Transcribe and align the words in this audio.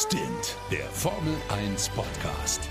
Stint, 0.00 0.56
der 0.70 0.84
Formel 0.90 1.34
1 1.48 1.88
Podcast. 1.88 2.68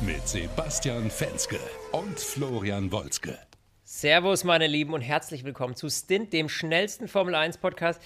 Mit 0.00 0.26
Sebastian 0.26 1.10
Fenske 1.10 1.58
und 1.92 2.18
Florian 2.18 2.90
Wolzke. 2.90 3.38
Servus, 3.84 4.44
meine 4.44 4.66
Lieben, 4.66 4.94
und 4.94 5.02
herzlich 5.02 5.44
willkommen 5.44 5.76
zu 5.76 5.90
Stint, 5.90 6.32
dem 6.32 6.48
schnellsten 6.48 7.08
Formel 7.08 7.34
1 7.34 7.58
Podcast. 7.58 8.00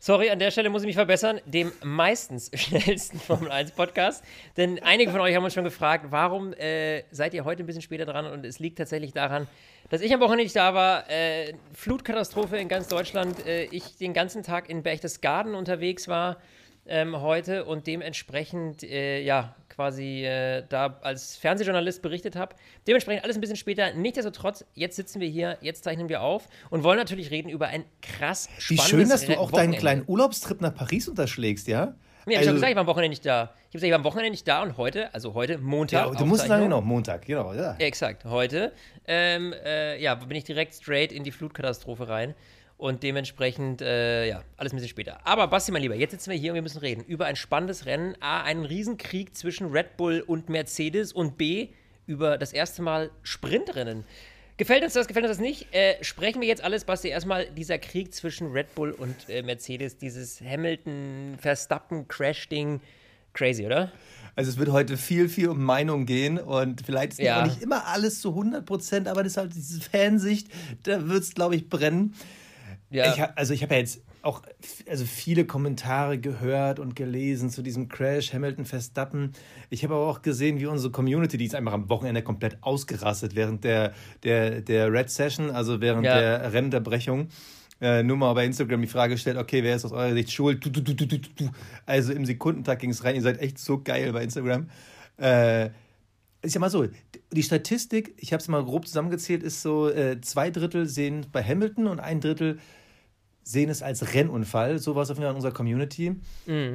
Sorry, 0.00 0.30
an 0.30 0.40
der 0.40 0.50
Stelle 0.50 0.68
muss 0.68 0.82
ich 0.82 0.86
mich 0.86 0.96
verbessern, 0.96 1.40
dem 1.46 1.70
meistens 1.84 2.50
schnellsten 2.60 3.20
Formel 3.20 3.52
1 3.52 3.70
Podcast. 3.70 4.24
Denn 4.56 4.82
einige 4.82 5.12
von 5.12 5.20
euch 5.20 5.36
haben 5.36 5.44
uns 5.44 5.54
schon 5.54 5.62
gefragt, 5.62 6.06
warum 6.10 6.54
äh, 6.54 7.04
seid 7.12 7.34
ihr 7.34 7.44
heute 7.44 7.62
ein 7.62 7.66
bisschen 7.66 7.82
später 7.82 8.04
dran? 8.04 8.26
Und 8.26 8.44
es 8.44 8.58
liegt 8.58 8.78
tatsächlich 8.78 9.12
daran, 9.12 9.46
dass 9.90 10.00
ich 10.00 10.12
am 10.12 10.18
Wochenende 10.18 10.42
nicht 10.42 10.56
da 10.56 10.74
war. 10.74 11.08
Äh, 11.08 11.54
Flutkatastrophe 11.72 12.56
in 12.56 12.66
ganz 12.66 12.88
Deutschland. 12.88 13.46
Äh, 13.46 13.66
ich 13.66 13.96
den 13.96 14.12
ganzen 14.12 14.42
Tag 14.42 14.68
in 14.68 14.82
Berchtesgaden 14.82 15.54
unterwegs 15.54 16.08
war 16.08 16.38
ähm, 16.86 17.20
heute 17.20 17.64
und 17.64 17.86
dementsprechend, 17.86 18.82
äh, 18.82 19.20
ja, 19.22 19.54
quasi 19.68 20.24
äh, 20.24 20.62
da 20.68 20.98
als 21.02 21.36
Fernsehjournalist 21.36 22.00
berichtet 22.00 22.36
habe. 22.36 22.54
Dementsprechend 22.86 23.24
alles 23.24 23.36
ein 23.36 23.40
bisschen 23.40 23.56
später. 23.56 23.92
Nichtsdestotrotz, 23.92 24.64
jetzt 24.74 24.96
sitzen 24.96 25.20
wir 25.20 25.28
hier, 25.28 25.58
jetzt 25.62 25.84
zeichnen 25.84 26.08
wir 26.08 26.22
auf 26.22 26.48
und 26.70 26.84
wollen 26.84 26.98
natürlich 26.98 27.30
reden 27.30 27.48
über 27.48 27.66
ein 27.68 27.84
krass 28.00 28.48
spannendes 28.58 28.68
Wie 28.68 28.88
schön, 28.88 29.08
dass 29.08 29.26
du 29.26 29.32
auch 29.32 29.50
Wochenende. 29.52 29.72
deinen 29.72 29.80
kleinen 29.80 30.04
Urlaubstrip 30.06 30.60
nach 30.60 30.74
Paris 30.74 31.08
unterschlägst, 31.08 31.66
ja? 31.66 31.94
Ja, 32.26 32.40
ich 32.40 32.46
habe 32.46 32.54
gesagt, 32.54 32.70
ich 32.70 32.76
war 32.76 32.80
am 32.82 32.86
Wochenende 32.86 33.10
nicht 33.10 33.26
da. 33.26 33.42
Ich 33.42 33.48
habe 33.48 33.72
gesagt, 33.72 33.84
ich 33.84 33.90
war 33.90 33.98
am 33.98 34.04
Wochenende 34.04 34.30
nicht 34.30 34.48
da 34.48 34.62
und 34.62 34.78
heute, 34.78 35.12
also 35.12 35.34
heute 35.34 35.58
Montag. 35.58 36.06
ja 36.06 36.18
du 36.18 36.24
musst 36.24 36.46
sagen, 36.46 36.62
genau, 36.62 36.80
Montag, 36.80 37.26
genau, 37.26 37.52
ja. 37.52 37.74
Exakt, 37.78 38.24
heute. 38.24 38.72
Ähm, 39.06 39.52
äh, 39.64 40.00
ja, 40.00 40.14
bin 40.14 40.36
ich 40.36 40.44
direkt 40.44 40.74
straight 40.74 41.12
in 41.12 41.22
die 41.22 41.32
Flutkatastrophe 41.32 42.08
rein. 42.08 42.34
Und 42.76 43.02
dementsprechend, 43.04 43.80
äh, 43.82 44.26
ja, 44.28 44.42
alles 44.56 44.72
ein 44.72 44.76
bisschen 44.76 44.90
später. 44.90 45.24
Aber 45.26 45.46
Basti, 45.46 45.70
mein 45.72 45.82
Lieber, 45.82 45.94
jetzt 45.94 46.10
sitzen 46.10 46.30
wir 46.30 46.36
hier 46.38 46.50
und 46.52 46.56
wir 46.56 46.62
müssen 46.62 46.78
reden 46.78 47.04
über 47.04 47.26
ein 47.26 47.36
spannendes 47.36 47.86
Rennen. 47.86 48.16
A, 48.20 48.42
einen 48.42 48.64
Riesenkrieg 48.64 49.36
zwischen 49.36 49.70
Red 49.70 49.96
Bull 49.96 50.20
und 50.26 50.48
Mercedes 50.48 51.12
und 51.12 51.38
B, 51.38 51.68
über 52.06 52.36
das 52.36 52.52
erste 52.52 52.82
Mal 52.82 53.10
Sprintrennen. 53.22 54.04
Gefällt 54.56 54.82
uns 54.84 54.92
das, 54.92 55.06
gefällt 55.08 55.24
uns 55.24 55.36
das 55.36 55.40
nicht? 55.44 55.72
Äh, 55.74 56.02
sprechen 56.02 56.40
wir 56.40 56.48
jetzt 56.48 56.62
alles, 56.62 56.84
Basti, 56.84 57.08
erstmal 57.08 57.46
dieser 57.50 57.78
Krieg 57.78 58.12
zwischen 58.14 58.52
Red 58.52 58.74
Bull 58.74 58.90
und 58.90 59.14
äh, 59.28 59.42
Mercedes, 59.42 59.96
dieses 59.96 60.40
Hamilton-Verstappen-Crash-Ding. 61.44 62.80
Crazy, 63.32 63.66
oder? 63.66 63.90
Also 64.36 64.50
es 64.50 64.58
wird 64.58 64.70
heute 64.70 64.96
viel, 64.96 65.28
viel 65.28 65.48
um 65.48 65.62
Meinung 65.62 66.06
gehen 66.06 66.38
und 66.38 66.82
vielleicht 66.86 67.12
ist 67.12 67.18
Ja. 67.20 67.44
nicht 67.44 67.62
immer 67.62 67.86
alles 67.86 68.20
zu 68.20 68.30
100 68.30 68.64
Prozent, 68.64 69.08
aber 69.08 69.22
das 69.22 69.32
ist 69.32 69.36
halt 69.38 69.54
diese 69.54 69.80
Fansicht, 69.80 70.48
da 70.84 71.08
wird 71.08 71.22
es, 71.22 71.34
glaube 71.34 71.56
ich, 71.56 71.68
brennen. 71.68 72.14
Ja. 72.94 73.12
Ich, 73.12 73.22
also 73.36 73.54
ich 73.54 73.62
habe 73.62 73.74
ja 73.74 73.80
jetzt 73.80 74.02
auch 74.22 74.42
also 74.88 75.04
viele 75.04 75.44
Kommentare 75.44 76.18
gehört 76.18 76.78
und 76.78 76.96
gelesen 76.96 77.50
zu 77.50 77.60
diesem 77.62 77.88
Crash 77.88 78.32
Hamilton 78.32 78.64
Verstappen. 78.64 79.32
Ich 79.68 79.84
habe 79.84 79.94
aber 79.94 80.06
auch 80.06 80.22
gesehen, 80.22 80.58
wie 80.60 80.66
unsere 80.66 80.92
Community, 80.92 81.36
die 81.36 81.44
ist 81.44 81.54
einfach 81.54 81.72
am 81.72 81.88
Wochenende 81.90 82.22
komplett 82.22 82.58
ausgerastet 82.62 83.34
während 83.34 83.64
der, 83.64 83.92
der, 84.22 84.60
der 84.60 84.92
Red 84.92 85.10
Session, 85.10 85.50
also 85.50 85.80
während 85.80 86.06
Ja. 86.06 86.18
der 86.18 86.52
Rennunterbrechung. 86.52 87.28
Äh, 87.80 88.04
nur 88.04 88.16
mal 88.16 88.32
bei 88.34 88.46
Instagram 88.46 88.80
die 88.80 88.86
Frage 88.86 89.14
gestellt, 89.14 89.36
okay, 89.36 89.62
wer 89.62 89.74
ist 89.74 89.84
aus 89.84 89.92
eurer 89.92 90.14
Sicht 90.14 90.32
schuld? 90.32 90.64
Du, 90.64 90.70
du, 90.70 90.82
du. 90.94 91.50
Also 91.84 92.12
im 92.12 92.24
Sekundentakt 92.24 92.80
ging 92.80 92.90
es 92.90 93.02
rein, 93.02 93.16
ihr 93.16 93.22
seid 93.22 93.40
echt 93.40 93.58
so 93.58 93.82
geil 93.82 94.12
bei 94.12 94.22
Instagram. 94.22 94.68
Äh, 95.18 95.70
ist 96.40 96.54
ja 96.54 96.60
mal 96.60 96.70
so, 96.70 96.86
die 97.32 97.42
Statistik, 97.42 98.14
ich 98.18 98.32
habe 98.32 98.40
es 98.40 98.48
mal 98.48 98.62
grob 98.64 98.86
zusammengezählt, 98.86 99.42
ist 99.42 99.62
so, 99.62 99.90
äh, 99.90 100.20
zwei 100.20 100.50
Drittel 100.50 100.86
sehen 100.86 101.26
bei 101.32 101.42
Hamilton 101.42 101.88
und 101.88 102.00
ein 102.00 102.20
Drittel 102.20 102.58
sehen 103.44 103.70
es 103.70 103.82
als 103.82 104.14
Rennunfall. 104.14 104.78
So 104.78 104.96
war 104.96 105.02
es 105.02 105.10
auf 105.10 105.16
jeden 105.16 105.24
Fall 105.24 105.30
in 105.30 105.36
unserer 105.36 105.52
Community. 105.52 106.16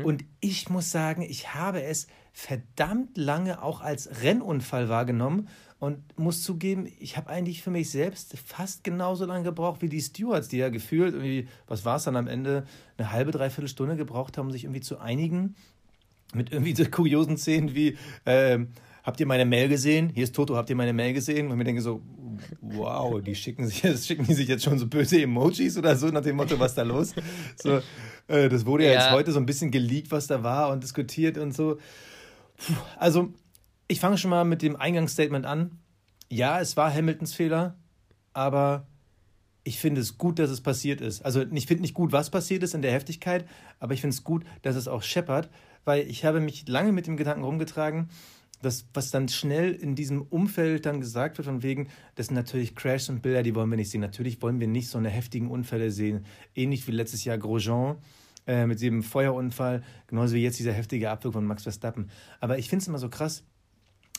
Und 0.03 0.23
ich 0.39 0.69
muss 0.69 0.91
sagen, 0.91 1.21
ich 1.21 1.53
habe 1.53 1.83
es 1.83 2.07
verdammt 2.31 3.17
lange 3.17 3.61
auch 3.61 3.81
als 3.81 4.21
Rennunfall 4.23 4.87
wahrgenommen 4.87 5.49
und 5.79 6.17
muss 6.17 6.43
zugeben, 6.43 6.87
ich 6.99 7.17
habe 7.17 7.29
eigentlich 7.29 7.63
für 7.63 7.71
mich 7.71 7.89
selbst 7.89 8.37
fast 8.37 8.83
genauso 8.83 9.25
lange 9.25 9.43
gebraucht 9.43 9.81
wie 9.81 9.89
die 9.89 10.01
Stewards, 10.01 10.47
die 10.47 10.57
ja 10.57 10.69
gefühlt 10.69 11.13
irgendwie, 11.13 11.47
was 11.67 11.85
war 11.85 11.97
es 11.97 12.03
dann 12.03 12.15
am 12.15 12.27
Ende, 12.27 12.65
eine 12.97 13.11
halbe, 13.11 13.31
dreiviertel 13.31 13.67
Stunde 13.67 13.95
gebraucht 13.95 14.37
haben, 14.37 14.47
um 14.47 14.51
sich 14.51 14.65
irgendwie 14.65 14.81
zu 14.81 14.99
einigen 14.99 15.55
mit 16.33 16.51
irgendwie 16.51 16.75
so 16.75 16.85
kuriosen 16.91 17.37
Szenen 17.37 17.75
wie, 17.75 17.97
ähm, 18.25 18.69
habt 19.03 19.19
ihr 19.19 19.25
meine 19.25 19.45
Mail 19.45 19.69
gesehen? 19.69 20.09
Hier 20.13 20.23
ist 20.23 20.35
Toto, 20.35 20.55
habt 20.55 20.69
ihr 20.69 20.75
meine 20.75 20.93
Mail 20.93 21.13
gesehen? 21.13 21.51
Und 21.51 21.57
mir 21.57 21.63
denke 21.63 21.81
so, 21.81 22.01
wow, 22.61 23.21
die 23.21 23.35
schicken 23.35 23.65
sich 23.67 23.83
jetzt, 23.83 24.07
schicken 24.07 24.25
die 24.25 24.33
sich 24.33 24.47
jetzt 24.47 24.63
schon 24.63 24.77
so 24.79 24.87
böse 24.87 25.21
Emojis 25.21 25.77
oder 25.77 25.95
so 25.95 26.07
nach 26.07 26.21
dem 26.21 26.35
Motto, 26.35 26.59
was 26.59 26.75
da 26.75 26.83
los? 26.83 27.13
So, 27.61 27.81
äh, 28.27 28.49
das 28.49 28.65
wurde 28.65 28.85
ja, 28.85 28.91
Ja. 28.91 28.99
jetzt 28.99 29.11
heute 29.11 29.31
so 29.31 29.39
ein 29.39 29.45
bisschen 29.45 29.71
geleakt, 29.71 30.11
was 30.11 30.27
da 30.27 30.43
war 30.43 30.71
und 30.71 30.83
diskutiert 30.83 31.37
und 31.37 31.53
so. 31.53 31.77
Puh, 32.57 32.73
also, 32.97 33.33
ich 33.87 33.99
fange 33.99 34.17
schon 34.17 34.29
mal 34.29 34.45
mit 34.45 34.61
dem 34.61 34.75
Eingangsstatement 34.75 35.45
an. 35.45 35.79
Ja, 36.29 36.59
es 36.61 36.77
war 36.77 36.93
Hamiltons 36.93 37.33
Fehler, 37.33 37.75
aber 38.33 38.85
ich 39.63 39.79
finde 39.79 40.01
es 40.01 40.17
gut, 40.17 40.39
dass 40.39 40.49
es 40.49 40.61
passiert 40.61 41.01
ist. 41.01 41.23
Also 41.25 41.41
ich 41.41 41.65
finde 41.67 41.81
nicht 41.81 41.93
gut, 41.93 42.11
was 42.11 42.29
passiert 42.29 42.63
ist 42.63 42.73
in 42.73 42.81
der 42.81 42.91
Heftigkeit, 42.91 43.45
aber 43.79 43.93
ich 43.93 44.01
finde 44.01 44.13
es 44.15 44.23
gut, 44.23 44.43
dass 44.61 44.75
es 44.75 44.87
auch 44.87 45.03
scheppert, 45.03 45.49
weil 45.85 46.07
ich 46.07 46.23
habe 46.25 46.39
mich 46.39 46.67
lange 46.67 46.91
mit 46.91 47.07
dem 47.07 47.17
Gedanken 47.17 47.43
rumgetragen, 47.43 48.09
dass 48.61 48.85
was 48.93 49.11
dann 49.11 49.29
schnell 49.29 49.73
in 49.73 49.95
diesem 49.95 50.21
Umfeld 50.21 50.85
dann 50.85 50.99
gesagt 50.99 51.37
wird, 51.37 51.47
von 51.47 51.63
wegen, 51.63 51.87
das 52.15 52.27
sind 52.27 52.35
natürlich 52.35 52.75
Crashs 52.75 53.09
und 53.09 53.21
Bilder, 53.21 53.43
die 53.43 53.55
wollen 53.55 53.69
wir 53.69 53.77
nicht 53.77 53.89
sehen. 53.89 54.01
Natürlich 54.01 54.41
wollen 54.41 54.59
wir 54.59 54.67
nicht 54.67 54.89
so 54.89 54.97
eine 54.97 55.09
heftigen 55.09 55.49
Unfälle 55.49 55.91
sehen. 55.91 56.25
Ähnlich 56.55 56.87
wie 56.87 56.91
letztes 56.91 57.23
Jahr 57.23 57.37
Grosjean 57.37 57.97
äh, 58.47 58.65
mit 58.65 58.81
dem 58.81 59.03
Feuerunfall, 59.03 59.83
genauso 60.07 60.35
wie 60.35 60.43
jetzt 60.43 60.59
dieser 60.59 60.73
heftige 60.73 61.09
Abflug 61.09 61.33
von 61.33 61.45
Max 61.45 61.63
Verstappen. 61.63 62.09
Aber 62.39 62.57
ich 62.57 62.69
finde 62.69 62.83
es 62.83 62.87
immer 62.87 62.99
so 62.99 63.09
krass, 63.09 63.43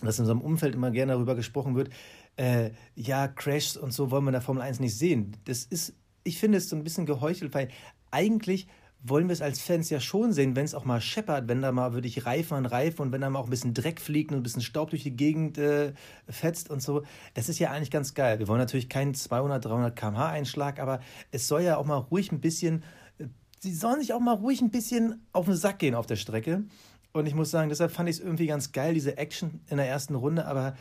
dass 0.02 0.18
in 0.18 0.22
unserem 0.22 0.40
Umfeld 0.40 0.74
immer 0.74 0.90
gerne 0.90 1.12
darüber 1.12 1.34
gesprochen 1.34 1.74
wird, 1.74 1.90
äh, 2.36 2.70
ja, 2.94 3.28
Crashs 3.28 3.76
und 3.76 3.92
so 3.92 4.10
wollen 4.10 4.24
wir 4.24 4.30
in 4.30 4.34
der 4.34 4.40
Formel 4.40 4.62
1 4.62 4.80
nicht 4.80 4.96
sehen. 4.96 5.36
Das 5.44 5.64
ist, 5.64 5.94
ich 6.24 6.38
finde 6.38 6.58
es 6.58 6.68
so 6.68 6.76
ein 6.76 6.84
bisschen 6.84 7.06
geheuchelt, 7.06 7.52
weil 7.52 7.68
eigentlich 8.10 8.66
wollen 9.02 9.28
wir 9.28 9.32
es 9.32 9.40
als 9.40 9.60
Fans 9.60 9.88
ja 9.88 9.98
schon 9.98 10.32
sehen, 10.32 10.56
wenn 10.56 10.64
es 10.64 10.74
auch 10.74 10.84
mal 10.84 11.00
scheppert, 11.00 11.48
wenn 11.48 11.62
da 11.62 11.72
mal 11.72 11.94
wirklich 11.94 12.26
Reifen 12.26 12.56
an 12.56 12.66
Reifen 12.66 13.02
und 13.02 13.12
wenn 13.12 13.22
da 13.22 13.30
mal 13.30 13.38
auch 13.38 13.44
ein 13.44 13.50
bisschen 13.50 13.72
Dreck 13.72 14.00
fliegt 14.00 14.30
und 14.30 14.38
ein 14.38 14.42
bisschen 14.42 14.62
Staub 14.62 14.90
durch 14.90 15.02
die 15.02 15.16
Gegend 15.16 15.56
äh, 15.56 15.94
fetzt 16.28 16.70
und 16.70 16.82
so. 16.82 17.02
Das 17.34 17.48
ist 17.48 17.58
ja 17.58 17.70
eigentlich 17.70 17.90
ganz 17.90 18.14
geil. 18.14 18.38
Wir 18.38 18.48
wollen 18.48 18.58
natürlich 18.58 18.88
keinen 18.88 19.14
200, 19.14 19.64
300 19.64 19.96
km/h 19.96 20.28
Einschlag, 20.28 20.78
aber 20.78 21.00
es 21.30 21.48
soll 21.48 21.62
ja 21.62 21.78
auch 21.78 21.86
mal 21.86 21.96
ruhig 21.96 22.30
ein 22.30 22.40
bisschen, 22.40 22.82
äh, 23.18 23.24
sie 23.58 23.74
sollen 23.74 24.00
sich 24.00 24.12
auch 24.12 24.20
mal 24.20 24.34
ruhig 24.34 24.60
ein 24.60 24.70
bisschen 24.70 25.26
auf 25.32 25.46
den 25.46 25.56
Sack 25.56 25.78
gehen 25.78 25.94
auf 25.94 26.06
der 26.06 26.16
Strecke. 26.16 26.64
Und 27.12 27.26
ich 27.26 27.34
muss 27.34 27.50
sagen, 27.50 27.70
deshalb 27.70 27.92
fand 27.92 28.08
ich 28.08 28.16
es 28.16 28.22
irgendwie 28.22 28.46
ganz 28.46 28.72
geil, 28.72 28.94
diese 28.94 29.16
Action 29.16 29.60
in 29.68 29.78
der 29.78 29.88
ersten 29.88 30.14
Runde, 30.14 30.46
aber 30.46 30.76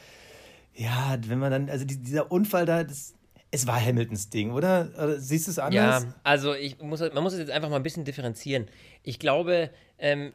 ja, 0.75 1.17
wenn 1.25 1.39
man 1.39 1.51
dann, 1.51 1.69
also 1.69 1.85
die, 1.85 1.97
dieser 1.97 2.31
Unfall 2.31 2.65
da, 2.65 2.83
das, 2.83 3.13
es 3.51 3.65
war 3.65 3.83
Hamiltons 3.83 4.29
Ding, 4.29 4.51
oder? 4.51 4.89
oder 4.95 5.19
siehst 5.19 5.47
du 5.47 5.51
es 5.51 5.59
anders? 5.59 6.03
Ja, 6.03 6.13
also 6.23 6.53
ich 6.53 6.79
muss, 6.79 6.99
man 6.99 7.23
muss 7.23 7.33
es 7.33 7.39
jetzt 7.39 7.51
einfach 7.51 7.69
mal 7.69 7.77
ein 7.77 7.83
bisschen 7.83 8.05
differenzieren. 8.05 8.67
Ich 9.03 9.19
glaube, 9.19 9.71
ähm, 9.97 10.33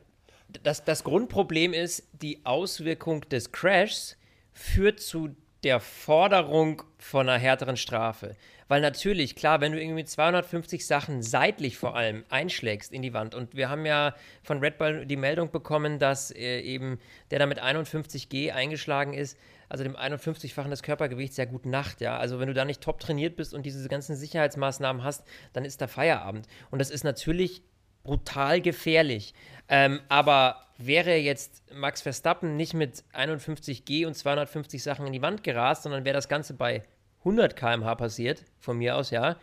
das, 0.62 0.84
das 0.84 1.04
Grundproblem 1.04 1.72
ist, 1.72 2.08
die 2.12 2.44
Auswirkung 2.44 3.22
des 3.28 3.52
Crashs 3.52 4.16
führt 4.52 5.00
zu 5.00 5.30
der 5.62 5.80
Forderung 5.80 6.82
von 6.98 7.28
einer 7.28 7.38
härteren 7.38 7.76
Strafe. 7.76 8.36
Weil 8.68 8.80
natürlich, 8.80 9.36
klar, 9.36 9.60
wenn 9.60 9.72
du 9.72 9.80
irgendwie 9.80 10.04
250 10.04 10.86
Sachen 10.86 11.22
seitlich 11.22 11.76
vor 11.76 11.96
allem 11.96 12.24
einschlägst 12.30 12.92
in 12.92 13.02
die 13.02 13.12
Wand 13.12 13.34
und 13.34 13.54
wir 13.54 13.68
haben 13.68 13.84
ja 13.84 14.14
von 14.42 14.58
Red 14.60 14.78
Bull 14.78 15.06
die 15.06 15.16
Meldung 15.16 15.50
bekommen, 15.50 15.98
dass 15.98 16.30
äh, 16.30 16.60
eben 16.60 16.98
der 17.30 17.38
da 17.38 17.46
mit 17.46 17.62
51G 17.62 18.52
eingeschlagen 18.52 19.12
ist, 19.12 19.38
also 19.74 19.82
dem 19.82 19.96
51-fachen 19.96 20.70
des 20.70 20.84
Körpergewichts, 20.84 21.36
ja 21.36 21.46
gut 21.46 21.66
Nacht, 21.66 22.00
ja. 22.00 22.16
Also 22.16 22.38
wenn 22.38 22.46
du 22.46 22.54
da 22.54 22.64
nicht 22.64 22.80
top 22.80 23.00
trainiert 23.00 23.34
bist 23.34 23.52
und 23.52 23.66
diese 23.66 23.88
ganzen 23.88 24.14
Sicherheitsmaßnahmen 24.14 25.02
hast, 25.02 25.24
dann 25.52 25.64
ist 25.64 25.80
da 25.80 25.88
Feierabend. 25.88 26.46
Und 26.70 26.78
das 26.78 26.90
ist 26.90 27.02
natürlich 27.02 27.64
brutal 28.04 28.60
gefährlich. 28.60 29.34
Ähm, 29.68 30.00
aber 30.08 30.68
wäre 30.78 31.16
jetzt 31.16 31.64
Max 31.74 32.02
Verstappen 32.02 32.56
nicht 32.56 32.72
mit 32.72 33.02
51G 33.14 34.06
und 34.06 34.14
250 34.14 34.80
Sachen 34.80 35.08
in 35.08 35.12
die 35.12 35.22
Wand 35.22 35.42
gerast, 35.42 35.82
sondern 35.82 36.04
wäre 36.04 36.14
das 36.14 36.28
Ganze 36.28 36.54
bei 36.54 36.84
100 37.18 37.56
km/h 37.56 37.96
passiert, 37.96 38.44
von 38.60 38.78
mir 38.78 38.94
aus, 38.94 39.10
ja, 39.10 39.36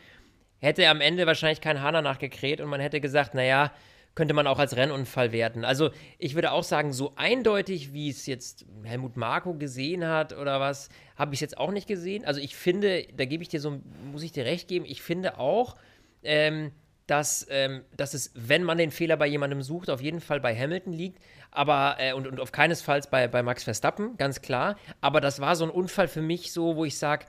hätte 0.59 0.87
am 0.87 1.01
Ende 1.01 1.27
wahrscheinlich 1.27 1.59
kein 1.59 1.81
Hahn 1.81 1.95
danach 1.95 2.19
gekräht 2.19 2.61
und 2.61 2.69
man 2.69 2.79
hätte 2.79 3.01
gesagt, 3.01 3.33
naja, 3.33 3.73
könnte 4.15 4.33
man 4.33 4.47
auch 4.47 4.59
als 4.59 4.75
Rennunfall 4.75 5.31
werten. 5.31 5.63
Also 5.63 5.91
ich 6.17 6.35
würde 6.35 6.51
auch 6.51 6.63
sagen, 6.63 6.91
so 6.91 7.13
eindeutig, 7.15 7.93
wie 7.93 8.09
es 8.09 8.25
jetzt 8.25 8.65
Helmut 8.83 9.15
Marko 9.15 9.53
gesehen 9.53 10.05
hat 10.05 10.37
oder 10.37 10.59
was, 10.59 10.89
habe 11.15 11.33
ich 11.33 11.37
es 11.37 11.41
jetzt 11.41 11.57
auch 11.57 11.71
nicht 11.71 11.87
gesehen. 11.87 12.25
Also 12.25 12.41
ich 12.41 12.55
finde, 12.55 13.07
da 13.15 13.25
gebe 13.25 13.43
ich 13.43 13.49
dir 13.49 13.61
so, 13.61 13.79
muss 14.11 14.23
ich 14.23 14.31
dir 14.31 14.45
recht 14.45 14.67
geben, 14.67 14.85
ich 14.85 15.01
finde 15.01 15.39
auch, 15.39 15.75
ähm, 16.23 16.71
dass, 17.07 17.45
ähm, 17.49 17.83
dass 17.97 18.13
es, 18.13 18.31
wenn 18.35 18.63
man 18.63 18.77
den 18.77 18.91
Fehler 18.91 19.17
bei 19.17 19.27
jemandem 19.27 19.61
sucht, 19.61 19.89
auf 19.89 20.01
jeden 20.01 20.21
Fall 20.21 20.39
bei 20.39 20.55
Hamilton 20.55 20.93
liegt, 20.93 21.21
aber 21.49 21.97
äh, 21.99 22.13
und, 22.13 22.27
und 22.27 22.39
auf 22.39 22.51
keinesfalls 22.51 23.07
bei, 23.07 23.27
bei 23.27 23.43
Max 23.43 23.63
Verstappen, 23.63 24.17
ganz 24.17 24.41
klar. 24.41 24.77
Aber 25.01 25.19
das 25.19 25.41
war 25.41 25.55
so 25.55 25.65
ein 25.65 25.71
Unfall 25.71 26.07
für 26.07 26.21
mich 26.21 26.53
so, 26.53 26.75
wo 26.75 26.85
ich 26.85 26.97
sage, 26.97 27.25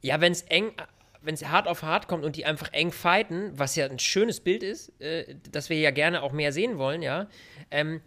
ja, 0.00 0.20
wenn 0.20 0.32
es 0.32 0.42
eng 0.42 0.72
wenn 1.22 1.34
es 1.34 1.44
hart 1.46 1.68
auf 1.68 1.82
hart 1.82 2.08
kommt 2.08 2.24
und 2.24 2.36
die 2.36 2.44
einfach 2.44 2.72
eng 2.72 2.92
fighten, 2.92 3.50
was 3.54 3.76
ja 3.76 3.86
ein 3.86 3.98
schönes 3.98 4.40
Bild 4.40 4.62
ist, 4.62 4.92
äh, 5.00 5.36
das 5.50 5.70
wir 5.70 5.78
ja 5.78 5.90
gerne 5.90 6.22
auch 6.22 6.32
mehr 6.32 6.52
sehen 6.52 6.78
wollen, 6.78 7.02
ja, 7.02 7.28
ähm, 7.70 8.00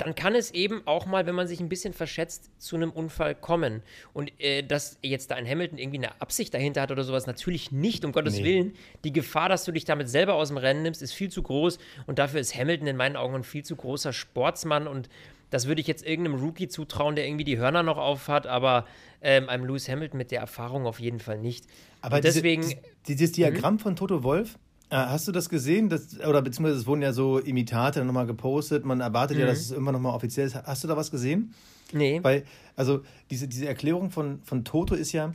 dann 0.00 0.14
kann 0.14 0.34
es 0.34 0.50
eben 0.52 0.86
auch 0.86 1.04
mal, 1.04 1.26
wenn 1.26 1.34
man 1.34 1.46
sich 1.46 1.60
ein 1.60 1.68
bisschen 1.68 1.92
verschätzt, 1.92 2.50
zu 2.58 2.76
einem 2.76 2.90
Unfall 2.90 3.34
kommen. 3.34 3.82
Und 4.14 4.32
äh, 4.40 4.62
dass 4.62 4.98
jetzt 5.02 5.30
da 5.30 5.34
ein 5.34 5.46
Hamilton 5.46 5.78
irgendwie 5.78 5.98
eine 5.98 6.20
Absicht 6.22 6.54
dahinter 6.54 6.80
hat 6.80 6.90
oder 6.90 7.04
sowas, 7.04 7.26
natürlich 7.26 7.70
nicht, 7.70 8.04
um 8.04 8.12
Gottes 8.12 8.36
nee. 8.36 8.44
Willen. 8.44 8.72
Die 9.04 9.12
Gefahr, 9.12 9.50
dass 9.50 9.64
du 9.64 9.72
dich 9.72 9.84
damit 9.84 10.08
selber 10.08 10.34
aus 10.34 10.48
dem 10.48 10.56
Rennen 10.56 10.82
nimmst, 10.82 11.02
ist 11.02 11.12
viel 11.12 11.30
zu 11.30 11.42
groß. 11.42 11.78
Und 12.06 12.18
dafür 12.18 12.40
ist 12.40 12.56
Hamilton 12.56 12.86
in 12.86 12.96
meinen 12.96 13.16
Augen 13.16 13.34
ein 13.34 13.44
viel 13.44 13.62
zu 13.62 13.76
großer 13.76 14.14
Sportsmann. 14.14 14.88
Und 14.88 15.10
das 15.50 15.66
würde 15.66 15.80
ich 15.80 15.86
jetzt 15.86 16.06
irgendeinem 16.06 16.40
Rookie 16.40 16.68
zutrauen, 16.68 17.16
der 17.16 17.26
irgendwie 17.26 17.44
die 17.44 17.58
Hörner 17.58 17.82
noch 17.82 17.98
auf 17.98 18.28
hat, 18.28 18.46
aber 18.46 18.86
ähm, 19.20 19.48
einem 19.48 19.64
Lewis 19.64 19.88
Hamilton 19.88 20.18
mit 20.18 20.30
der 20.30 20.40
Erfahrung 20.40 20.86
auf 20.86 21.00
jeden 21.00 21.20
Fall 21.20 21.38
nicht. 21.38 21.66
Aber 22.00 22.16
Und 22.16 22.24
deswegen. 22.24 22.62
Diese, 22.62 22.76
dieses 23.08 23.32
Diagramm 23.32 23.74
mhm. 23.74 23.78
von 23.80 23.96
Toto 23.96 24.22
Wolf, 24.22 24.58
äh, 24.90 24.96
hast 24.96 25.28
du 25.28 25.32
das 25.32 25.48
gesehen? 25.48 25.88
Das, 25.88 26.18
oder 26.20 26.42
beziehungsweise 26.42 26.80
es 26.80 26.86
wurden 26.86 27.02
ja 27.02 27.12
so 27.12 27.38
Imitate 27.38 28.04
nochmal 28.04 28.26
gepostet. 28.26 28.84
Man 28.84 29.00
erwartet 29.00 29.36
mhm. 29.36 29.42
ja, 29.42 29.46
dass 29.46 29.58
es 29.58 29.70
immer 29.70 29.92
nochmal 29.92 30.14
offiziell 30.14 30.46
ist. 30.46 30.54
Hast 30.54 30.84
du 30.84 30.88
da 30.88 30.96
was 30.96 31.10
gesehen? 31.10 31.54
Nee. 31.92 32.20
Weil, 32.22 32.44
also 32.76 33.02
diese, 33.30 33.48
diese 33.48 33.66
Erklärung 33.66 34.10
von, 34.10 34.40
von 34.44 34.64
Toto 34.64 34.94
ist 34.94 35.12
ja, 35.12 35.32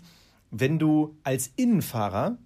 wenn 0.52 0.80
du 0.80 1.18
als 1.24 1.52
Innenfahrer 1.56 2.38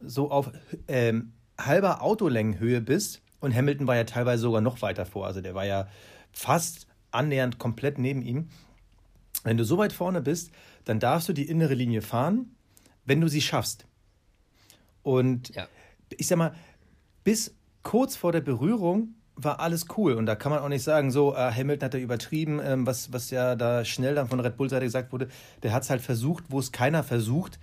so 0.00 0.30
auf 0.30 0.50
ähm, 0.88 1.32
halber 1.58 2.02
Autolängenhöhe 2.02 2.80
bist, 2.80 3.22
und 3.40 3.54
Hamilton 3.54 3.86
war 3.86 3.96
ja 3.96 4.04
teilweise 4.04 4.42
sogar 4.42 4.60
noch 4.60 4.82
weiter 4.82 5.04
vor, 5.06 5.26
also 5.26 5.40
der 5.40 5.54
war 5.54 5.66
ja 5.66 5.88
fast 6.32 6.86
annähernd 7.10 7.58
komplett 7.58 7.98
neben 7.98 8.22
ihm. 8.22 8.48
Wenn 9.44 9.56
du 9.56 9.64
so 9.64 9.78
weit 9.78 9.92
vorne 9.92 10.20
bist, 10.20 10.50
dann 10.84 11.00
darfst 11.00 11.28
du 11.28 11.32
die 11.32 11.48
innere 11.48 11.74
Linie 11.74 12.02
fahren, 12.02 12.56
wenn 13.04 13.20
du 13.20 13.28
sie 13.28 13.40
schaffst. 13.40 13.86
Und 15.02 15.54
ja 15.54 15.68
ich 16.10 16.26
sag 16.26 16.38
mal, 16.38 16.54
bis 17.24 17.54
kurz 17.82 18.16
vor 18.16 18.32
der 18.32 18.40
Berührung 18.40 19.14
war 19.34 19.60
alles 19.60 19.86
cool. 19.96 20.14
Und 20.14 20.26
da 20.26 20.34
kann 20.34 20.50
man 20.50 20.60
auch 20.60 20.68
nicht 20.68 20.82
sagen, 20.82 21.10
so, 21.10 21.34
äh, 21.34 21.52
Hamilton 21.52 21.86
hat 21.86 21.94
er 21.94 22.00
übertrieben, 22.00 22.60
ähm, 22.62 22.86
was, 22.86 23.12
was 23.12 23.30
ja 23.30 23.54
da 23.54 23.84
schnell 23.84 24.14
dann 24.14 24.28
von 24.28 24.40
Red 24.40 24.56
Bull-Seite 24.56 24.84
gesagt 24.84 25.12
wurde. 25.12 25.28
Der 25.62 25.72
hat 25.72 25.82
es 25.82 25.90
halt 25.90 26.00
versucht, 26.00 26.44
wo 26.48 26.58
es 26.58 26.72
keiner 26.72 27.02
versucht. 27.02 27.58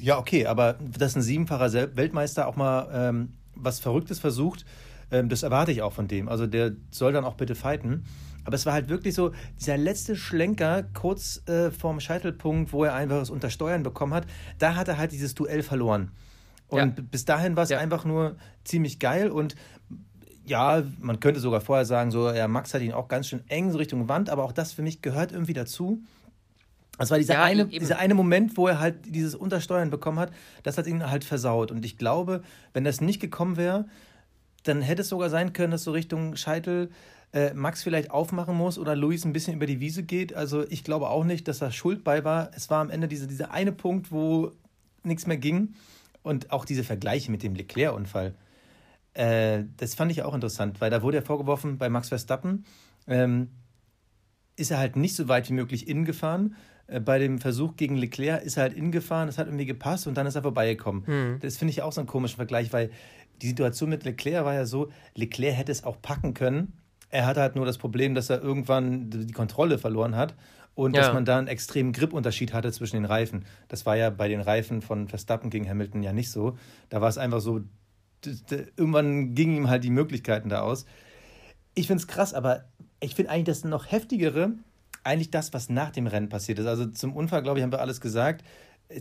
Ja, 0.00 0.18
okay, 0.18 0.46
aber 0.46 0.74
dass 0.74 1.16
ein 1.16 1.22
siebenfacher 1.22 1.96
Weltmeister 1.96 2.46
auch 2.46 2.54
mal 2.54 2.88
ähm, 2.92 3.32
was 3.56 3.80
Verrücktes 3.80 4.20
versucht, 4.20 4.64
ähm, 5.10 5.28
das 5.28 5.42
erwarte 5.42 5.72
ich 5.72 5.82
auch 5.82 5.92
von 5.92 6.06
dem. 6.06 6.28
Also 6.28 6.46
der 6.46 6.72
soll 6.92 7.12
dann 7.12 7.24
auch 7.24 7.34
bitte 7.34 7.56
fighten. 7.56 8.04
Aber 8.48 8.54
es 8.54 8.64
war 8.64 8.72
halt 8.72 8.88
wirklich 8.88 9.14
so, 9.14 9.32
dieser 9.60 9.76
letzte 9.76 10.16
Schlenker 10.16 10.82
kurz 10.94 11.46
äh, 11.50 11.70
vorm 11.70 12.00
Scheitelpunkt, 12.00 12.72
wo 12.72 12.82
er 12.82 12.94
einfach 12.94 13.18
das 13.18 13.28
Untersteuern 13.28 13.82
bekommen 13.82 14.14
hat, 14.14 14.24
da 14.58 14.74
hat 14.74 14.88
er 14.88 14.96
halt 14.96 15.12
dieses 15.12 15.34
Duell 15.34 15.62
verloren. 15.62 16.12
Und 16.68 16.96
ja. 16.96 17.04
bis 17.10 17.26
dahin 17.26 17.56
war 17.56 17.64
es 17.64 17.68
ja. 17.68 17.76
einfach 17.78 18.06
nur 18.06 18.36
ziemlich 18.64 19.00
geil 19.00 19.28
und 19.28 19.54
ja, 20.46 20.82
man 20.98 21.20
könnte 21.20 21.40
sogar 21.40 21.60
vorher 21.60 21.84
sagen, 21.84 22.10
so, 22.10 22.30
ja, 22.30 22.48
Max 22.48 22.72
hat 22.72 22.80
ihn 22.80 22.92
auch 22.92 23.08
ganz 23.08 23.28
schön 23.28 23.42
eng 23.48 23.70
so 23.70 23.76
Richtung 23.76 24.08
Wand, 24.08 24.30
aber 24.30 24.44
auch 24.44 24.52
das 24.52 24.72
für 24.72 24.80
mich 24.80 25.02
gehört 25.02 25.30
irgendwie 25.30 25.52
dazu. 25.52 26.02
Das 26.96 27.10
war 27.10 27.18
dieser, 27.18 27.34
ja, 27.34 27.42
eine, 27.42 27.66
dieser 27.66 27.98
eine 27.98 28.14
Moment, 28.14 28.56
wo 28.56 28.66
er 28.66 28.80
halt 28.80 29.14
dieses 29.14 29.34
Untersteuern 29.34 29.90
bekommen 29.90 30.18
hat, 30.18 30.32
das 30.62 30.78
hat 30.78 30.86
ihn 30.86 31.10
halt 31.10 31.24
versaut. 31.24 31.70
Und 31.70 31.84
ich 31.84 31.98
glaube, 31.98 32.42
wenn 32.72 32.84
das 32.84 33.02
nicht 33.02 33.20
gekommen 33.20 33.58
wäre, 33.58 33.84
dann 34.62 34.80
hätte 34.80 35.02
es 35.02 35.10
sogar 35.10 35.28
sein 35.28 35.52
können, 35.52 35.72
dass 35.72 35.84
so 35.84 35.90
Richtung 35.90 36.34
Scheitel 36.34 36.88
äh, 37.32 37.52
Max 37.54 37.82
vielleicht 37.82 38.10
aufmachen 38.10 38.56
muss 38.56 38.78
oder 38.78 38.96
Luis 38.96 39.24
ein 39.24 39.32
bisschen 39.32 39.54
über 39.54 39.66
die 39.66 39.80
Wiese 39.80 40.02
geht. 40.02 40.34
Also 40.34 40.68
ich 40.68 40.84
glaube 40.84 41.08
auch 41.10 41.24
nicht, 41.24 41.48
dass 41.48 41.58
da 41.58 41.70
Schuld 41.70 42.04
bei 42.04 42.24
war. 42.24 42.50
Es 42.54 42.70
war 42.70 42.80
am 42.80 42.90
Ende 42.90 43.08
diese, 43.08 43.26
dieser 43.26 43.50
eine 43.50 43.72
Punkt, 43.72 44.10
wo 44.10 44.52
nichts 45.02 45.26
mehr 45.26 45.36
ging. 45.36 45.74
Und 46.22 46.50
auch 46.50 46.64
diese 46.64 46.84
Vergleiche 46.84 47.30
mit 47.30 47.42
dem 47.42 47.54
Leclerc-Unfall, 47.54 48.34
äh, 49.14 49.64
das 49.76 49.94
fand 49.94 50.12
ich 50.12 50.22
auch 50.22 50.34
interessant, 50.34 50.80
weil 50.80 50.90
da 50.90 51.02
wurde 51.02 51.18
ja 51.18 51.22
vorgeworfen, 51.22 51.78
bei 51.78 51.88
Max 51.88 52.08
Verstappen 52.08 52.64
ähm, 53.06 53.48
ist 54.56 54.70
er 54.70 54.78
halt 54.78 54.96
nicht 54.96 55.16
so 55.16 55.28
weit 55.28 55.48
wie 55.48 55.54
möglich 55.54 55.88
innen 55.88 56.04
gefahren. 56.04 56.56
Äh, 56.86 57.00
bei 57.00 57.18
dem 57.18 57.38
Versuch 57.38 57.76
gegen 57.76 57.96
Leclerc 57.96 58.42
ist 58.42 58.56
er 58.56 58.64
halt 58.64 58.74
innen 58.74 58.92
gefahren, 58.92 59.26
das 59.26 59.38
hat 59.38 59.46
irgendwie 59.46 59.66
gepasst 59.66 60.06
und 60.06 60.16
dann 60.16 60.26
ist 60.26 60.34
er 60.34 60.42
vorbeigekommen. 60.42 61.04
Mhm. 61.06 61.40
Das 61.40 61.56
finde 61.56 61.70
ich 61.70 61.82
auch 61.82 61.92
so 61.92 62.00
einen 62.00 62.08
komischen 62.08 62.36
Vergleich, 62.36 62.72
weil 62.72 62.90
die 63.42 63.48
Situation 63.48 63.90
mit 63.90 64.04
Leclerc 64.04 64.44
war 64.44 64.54
ja 64.54 64.66
so, 64.66 64.90
Leclerc 65.14 65.56
hätte 65.56 65.72
es 65.72 65.84
auch 65.84 66.00
packen 66.02 66.34
können. 66.34 66.72
Er 67.10 67.26
hatte 67.26 67.40
halt 67.40 67.56
nur 67.56 67.66
das 67.66 67.78
Problem, 67.78 68.14
dass 68.14 68.30
er 68.30 68.42
irgendwann 68.42 69.10
die 69.10 69.32
Kontrolle 69.32 69.78
verloren 69.78 70.14
hat 70.16 70.34
und 70.74 70.94
ja. 70.94 71.02
dass 71.02 71.12
man 71.12 71.24
da 71.24 71.38
einen 71.38 71.48
extremen 71.48 71.92
Gripunterschied 71.92 72.52
hatte 72.52 72.70
zwischen 72.70 72.96
den 72.96 73.04
Reifen. 73.04 73.44
Das 73.68 73.86
war 73.86 73.96
ja 73.96 74.10
bei 74.10 74.28
den 74.28 74.40
Reifen 74.40 74.82
von 74.82 75.08
Verstappen 75.08 75.50
gegen 75.50 75.68
Hamilton 75.68 76.02
ja 76.02 76.12
nicht 76.12 76.30
so. 76.30 76.56
Da 76.88 77.00
war 77.00 77.08
es 77.08 77.18
einfach 77.18 77.40
so, 77.40 77.62
irgendwann 78.76 79.34
gingen 79.34 79.56
ihm 79.56 79.68
halt 79.68 79.84
die 79.84 79.90
Möglichkeiten 79.90 80.48
da 80.48 80.60
aus. 80.60 80.86
Ich 81.74 81.86
finde 81.86 82.02
es 82.02 82.06
krass, 82.06 82.34
aber 82.34 82.64
ich 83.00 83.14
finde 83.14 83.30
eigentlich 83.30 83.46
das 83.46 83.64
noch 83.64 83.90
heftigere, 83.90 84.52
eigentlich 85.04 85.30
das, 85.30 85.52
was 85.52 85.68
nach 85.68 85.90
dem 85.90 86.06
Rennen 86.06 86.28
passiert 86.28 86.58
ist. 86.58 86.66
Also 86.66 86.86
zum 86.86 87.16
Unfall, 87.16 87.42
glaube 87.42 87.58
ich, 87.58 87.62
haben 87.62 87.72
wir 87.72 87.80
alles 87.80 88.00
gesagt. 88.00 88.44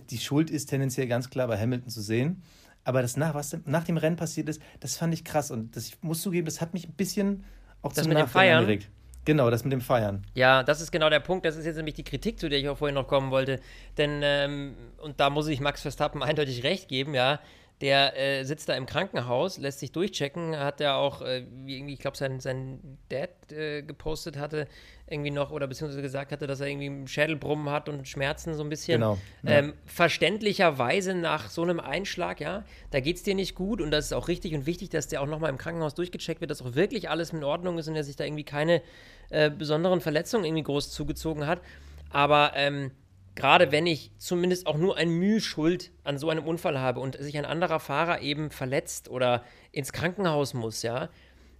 Die 0.09 0.17
Schuld 0.17 0.49
ist 0.49 0.67
tendenziell 0.67 1.07
ganz 1.07 1.29
klar 1.29 1.47
bei 1.47 1.59
Hamilton 1.59 1.89
zu 1.89 2.01
sehen. 2.01 2.43
Aber 2.83 3.01
das 3.01 3.17
nach, 3.17 3.33
was 3.33 3.57
nach 3.65 3.83
dem 3.83 3.97
Rennen 3.97 4.15
passiert 4.15 4.47
ist, 4.47 4.61
das 4.79 4.95
fand 4.95 5.13
ich 5.13 5.25
krass. 5.25 5.51
Und 5.51 5.75
das, 5.75 5.87
ich 5.87 6.01
muss 6.01 6.21
zugeben, 6.21 6.45
das 6.45 6.61
hat 6.61 6.73
mich 6.73 6.87
ein 6.87 6.93
bisschen 6.93 7.43
auch 7.87 7.93
das 7.93 8.07
mit 8.07 8.17
Nachdenken 8.17 8.55
angeregt. 8.55 8.89
Genau, 9.25 9.49
das 9.49 9.65
mit 9.65 9.73
dem 9.73 9.81
Feiern. 9.81 10.25
Ja, 10.35 10.63
das 10.63 10.79
ist 10.79 10.89
genau 10.89 11.09
der 11.09 11.19
Punkt. 11.19 11.45
Das 11.45 11.57
ist 11.57 11.65
jetzt 11.65 11.75
nämlich 11.75 11.95
die 11.95 12.05
Kritik, 12.05 12.39
zu 12.39 12.47
der 12.47 12.59
ich 12.59 12.69
auch 12.69 12.77
vorhin 12.77 12.95
noch 12.95 13.07
kommen 13.07 13.29
wollte. 13.29 13.59
Denn, 13.97 14.21
ähm, 14.23 14.75
und 14.99 15.19
da 15.19 15.29
muss 15.29 15.47
ich 15.49 15.59
Max 15.59 15.81
Verstappen 15.81 16.23
eindeutig 16.23 16.63
recht 16.63 16.87
geben, 16.87 17.13
ja. 17.13 17.41
Der 17.81 18.17
äh, 18.17 18.43
sitzt 18.43 18.69
da 18.69 18.73
im 18.73 18.87
Krankenhaus, 18.87 19.59
lässt 19.59 19.79
sich 19.79 19.91
durchchecken, 19.91 20.57
hat 20.57 20.81
er 20.81 20.95
auch, 20.95 21.21
äh, 21.21 21.45
irgendwie, 21.67 21.93
ich 21.93 21.99
glaube, 21.99 22.17
sein, 22.17 22.39
sein 22.39 22.97
Dad 23.09 23.29
äh, 23.51 23.83
gepostet 23.83 24.35
hatte, 24.35 24.67
irgendwie 25.09 25.29
noch, 25.29 25.51
oder 25.51 25.67
beziehungsweise 25.67 26.01
gesagt 26.01 26.31
hatte, 26.31 26.47
dass 26.47 26.59
er 26.59 26.67
irgendwie 26.67 26.87
einen 26.87 27.07
Schädelbrummen 27.07 27.69
hat 27.69 27.87
und 27.87 28.07
Schmerzen 28.07 28.55
so 28.55 28.63
ein 28.63 28.69
bisschen. 28.69 28.99
Genau. 28.99 29.19
Ja. 29.43 29.51
Ähm, 29.51 29.73
verständlicherweise 29.85 31.13
nach 31.13 31.49
so 31.49 31.61
einem 31.61 31.79
Einschlag, 31.79 32.39
ja, 32.39 32.65
da 32.89 32.99
geht 32.99 33.17
es 33.17 33.23
dir 33.23 33.35
nicht 33.35 33.53
gut 33.53 33.79
und 33.79 33.91
das 33.91 34.05
ist 34.05 34.13
auch 34.13 34.27
richtig 34.27 34.55
und 34.55 34.65
wichtig, 34.65 34.89
dass 34.89 35.07
der 35.07 35.21
auch 35.21 35.27
nochmal 35.27 35.51
im 35.51 35.57
Krankenhaus 35.59 35.93
durchgecheckt 35.93 36.41
wird, 36.41 36.49
dass 36.49 36.63
auch 36.63 36.73
wirklich 36.73 37.09
alles 37.11 37.31
in 37.31 37.43
Ordnung 37.43 37.77
ist 37.77 37.87
und 37.87 37.95
er 37.95 38.03
sich 38.03 38.15
da 38.15 38.23
irgendwie 38.23 38.43
keine 38.43 38.81
äh, 39.29 39.51
besonderen 39.51 40.01
Verletzungen 40.01 40.45
irgendwie 40.45 40.63
groß 40.63 40.89
zugezogen 40.91 41.45
hat. 41.45 41.61
Aber 42.09 42.53
ähm, 42.55 42.91
gerade 43.37 43.71
wenn 43.71 43.85
ich 43.85 44.11
zumindest 44.17 44.65
auch 44.65 44.77
nur 44.77 44.97
ein 44.97 45.09
Mühe 45.09 45.39
Schuld 45.39 45.91
an 46.03 46.17
so 46.17 46.29
einem 46.29 46.43
Unfall 46.43 46.79
habe 46.79 46.99
und 46.99 47.17
sich 47.17 47.37
ein 47.37 47.45
anderer 47.45 47.79
Fahrer 47.79 48.21
eben 48.21 48.49
verletzt 48.49 49.09
oder 49.09 49.43
ins 49.71 49.93
Krankenhaus 49.93 50.55
muss, 50.55 50.81
ja, 50.81 51.09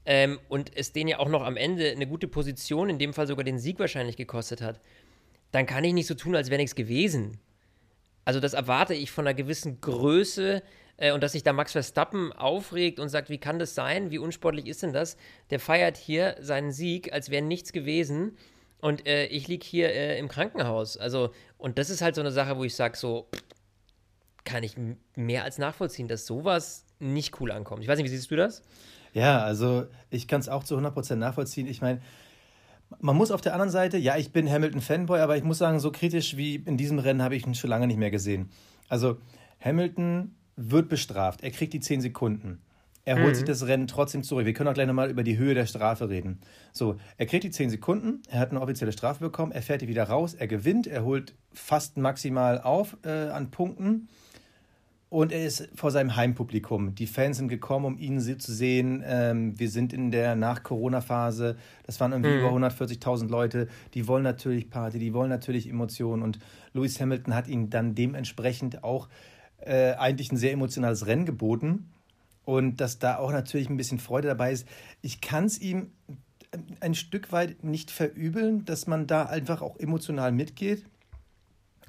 ähm, 0.05 0.39
und 0.49 0.75
es 0.75 0.91
den 0.91 1.07
ja 1.07 1.19
auch 1.19 1.29
noch 1.29 1.43
am 1.43 1.55
Ende 1.55 1.91
eine 1.91 2.07
gute 2.07 2.27
Position, 2.27 2.89
in 2.89 2.97
dem 2.97 3.13
Fall 3.13 3.27
sogar 3.27 3.43
den 3.43 3.59
Sieg 3.59 3.77
wahrscheinlich 3.77 4.17
gekostet 4.17 4.59
hat, 4.59 4.81
dann 5.51 5.67
kann 5.67 5.83
ich 5.83 5.93
nicht 5.93 6.07
so 6.07 6.15
tun, 6.15 6.35
als 6.35 6.49
wäre 6.49 6.59
nichts 6.59 6.75
gewesen. 6.75 7.39
Also 8.25 8.39
das 8.39 8.53
erwarte 8.53 8.95
ich 8.95 9.11
von 9.11 9.27
einer 9.27 9.35
gewissen 9.35 9.79
Größe 9.79 10.63
äh, 10.97 11.11
und 11.11 11.21
dass 11.21 11.33
sich 11.33 11.43
da 11.43 11.53
Max 11.53 11.73
Verstappen 11.73 12.33
aufregt 12.33 12.99
und 12.99 13.09
sagt, 13.09 13.29
wie 13.29 13.37
kann 13.37 13.59
das 13.59 13.75
sein, 13.75 14.09
wie 14.09 14.17
unsportlich 14.17 14.65
ist 14.65 14.81
denn 14.81 14.93
das? 14.93 15.15
Der 15.51 15.59
feiert 15.59 15.95
hier 15.95 16.37
seinen 16.39 16.71
Sieg, 16.71 17.13
als 17.13 17.29
wäre 17.29 17.43
nichts 17.43 17.71
gewesen 17.71 18.35
und 18.81 19.07
äh, 19.07 19.25
ich 19.27 19.47
liege 19.47 19.65
hier 19.65 19.89
äh, 19.89 20.19
im 20.19 20.27
Krankenhaus. 20.27 20.97
Also, 20.97 21.31
und 21.57 21.77
das 21.77 21.89
ist 21.89 22.01
halt 22.01 22.15
so 22.15 22.21
eine 22.21 22.31
Sache, 22.31 22.57
wo 22.57 22.63
ich 22.63 22.75
sage, 22.75 22.97
so 22.97 23.27
kann 24.43 24.63
ich 24.63 24.75
mehr 25.15 25.43
als 25.43 25.57
nachvollziehen, 25.57 26.07
dass 26.07 26.25
sowas 26.25 26.85
nicht 26.99 27.39
cool 27.41 27.51
ankommt. 27.51 27.83
Ich 27.83 27.89
weiß 27.89 27.97
nicht, 27.97 28.05
wie 28.05 28.15
siehst 28.15 28.31
du 28.31 28.35
das? 28.35 28.61
Ja, 29.13 29.39
also 29.39 29.87
ich 30.09 30.27
kann 30.27 30.39
es 30.39 30.49
auch 30.49 30.63
zu 30.63 30.77
100% 30.77 31.15
nachvollziehen. 31.15 31.67
Ich 31.67 31.81
meine, 31.81 32.01
man 32.99 33.15
muss 33.15 33.31
auf 33.31 33.41
der 33.41 33.53
anderen 33.53 33.71
Seite, 33.71 33.97
ja, 33.97 34.15
ich 34.17 34.31
bin 34.31 34.49
Hamilton-Fanboy, 34.49 35.19
aber 35.19 35.37
ich 35.37 35.43
muss 35.43 35.57
sagen, 35.57 35.79
so 35.79 35.91
kritisch 35.91 36.37
wie 36.37 36.55
in 36.55 36.77
diesem 36.77 36.99
Rennen 36.99 37.21
habe 37.21 37.35
ich 37.35 37.45
ihn 37.45 37.55
schon 37.55 37.69
lange 37.69 37.87
nicht 37.87 37.97
mehr 37.97 38.11
gesehen. 38.11 38.49
Also 38.89 39.17
Hamilton 39.59 40.35
wird 40.55 40.87
bestraft, 40.89 41.43
er 41.43 41.51
kriegt 41.51 41.73
die 41.73 41.79
10 41.79 42.01
Sekunden. 42.01 42.61
Er 43.07 43.15
holt 43.15 43.29
mhm. 43.29 43.35
sich 43.35 43.45
das 43.45 43.65
Rennen 43.65 43.87
trotzdem 43.87 44.21
zurück. 44.21 44.45
Wir 44.45 44.51
können 44.51 44.67
auch 44.67 44.73
gleich 44.73 44.85
nochmal 44.85 45.09
über 45.09 45.23
die 45.23 45.37
Höhe 45.37 45.53
der 45.53 45.65
Strafe 45.65 46.09
reden. 46.09 46.41
So, 46.73 46.97
er 47.15 47.25
kriegt 47.25 47.45
die 47.45 47.51
10 47.51 47.69
Sekunden, 47.69 48.21
er 48.29 48.41
hat 48.41 48.51
eine 48.51 48.59
offizielle 48.59 48.91
Strafe 48.91 49.23
bekommen, 49.23 49.53
er 49.53 49.61
fährt 49.61 49.79
die 49.79 49.87
wieder 49.87 50.03
raus, 50.03 50.33
er 50.33 50.47
gewinnt, 50.47 50.87
er 50.87 51.05
holt 51.05 51.33
fast 51.53 51.95
maximal 51.95 52.59
auf 52.59 52.97
äh, 53.05 53.29
an 53.29 53.49
Punkten 53.49 54.09
und 55.07 55.31
er 55.31 55.45
ist 55.45 55.69
vor 55.73 55.89
seinem 55.91 56.17
Heimpublikum. 56.17 56.95
Die 56.95 57.07
Fans 57.07 57.37
sind 57.37 57.47
gekommen, 57.47 57.85
um 57.85 57.97
ihn 57.97 58.19
zu 58.19 58.51
sehen. 58.51 59.01
Ähm, 59.07 59.57
wir 59.57 59.69
sind 59.69 59.93
in 59.93 60.11
der 60.11 60.35
Nach-Corona-Phase. 60.35 61.55
Das 61.85 62.01
waren 62.01 62.11
irgendwie 62.11 62.31
mhm. 62.31 62.39
über 62.39 62.67
140.000 62.67 63.29
Leute. 63.29 63.69
Die 63.93 64.05
wollen 64.09 64.23
natürlich 64.23 64.69
Party, 64.69 64.99
die 64.99 65.13
wollen 65.13 65.29
natürlich 65.29 65.69
Emotionen. 65.69 66.23
Und 66.23 66.39
Lewis 66.73 66.99
Hamilton 66.99 67.33
hat 67.35 67.47
ihnen 67.47 67.69
dann 67.69 67.95
dementsprechend 67.95 68.83
auch 68.83 69.07
äh, 69.59 69.93
eigentlich 69.93 70.29
ein 70.33 70.37
sehr 70.37 70.51
emotionales 70.51 71.07
Rennen 71.07 71.25
geboten 71.25 71.87
und 72.47 72.77
dass 72.77 72.97
da 72.97 73.17
auch 73.17 73.33
natürlich 73.33 73.69
ein 73.69 73.75
bisschen 73.75 73.99
Freude 73.99 74.29
dabei 74.29 74.53
ist. 74.53 74.65
Ich 75.01 75.19
kann 75.19 75.45
es 75.45 75.59
ihm 75.59 75.91
ein 76.79 76.95
Stück 76.95 77.33
weit 77.33 77.65
nicht 77.65 77.91
verübeln, 77.91 78.63
dass 78.63 78.87
man 78.87 79.05
da 79.05 79.23
einfach 79.23 79.61
auch 79.61 79.77
emotional 79.77 80.31
mitgeht, 80.31 80.85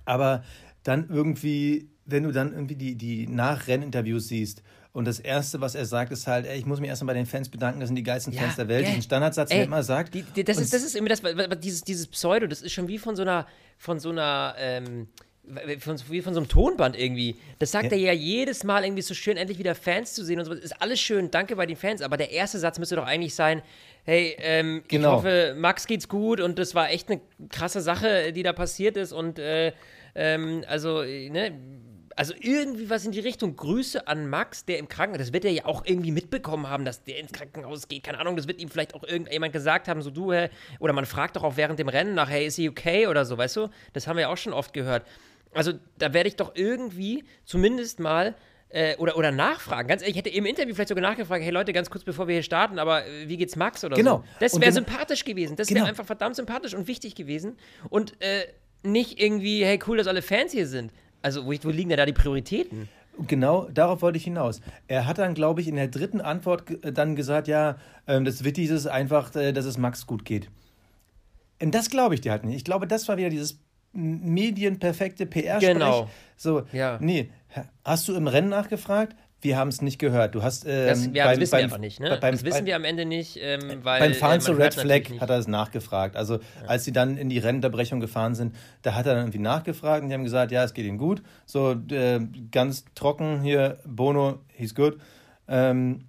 aber 0.05 0.43
dann 0.83 1.09
irgendwie 1.09 1.89
wenn 2.09 2.23
du 2.23 2.33
dann 2.33 2.53
irgendwie 2.53 2.75
die, 2.75 2.95
die 2.97 3.27
Nachrenninterviews 3.27 4.29
siehst 4.29 4.63
und 4.93 5.05
das 5.05 5.21
Erste, 5.21 5.61
was 5.61 5.75
er 5.75 5.85
sagt, 5.85 6.11
ist 6.11 6.27
halt, 6.27 6.47
ey, 6.47 6.59
ich 6.59 6.65
muss 6.65 6.81
mich 6.81 6.89
erstmal 6.89 7.15
bei 7.15 7.19
den 7.19 7.27
Fans 7.27 7.51
bedanken, 7.51 7.81
das 7.81 7.91
sind 7.91 7.97
die 7.97 8.03
geilsten 8.03 8.33
Ja, 8.33 8.41
Fans 8.41 8.57
der 8.57 8.67
Welt. 8.69 8.81
yeah. 8.81 8.91
Diesen 8.91 9.03
Standardsatz, 9.03 9.51
den 9.51 9.59
er 9.59 9.65
immer 9.65 9.83
sagt. 9.83 10.15
Die, 10.15 10.23
die, 10.23 10.43
das, 10.43 10.59
ist, 10.59 10.73
das 10.73 10.83
ist 10.83 10.97
immer 10.97 11.11
das, 11.11 11.21
dieses, 11.61 11.83
dieses 11.83 12.07
Pseudo, 12.07 12.47
das 12.47 12.63
ist 12.63 12.73
schon 12.73 12.89
wie 12.89 12.97
von 12.97 13.15
so 13.15 13.23
einer, 13.23 13.47
von 13.77 14.01
so 14.01 14.09
einer, 14.09 14.55
ähm, 14.59 15.09
von, 15.81 15.97
wie 16.11 16.23
von 16.23 16.35
so 16.35 16.41
einem 16.41 16.49
Tonband 16.49 16.99
irgendwie. 16.99 17.37
Das 17.59 17.71
sagt 17.71 17.87
Ja. 17.87 17.91
er 17.93 17.99
ja 17.99 18.13
jedes 18.13 18.65
Mal 18.65 18.85
irgendwie 18.85 19.03
so 19.03 19.15
schön, 19.15 19.37
endlich 19.37 19.59
wieder 19.59 19.75
Fans 19.75 20.15
zu 20.15 20.25
sehen 20.25 20.39
und 20.39 20.45
so. 20.45 20.53
Ist 20.53 20.81
alles 20.81 21.01
schön, 21.01 21.31
danke 21.31 21.57
bei 21.57 21.67
den 21.67 21.77
Fans, 21.77 22.03
aber 22.03 22.17
der 22.17 22.31
erste 22.31 22.59
Satz 22.59 22.79
müsste 22.79 22.97
doch 22.97 23.07
eigentlich 23.07 23.35
sein, 23.35 23.63
hey, 24.05 24.37
ähm, 24.41 24.83
Genau. 24.89 25.09
ich 25.11 25.15
hoffe, 25.17 25.55
Max 25.57 25.87
geht's 25.87 26.09
gut 26.09 26.41
und 26.41 26.59
das 26.59 26.75
war 26.75 26.91
echt 26.91 27.11
eine 27.11 27.21
krasse 27.51 27.81
Sache, 27.81 28.33
die 28.33 28.43
da 28.43 28.53
passiert 28.53 28.97
ist 28.97 29.13
und, 29.13 29.39
äh, 29.39 29.73
ähm, 30.15 30.65
also, 30.69 31.03
äh, 31.03 31.29
ne, 31.31 31.53
also 32.17 32.35
irgendwie 32.41 32.91
was 32.91 33.05
in 33.07 33.13
die 33.13 33.21
Richtung. 33.21 33.55
Grüße 33.55 34.09
an 34.09 34.29
Max, 34.29 34.65
der 34.65 34.79
im 34.79 34.89
Krankenhaus, 34.89 35.27
das 35.29 35.33
wird 35.33 35.45
er 35.45 35.53
ja 35.53 35.67
auch 35.67 35.85
irgendwie 35.87 36.11
mitbekommen 36.11 36.69
haben, 36.69 36.85
dass 36.85 37.05
der 37.05 37.19
ins 37.21 37.31
Krankenhaus 37.31 37.87
geht. 37.87 38.03
Keine 38.03 38.19
Ahnung, 38.19 38.35
das 38.35 38.49
wird 38.49 38.61
ihm 38.61 38.69
vielleicht 38.69 38.95
auch 38.97 39.05
irgendjemand 39.05 39.53
gesagt 39.53 39.87
haben, 39.87 40.03
so 40.03 40.11
du, 40.11 40.33
hä? 40.33 40.49
Oder 40.81 40.93
man 40.95 41.07
fragt 41.07 41.37
doch 41.37 41.45
auch 41.45 41.57
während 41.57 41.79
dem 41.79 41.89
Rennen 41.89 42.15
nach, 42.17 42.29
hey, 42.29 42.45
ist 42.47 42.57
he 42.57 42.69
okay 42.69 43.07
oder 43.07 43.25
so, 43.25 43.39
weißt 43.39 43.55
du? 43.59 43.69
Das 43.93 44.09
haben 44.09 44.17
wir 44.17 44.23
ja 44.23 44.29
auch 44.31 44.37
schon 44.37 44.53
oft 44.53 44.73
gehört. 44.73 45.05
Also 45.59 45.73
da 45.99 46.13
werde 46.15 46.29
ich 46.29 46.37
doch 46.37 46.53
irgendwie 46.55 47.25
zumindest 47.45 48.01
mal 48.01 48.35
äh, 48.71 48.97
oder, 48.97 49.17
oder 49.17 49.31
nachfragen. 49.33 49.89
Ganz 49.89 50.03
ehrlich, 50.03 50.17
ich 50.17 50.25
hätte 50.25 50.31
im 50.37 50.47
Interview 50.47 50.75
vielleicht 50.75 50.91
sogar 50.91 51.03
nachgefragt, 51.03 51.43
hey 51.43 51.51
Leute, 51.51 51.73
ganz 51.73 51.91
kurz 51.91 52.05
bevor 52.05 52.29
wir 52.29 52.35
hier 52.35 52.43
starten, 52.43 52.79
aber 52.79 53.07
äh, 53.07 53.29
wie 53.29 53.37
geht's 53.37 53.57
Max 53.57 53.83
oder 53.85 53.97
Genau. 53.97 54.19
so? 54.19 54.25
Das 54.41 54.53
wäre 54.55 54.73
genau- 54.73 54.75
sympathisch 54.75 55.25
gewesen. 55.25 55.57
Das 55.57 55.69
wäre 55.69 55.81
Genau. 55.81 55.89
einfach 55.89 56.05
verdammt 56.07 56.37
sympathisch 56.37 56.75
und 56.75 56.87
wichtig 56.87 57.15
gewesen. 57.15 57.57
Und 57.89 58.21
äh, 58.23 58.45
nicht 58.83 59.21
irgendwie, 59.21 59.65
hey, 59.65 59.79
cool, 59.87 59.97
dass 59.97 60.07
alle 60.07 60.23
Fans 60.23 60.53
hier 60.53 60.67
sind. 60.67 60.93
Also, 61.23 61.47
wo, 61.47 61.53
wo 61.63 61.71
liegen 61.71 61.89
denn 61.89 61.99
da 61.99 62.07
die 62.07 62.13
Prioritäten? 62.13 62.89
Genau, 63.27 63.69
darauf 63.75 64.03
wollte 64.03 64.19
ich 64.19 64.25
hinaus. 64.25 64.61
Er 64.87 65.07
hat 65.07 65.19
dann, 65.19 65.35
glaube 65.35 65.61
ich, 65.61 65.67
in 65.67 65.75
der 65.75 65.89
dritten 65.89 66.21
Antwort 66.21 66.71
äh, 66.85 66.93
dann 66.93 67.17
gesagt, 67.17 67.49
ja, 67.49 67.77
ähm, 68.07 68.25
das 68.25 68.45
Wichtigste 68.45 68.75
ist 68.75 68.87
einfach, 68.87 69.35
äh, 69.35 69.53
dass 69.53 69.65
es 69.65 69.79
Max 69.79 70.07
gut 70.07 70.25
geht. 70.25 70.49
Und 71.61 71.75
das 71.75 71.91
glaube 71.91 72.15
ich 72.15 72.21
dir 72.21 72.31
halt 72.31 72.45
nicht. 72.45 72.55
Ich 72.57 72.65
glaube, 72.65 72.87
das 72.87 73.09
war 73.09 73.17
wieder 73.17 73.31
dieses 73.31 73.59
medienperfekte 73.93 75.27
PR-Sprech. 75.27 75.75
Genau. 75.75 76.09
So, 76.37 76.63
Ja. 76.73 76.99
nee, 77.01 77.31
hast 77.85 78.07
du 78.09 78.15
im 78.15 78.27
Rennen 78.29 78.49
nachgefragt? 78.49 79.17
Wir 79.41 79.57
haben 79.57 79.69
es 79.69 79.83
nicht 79.83 80.01
gehört. 80.01 80.35
Du 80.35 80.43
hast 80.43 80.65
ähm, 80.67 80.87
Das, 80.89 81.09
ja, 81.15 81.29
das 81.31 81.39
wissen 81.39 81.53
wir 81.53 81.59
einfach 81.65 81.79
nicht, 81.79 82.01
ne? 82.01 82.19
beim- 82.21 82.33
das 82.35 82.43
wissen 82.45 82.57
beim- 82.59 82.67
wir 82.67 82.75
am 82.77 82.85
Ende 82.85 83.05
nicht, 83.05 83.39
ähm, 83.41 83.61
weil. 83.85 84.01
beim 84.01 84.15
Fahren 84.15 84.39
äh, 84.39 84.41
zur 84.41 84.59
Red 84.59 84.75
Flag 84.75 85.03
hat 85.21 85.31
er 85.31 85.39
es 85.39 85.47
nachgefragt. 85.47 86.17
Also 86.17 86.41
als 86.67 86.85
sie 86.85 86.91
dann 86.93 87.17
in 87.17 87.29
die 87.29 87.39
Rennunterbrechung 87.39 88.01
gefahren 88.01 88.35
sind, 88.35 88.57
da 88.83 88.95
hat 88.95 89.07
er 89.07 89.15
dann 89.15 89.23
irgendwie 89.23 89.39
nachgefragt 89.39 90.03
und 90.03 90.09
die 90.09 90.15
haben 90.15 90.25
gesagt, 90.25 90.51
ja, 90.51 90.65
es 90.65 90.75
geht 90.75 90.87
ihm 90.87 90.99
gut. 90.99 91.23
So 91.47 91.71
äh, 91.91 92.19
ganz 92.51 92.85
trocken 92.97 93.41
hier, 93.41 93.79
Bono, 93.87 94.41
he's 94.49 94.75
good. 94.75 94.99
Ähm, 95.47 96.01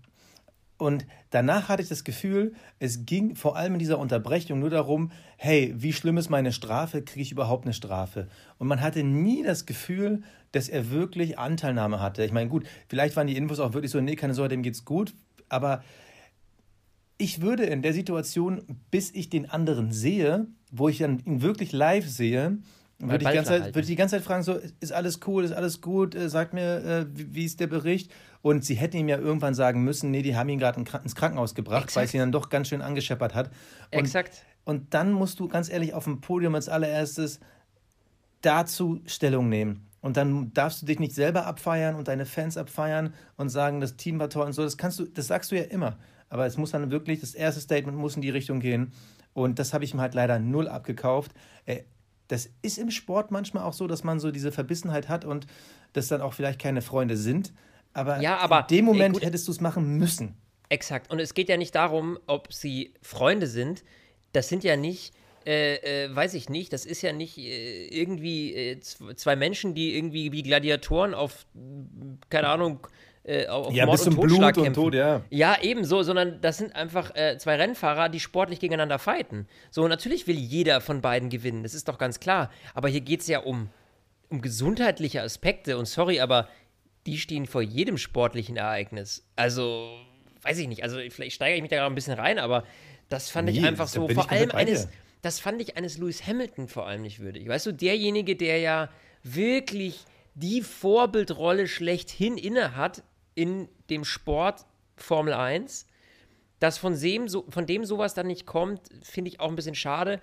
und 0.79 1.05
danach 1.29 1.69
hatte 1.69 1.81
ich 1.81 1.89
das 1.89 2.03
Gefühl, 2.03 2.53
es 2.79 3.05
ging 3.05 3.36
vor 3.36 3.55
allem 3.55 3.74
in 3.74 3.79
dieser 3.79 4.00
Unterbrechung 4.00 4.59
nur 4.59 4.69
darum, 4.69 5.12
hey, 5.38 5.74
wie 5.77 5.93
schlimm 5.93 6.17
ist 6.17 6.29
meine 6.29 6.51
Strafe? 6.51 7.01
Kriege 7.01 7.21
ich 7.21 7.31
überhaupt 7.31 7.65
eine 7.65 7.74
Strafe? 7.74 8.27
Und 8.57 8.67
man 8.67 8.81
hatte 8.81 9.03
nie 9.03 9.43
das 9.43 9.65
Gefühl, 9.65 10.24
dass 10.51 10.69
er 10.69 10.91
wirklich 10.91 11.38
Anteilnahme 11.38 12.01
hatte. 12.01 12.24
Ich 12.24 12.31
meine, 12.31 12.50
gut, 12.50 12.65
vielleicht 12.88 13.15
waren 13.15 13.27
die 13.27 13.38
Infos 13.38 13.59
auch 13.59 13.74
wirklich 13.74 13.91
so, 13.91 14.01
nee, 14.01 14.15
keine 14.15 14.33
Sorge, 14.33 14.50
dem 14.50 14.63
geht's 14.63 14.86
gut. 14.86 15.13
Aber 15.48 15.83
ich 17.17 17.41
würde 17.41 17.65
in 17.65 17.81
der 17.81 17.93
Situation, 17.93 18.63
bis 18.91 19.12
ich 19.12 19.29
den 19.29 19.50
anderen 19.50 19.91
sehe, 19.91 20.48
wo 20.71 20.89
ich 20.89 21.00
dann 21.00 21.19
ihn 21.25 21.41
wirklich 21.41 21.71
live 21.71 22.07
sehe, 22.07 22.57
würde 23.00 23.33
ich, 23.33 23.45
Zeit, 23.45 23.65
würde 23.67 23.79
ich 23.79 23.88
die 23.88 23.95
ganze 23.95 24.17
Zeit 24.17 24.25
fragen, 24.25 24.43
so, 24.43 24.59
ist 24.79 24.91
alles 24.91 25.21
cool, 25.25 25.45
ist 25.45 25.53
alles 25.53 25.79
gut, 25.79 26.15
äh, 26.15 26.29
sagt 26.29 26.53
mir, 26.53 26.83
äh, 26.83 27.05
wie, 27.13 27.33
wie 27.33 27.45
ist 27.45 27.59
der 27.59 27.67
Bericht? 27.67 28.12
Und 28.41 28.63
sie 28.63 28.75
hätten 28.75 28.98
ihm 28.98 29.10
ja 29.10 29.17
irgendwann 29.17 29.53
sagen 29.53 29.84
müssen, 29.84 30.12
nee, 30.12 30.22
die 30.22 30.36
haben 30.36 30.48
ihn 30.50 30.60
gerade 30.60 30.79
ins 30.79 31.15
Krankenhaus 31.15 31.55
gebracht, 31.55 31.93
weil 31.96 32.05
es 32.05 32.10
Exakt. 32.10 32.13
ihn 32.13 32.19
dann 32.19 32.31
doch 32.31 32.50
ganz 32.50 32.69
schön 32.69 32.81
angescheppert 32.81 33.36
hat. 33.36 33.50
Und, 33.91 34.00
Exakt. 34.00 34.46
Und 34.63 34.93
dann 34.93 35.12
musst 35.12 35.39
du 35.39 35.48
ganz 35.48 35.69
ehrlich 35.69 35.93
auf 35.93 36.05
dem 36.05 36.22
Podium 36.22 36.55
als 36.55 36.69
allererstes 36.69 37.39
dazu 38.41 39.01
Stellung 39.05 39.50
nehmen. 39.50 39.86
Und 40.01 40.15
dann 40.15 40.53
darfst 40.53 40.81
du 40.81 40.86
dich 40.86 41.00
nicht 41.00 41.13
selber 41.13 41.46
abfeiern 41.46 41.96
und 41.96 42.08
deine 42.08 42.25
Fans 42.25 42.55
abfeiern 42.55 43.13
und 43.36 43.50
sagen, 43.50 43.81
das 43.81 43.98
Team 43.98 44.19
war 44.19 44.29
toll 44.29 44.46
und 44.46 44.53
so. 44.53 44.63
Das 44.63 44.77
kannst 44.77 45.00
du, 45.00 45.05
das 45.05 45.27
sagst 45.27 45.51
du 45.51 45.58
ja 45.58 45.63
immer. 45.63 45.98
Aber 46.29 46.46
es 46.46 46.58
muss 46.58 46.72
dann 46.72 46.89
wirklich, 46.91 47.19
das 47.19 47.34
erste 47.34 47.60
Statement 47.60 47.98
muss 47.98 48.15
in 48.15 48.22
die 48.22 48.29
Richtung 48.29 48.62
gehen. 48.62 48.93
Und 49.34 49.60
das 49.60 49.74
habe 49.74 49.84
ich 49.84 49.93
ihm 49.93 50.00
halt 50.00 50.13
leider 50.13 50.39
null 50.39 50.69
abgekauft. 50.69 51.34
Äh, 51.65 51.81
Das 52.29 52.50
ist 52.62 52.77
im 52.77 52.91
Sport 52.91 53.31
manchmal 53.31 53.63
auch 53.63 53.74
so, 53.74 53.88
dass 53.88 54.03
man 54.05 54.19
so 54.19 54.31
diese 54.31 54.51
Verbissenheit 54.51 55.10
hat 55.10 55.25
und 55.25 55.48
das 55.93 56.08
dann 56.08 56.22
auch 56.22 56.34
vielleicht 56.34 56.62
keine 56.62 56.81
Freunde 56.81 57.17
sind. 57.17 57.51
Aber, 57.93 58.19
Ja, 58.22 58.38
aber- 58.38 58.62
in 58.62 58.67
dem 58.67 58.77
ey, 58.77 58.81
Moment 58.93 59.13
gut. 59.15 59.24
hättest 59.25 59.48
du 59.48 59.51
es 59.51 59.62
machen 59.62 59.98
müssen. 59.98 60.36
Exakt. 60.69 61.12
Und 61.12 61.19
es 61.19 61.34
geht 61.34 61.50
ja 61.50 61.58
nicht 61.58 61.74
darum, 61.75 62.19
ob 62.27 62.53
sie 62.53 62.93
Freunde 63.01 63.48
sind. 63.48 63.84
Das 64.34 64.48
sind 64.50 64.63
ja 64.63 64.75
nicht, 64.77 65.13
äh, 65.46 66.05
äh, 66.05 66.15
weiß 66.15 66.36
ich 66.36 66.50
nicht, 66.50 66.72
das 66.72 66.86
ist 66.86 67.01
ja 67.01 67.12
nicht 67.12 67.38
äh, 67.39 67.88
irgendwie 67.88 68.53
äh, 68.53 68.75
zw- 68.77 69.15
zwei 69.15 69.36
Menschen, 69.36 69.74
die 69.74 69.96
irgendwie 69.98 70.31
wie 70.31 70.43
Gladiatoren 70.43 71.15
auf, 71.15 71.48
keine 72.29 72.50
Ahnung, 72.50 72.86
äh, 73.24 73.48
auf 73.48 73.74
Ja, 73.74 73.86
Mord 73.88 73.98
bis 73.98 74.08
und 74.08 74.13
zum 74.13 74.22
Totschlag 74.22 74.53
Blut 74.53 74.58
und 74.58 74.63
kämpfen. 74.65 74.84
Tod, 74.84 74.93
ja. 74.93 75.22
Ja, 75.31 75.58
ebenso, 75.62 76.03
sondern 76.03 76.39
das 76.41 76.58
sind 76.60 76.75
einfach 76.75 77.15
äh, 77.15 77.38
zwei 77.39 77.55
Rennfahrer, 77.55 78.08
die 78.10 78.19
sportlich 78.19 78.60
gegeneinander 78.60 79.00
fighten. 79.00 79.48
So, 79.72 79.88
natürlich 79.88 80.27
will 80.27 80.38
jeder 80.38 80.81
von 80.81 81.01
beiden 81.01 81.29
gewinnen, 81.29 81.63
das 81.63 81.74
ist 81.74 81.88
doch 81.88 81.98
ganz 81.98 82.19
klar. 82.19 82.51
Aber 82.75 82.88
hier 82.89 83.01
geht 83.01 83.22
es 83.22 83.27
ja 83.27 83.39
um, 83.39 83.69
um 84.29 84.41
gesundheitliche 84.41 85.24
Aspekte 85.24 85.77
und 85.79 85.86
sorry, 85.88 86.19
aber 86.19 86.48
die 87.10 87.18
stehen 87.18 87.46
vor 87.46 87.62
jedem 87.62 87.98
sportlichen 87.98 88.58
Ereignis. 88.58 89.25
Also, 89.36 89.98
weiß 90.44 90.58
ich 90.60 90.68
nicht, 90.68 90.84
also 90.84 90.98
vielleicht 91.10 91.36
steigere 91.36 91.58
ich 91.58 91.62
mich 91.62 91.70
da 91.70 91.78
gerade 91.78 91.92
ein 91.92 91.96
bisschen 91.96 92.13
rein, 92.13 92.39
aber 92.39 92.63
das 93.10 93.30
fand 93.30 93.50
ich 93.50 93.60
Nee, 93.60 93.68
einfach 93.68 93.86
da 93.86 93.92
so, 93.92 94.08
ich 94.08 94.16
vor 94.16 94.32
allem 94.32 94.51
eines, 94.51 94.88
das 95.22 95.39
fand 95.39 95.62
ich 95.62 95.75
eines 95.78 95.98
Lewis 95.98 96.25
Hamilton 96.25 96.68
vor 96.68 96.88
allem 96.88 97.01
nicht 97.01 97.20
würdig. 97.20 97.48
Weißt 97.48 97.66
du, 97.66 97.72
derjenige, 97.72 98.36
der 98.36 98.60
ja 98.60 98.89
wirklich 99.24 100.06
die 100.36 100.62
Vorbildrolle 100.62 101.68
schlechthin 101.68 102.38
inne 102.38 102.75
hat 102.75 103.04
in 103.36 103.68
dem 103.89 104.06
Sport 104.06 104.66
Formel 104.96 105.34
1, 105.34 105.88
dass 106.60 106.78
von 106.78 107.00
dem, 107.00 107.28
so, 107.28 107.46
von 107.50 107.66
dem 107.66 107.86
sowas 107.86 108.13
dann 108.13 108.28
nicht 108.28 108.46
kommt, 108.46 108.82
finde 109.01 109.30
ich 109.30 109.39
auch 109.39 109.50
ein 109.50 109.56
bisschen 109.56 109.75
schade. 109.75 110.20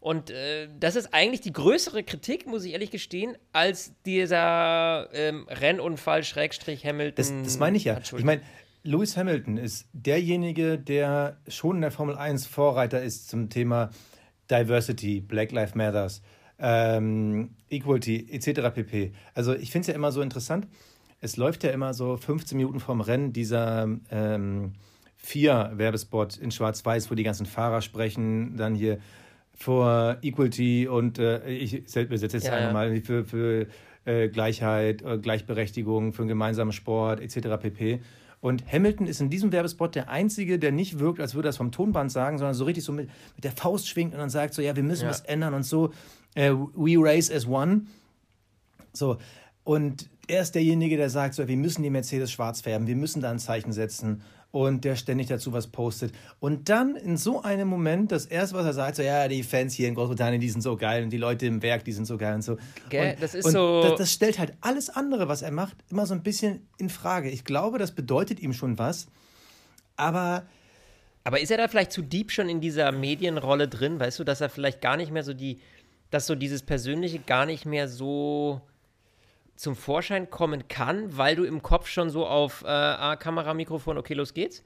Und 0.00 0.30
äh, 0.30 0.68
das 0.78 0.94
ist 0.94 1.12
eigentlich 1.12 1.40
die 1.40 1.52
größere 1.52 2.04
Kritik, 2.04 2.46
muss 2.46 2.64
ich 2.64 2.72
ehrlich 2.72 2.90
gestehen, 2.90 3.36
als 3.52 3.92
dieser 4.06 5.08
ähm, 5.12 5.46
Rennunfall 5.48 6.22
Schrägstrich 6.22 6.84
Hamilton. 6.86 7.16
Das, 7.16 7.32
das 7.44 7.58
meine 7.58 7.76
ich 7.76 7.84
ja. 7.84 7.98
Ich 7.98 8.24
meine, 8.24 8.42
Lewis 8.84 9.16
Hamilton 9.16 9.56
ist 9.56 9.88
derjenige, 9.92 10.78
der 10.78 11.38
schon 11.48 11.76
in 11.76 11.82
der 11.82 11.90
Formel 11.90 12.16
1 12.16 12.46
Vorreiter 12.46 13.02
ist 13.02 13.28
zum 13.28 13.50
Thema 13.50 13.90
Diversity, 14.50 15.20
Black 15.20 15.50
Lives 15.52 15.74
Matters, 15.74 16.22
ähm, 16.58 17.56
Equality 17.68 18.28
etc. 18.30 18.72
pp. 18.74 19.12
Also 19.34 19.54
ich 19.54 19.70
finde 19.70 19.82
es 19.82 19.86
ja 19.88 19.94
immer 19.94 20.12
so 20.12 20.22
interessant. 20.22 20.68
Es 21.20 21.36
läuft 21.36 21.64
ja 21.64 21.70
immer 21.70 21.92
so 21.92 22.16
15 22.16 22.56
Minuten 22.56 22.78
vom 22.78 23.00
Rennen 23.00 23.32
dieser 23.32 23.88
ähm, 24.10 24.74
vier 25.16 25.72
Werbespot 25.74 26.36
in 26.36 26.52
Schwarz-Weiß, 26.52 27.10
wo 27.10 27.14
die 27.16 27.24
ganzen 27.24 27.46
Fahrer 27.46 27.82
sprechen, 27.82 28.56
dann 28.56 28.76
hier 28.76 28.98
vor 29.58 30.18
Equality 30.22 30.86
und 30.86 31.18
äh, 31.18 31.48
ich 31.50 31.74
übersetze 31.74 32.36
jetzt 32.36 32.46
Ja, 32.46 32.52
einfach 32.52 32.68
ja. 32.68 32.72
mal 32.72 33.00
für, 33.00 33.24
für 33.24 33.66
äh, 34.04 34.28
Gleichheit, 34.28 35.02
äh, 35.02 35.18
Gleichberechtigung, 35.18 36.12
für 36.12 36.22
einen 36.22 36.28
gemeinsamen 36.28 36.72
Sport 36.72 37.20
etc. 37.20 37.60
pp. 37.60 38.00
Und 38.40 38.64
Hamilton 38.72 39.08
ist 39.08 39.20
in 39.20 39.30
diesem 39.30 39.50
Werbespot 39.50 39.96
der 39.96 40.08
Einzige, 40.10 40.60
der 40.60 40.70
nicht 40.70 41.00
wirkt, 41.00 41.18
als 41.18 41.34
würde 41.34 41.48
er 41.48 41.50
es 41.50 41.56
vom 41.56 41.72
Tonband 41.72 42.12
sagen, 42.12 42.38
sondern 42.38 42.54
so 42.54 42.64
richtig 42.64 42.84
so 42.84 42.92
mit, 42.92 43.10
mit 43.34 43.42
der 43.42 43.50
Faust 43.50 43.88
schwingt 43.88 44.14
und 44.14 44.20
dann 44.20 44.30
sagt 44.30 44.54
so, 44.54 44.62
ja, 44.62 44.76
wir 44.76 44.84
müssen 44.84 45.04
Ja. 45.04 45.10
was 45.10 45.22
ändern 45.22 45.54
und 45.54 45.64
so, 45.64 45.92
äh, 46.36 46.52
we 46.52 46.94
race 46.96 47.28
as 47.32 47.48
one. 47.48 47.82
So, 48.92 49.18
und 49.64 50.08
er 50.28 50.42
ist 50.42 50.54
derjenige, 50.54 50.96
der 50.96 51.10
sagt, 51.10 51.34
so, 51.34 51.48
wir 51.48 51.56
müssen 51.56 51.82
die 51.82 51.90
Mercedes 51.90 52.30
schwarz 52.30 52.60
färben, 52.60 52.86
wir 52.86 52.96
müssen 52.96 53.20
da 53.20 53.30
ein 53.30 53.40
Zeichen 53.40 53.72
setzen 53.72 54.22
und 54.50 54.84
der 54.84 54.96
ständig 54.96 55.26
dazu 55.26 55.52
was 55.52 55.66
postet. 55.66 56.12
Und 56.40 56.68
dann 56.70 56.96
in 56.96 57.16
so 57.18 57.42
einem 57.42 57.68
Moment, 57.68 58.10
das 58.12 58.24
erste, 58.24 58.56
was 58.56 58.64
er 58.64 58.72
sagt, 58.72 58.96
so, 58.96 59.02
ja, 59.02 59.28
die 59.28 59.42
Fans 59.42 59.74
hier 59.74 59.88
in 59.88 59.94
Großbritannien, 59.94 60.40
die 60.40 60.48
sind 60.48 60.62
so 60.62 60.76
geil 60.76 61.02
und 61.04 61.10
die 61.10 61.18
Leute 61.18 61.44
im 61.46 61.60
Werk, 61.62 61.84
die 61.84 61.92
sind 61.92 62.06
so 62.06 62.16
geil 62.16 62.34
und 62.34 62.42
so. 62.42 62.56
Gell, 62.88 63.12
und, 63.14 63.22
das 63.22 63.34
ist 63.34 63.50
so- 63.50 63.82
Das, 63.82 63.98
das 63.98 64.12
stellt 64.12 64.38
halt 64.38 64.54
alles 64.62 64.88
andere, 64.88 65.28
was 65.28 65.42
er 65.42 65.50
macht, 65.50 65.76
immer 65.90 66.06
so 66.06 66.14
ein 66.14 66.22
bisschen 66.22 66.66
in 66.78 66.88
Frage. 66.88 67.28
Ich 67.30 67.44
glaube, 67.44 67.76
das 67.78 67.92
bedeutet 67.92 68.40
ihm 68.40 68.52
schon 68.54 68.78
was, 68.78 69.06
aber 69.96 70.46
Aber 71.24 71.40
ist 71.40 71.50
er 71.50 71.58
da 71.58 71.68
vielleicht 71.68 71.92
zu 71.92 72.00
deep 72.02 72.30
schon 72.32 72.48
in 72.48 72.60
dieser 72.62 72.90
Medienrolle 72.90 73.68
drin? 73.68 74.00
Weißt 74.00 74.18
du, 74.18 74.24
dass 74.24 74.40
er 74.40 74.48
vielleicht 74.48 74.80
gar 74.80 74.96
nicht 74.96 75.12
mehr 75.12 75.24
so 75.24 75.34
die, 75.34 75.60
dass 76.10 76.26
so 76.26 76.34
dieses 76.34 76.62
Persönliche 76.62 77.18
gar 77.18 77.44
nicht 77.44 77.66
mehr 77.66 77.86
so 77.86 78.62
zum 79.58 79.74
Vorschein 79.74 80.30
kommen 80.30 80.68
kann, 80.68 81.16
weil 81.16 81.34
du 81.34 81.44
im 81.44 81.62
Kopf 81.62 81.88
schon 81.88 82.10
so 82.10 82.26
auf 82.26 82.62
äh, 82.62 82.68
ah, 82.68 83.16
Kamera, 83.16 83.54
Mikrofon, 83.54 83.98
okay, 83.98 84.14
los 84.14 84.32
geht's? 84.32 84.62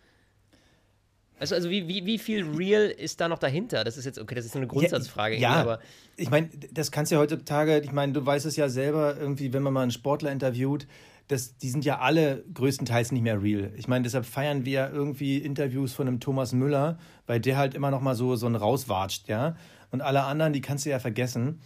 Also, 1.38 1.54
also 1.54 1.70
wie, 1.70 1.88
wie, 1.88 2.04
wie 2.04 2.18
viel 2.18 2.44
real 2.44 2.84
ist 2.84 3.20
da 3.20 3.26
noch 3.26 3.38
dahinter? 3.38 3.84
Das 3.84 3.96
ist 3.96 4.04
jetzt, 4.04 4.18
okay, 4.18 4.34
das 4.34 4.44
ist 4.44 4.52
so 4.52 4.58
eine 4.58 4.68
Grundsatzfrage. 4.68 5.38
Ja, 5.38 5.54
aber 5.54 5.80
ich 6.16 6.30
meine, 6.30 6.50
das 6.70 6.92
kannst 6.92 7.11
du 7.11 7.16
ja 7.16 7.20
heutzutage, 7.22 7.80
ich 7.80 7.90
meine, 7.90 8.12
du 8.12 8.25
weißt 8.25 8.44
es 8.44 8.56
ja 8.56 8.68
selber, 8.68 9.16
irgendwie, 9.18 9.52
wenn 9.52 9.62
man 9.62 9.72
mal 9.72 9.82
einen 9.82 9.90
Sportler 9.90 10.30
interviewt, 10.30 10.87
das, 11.26 11.56
die 11.56 11.70
sind 11.70 11.87
ja 11.87 12.00
alle 12.00 12.44
größtenteils 12.52 13.12
nicht 13.12 13.22
mehr 13.22 13.42
real. 13.42 13.72
Ich 13.76 13.88
meine, 13.88 14.02
deshalb 14.02 14.26
feiern 14.26 14.66
wir 14.66 14.90
irgendwie 14.92 15.38
Interviews 15.38 15.94
von 15.94 16.06
einem 16.06 16.20
Thomas 16.20 16.52
Müller, 16.52 16.99
weil 17.26 17.40
der 17.40 17.56
halt 17.56 17.75
immer 17.75 17.90
noch 17.90 18.02
mal 18.02 18.14
so, 18.14 18.37
so 18.37 18.46
ein 18.46 18.54
rauswatscht, 18.54 19.28
ja. 19.28 19.56
Und 19.90 20.02
alle 20.02 20.25
anderen, 20.25 20.52
die 20.52 20.61
kannst 20.61 20.84
du 20.84 20.90
ja 20.90 20.99
vergessen, 20.99 21.61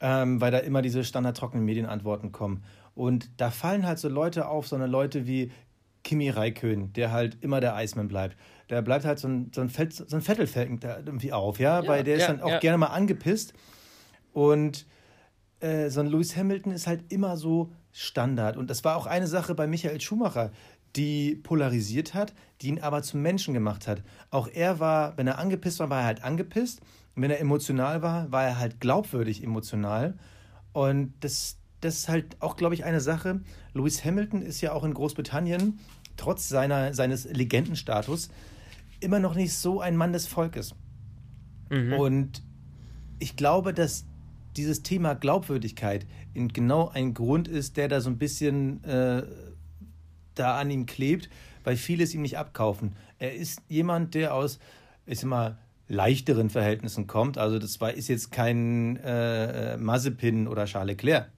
ähm, 0.00 0.40
weil 0.40 0.50
da 0.50 0.58
immer 0.58 0.82
diese 0.82 1.04
standardtrockenen 1.04 1.64
Medienantworten 1.64 2.32
kommen. 2.32 2.62
Und 2.94 3.30
da 3.36 3.50
fallen 3.50 3.86
halt 3.86 3.98
so 3.98 4.08
Leute 4.08 4.48
auf, 4.48 4.66
so 4.68 4.76
eine 4.76 4.86
Leute 4.86 5.26
wie 5.26 5.52
Kimi 6.04 6.30
Raikön, 6.30 6.92
der 6.94 7.12
halt 7.12 7.38
immer 7.42 7.60
der 7.60 7.74
Eismann 7.74 8.08
bleibt. 8.08 8.36
Der 8.70 8.82
bleibt 8.82 9.04
halt 9.04 9.18
so 9.18 9.28
ein, 9.28 9.50
so 9.54 9.60
ein, 9.60 9.68
Fett, 9.68 9.92
so 9.92 10.16
ein 10.16 10.22
Vettelfelgen 10.22 10.80
da 10.80 10.98
irgendwie 10.98 11.32
auf, 11.32 11.58
ja, 11.58 11.82
Ja, 11.82 11.88
weil 11.88 12.04
der 12.04 12.16
ist 12.16 12.22
ja, 12.22 12.28
dann 12.28 12.40
auch 12.42 12.50
ja. 12.50 12.58
gerne 12.58 12.78
mal 12.78 12.86
angepisst. 12.86 13.52
Und 14.32 14.86
äh, 15.60 15.90
so 15.90 16.00
ein 16.00 16.06
Lewis 16.06 16.36
Hamilton 16.36 16.72
ist 16.72 16.86
halt 16.86 17.12
immer 17.12 17.36
so 17.36 17.72
Standard. 17.92 18.56
Und 18.56 18.70
das 18.70 18.84
war 18.84 18.96
auch 18.96 19.06
eine 19.06 19.26
Sache 19.26 19.54
bei 19.54 19.66
Michael 19.66 20.00
Schumacher, 20.00 20.50
die 20.96 21.34
polarisiert 21.36 22.14
hat, 22.14 22.32
die 22.60 22.68
ihn 22.68 22.80
aber 22.80 23.02
zum 23.02 23.22
Menschen 23.22 23.54
gemacht 23.54 23.86
hat. 23.86 24.02
Auch 24.30 24.48
er 24.48 24.80
war, 24.80 25.16
wenn 25.16 25.26
er 25.26 25.38
angepisst 25.38 25.80
war, 25.80 25.90
war 25.90 26.00
er 26.00 26.06
halt 26.06 26.24
angepisst. 26.24 26.80
Und 27.18 27.22
wenn 27.22 27.32
er 27.32 27.40
emotional 27.40 28.00
war, 28.00 28.30
war 28.30 28.44
er 28.44 28.60
halt 28.60 28.78
glaubwürdig 28.78 29.42
emotional. 29.42 30.16
Und 30.72 31.14
das, 31.18 31.58
das 31.80 31.96
ist 31.96 32.08
halt 32.08 32.36
auch, 32.38 32.54
glaube 32.54 32.76
ich, 32.76 32.84
eine 32.84 33.00
Sache. 33.00 33.40
Lewis 33.74 34.04
Hamilton 34.04 34.40
ist 34.40 34.60
ja 34.60 34.72
auch 34.72 34.84
in 34.84 34.94
Großbritannien, 34.94 35.80
trotz 36.16 36.48
seiner, 36.48 36.94
seines 36.94 37.24
Legendenstatus, 37.24 38.28
immer 39.00 39.18
noch 39.18 39.34
nicht 39.34 39.52
so 39.52 39.80
ein 39.80 39.96
Mann 39.96 40.12
des 40.12 40.28
Volkes. 40.28 40.76
Und 41.98 42.44
ich 43.18 43.34
glaube, 43.34 43.74
dass 43.74 44.06
dieses 44.56 44.84
Thema 44.84 45.14
Glaubwürdigkeit 45.14 46.06
in 46.34 46.46
genau 46.46 46.88
ein 46.88 47.14
Grund 47.14 47.48
ist, 47.48 47.78
der 47.78 47.88
da 47.88 48.00
so 48.00 48.10
ein 48.10 48.18
bisschen 48.18 48.84
äh, 48.84 49.24
da 50.36 50.56
an 50.56 50.70
ihm 50.70 50.86
klebt, 50.86 51.28
weil 51.64 51.76
viele 51.76 52.04
es 52.04 52.14
ihm 52.14 52.22
nicht 52.22 52.38
abkaufen. 52.38 52.94
Er 53.18 53.34
ist 53.34 53.60
jemand, 53.66 54.14
der 54.14 54.34
aus, 54.34 54.60
ich 55.04 55.18
sag 55.18 55.30
mal, 55.30 55.58
leichteren 55.88 56.50
Verhältnissen 56.50 57.06
kommt. 57.06 57.38
Also 57.38 57.58
das 57.58 57.80
war, 57.80 57.92
ist 57.92 58.08
jetzt 58.08 58.30
kein 58.30 58.96
äh, 58.98 59.76
Mazepin 59.76 60.46
oder 60.48 60.66
Charles 60.66 60.88
Leclerc. 60.96 61.30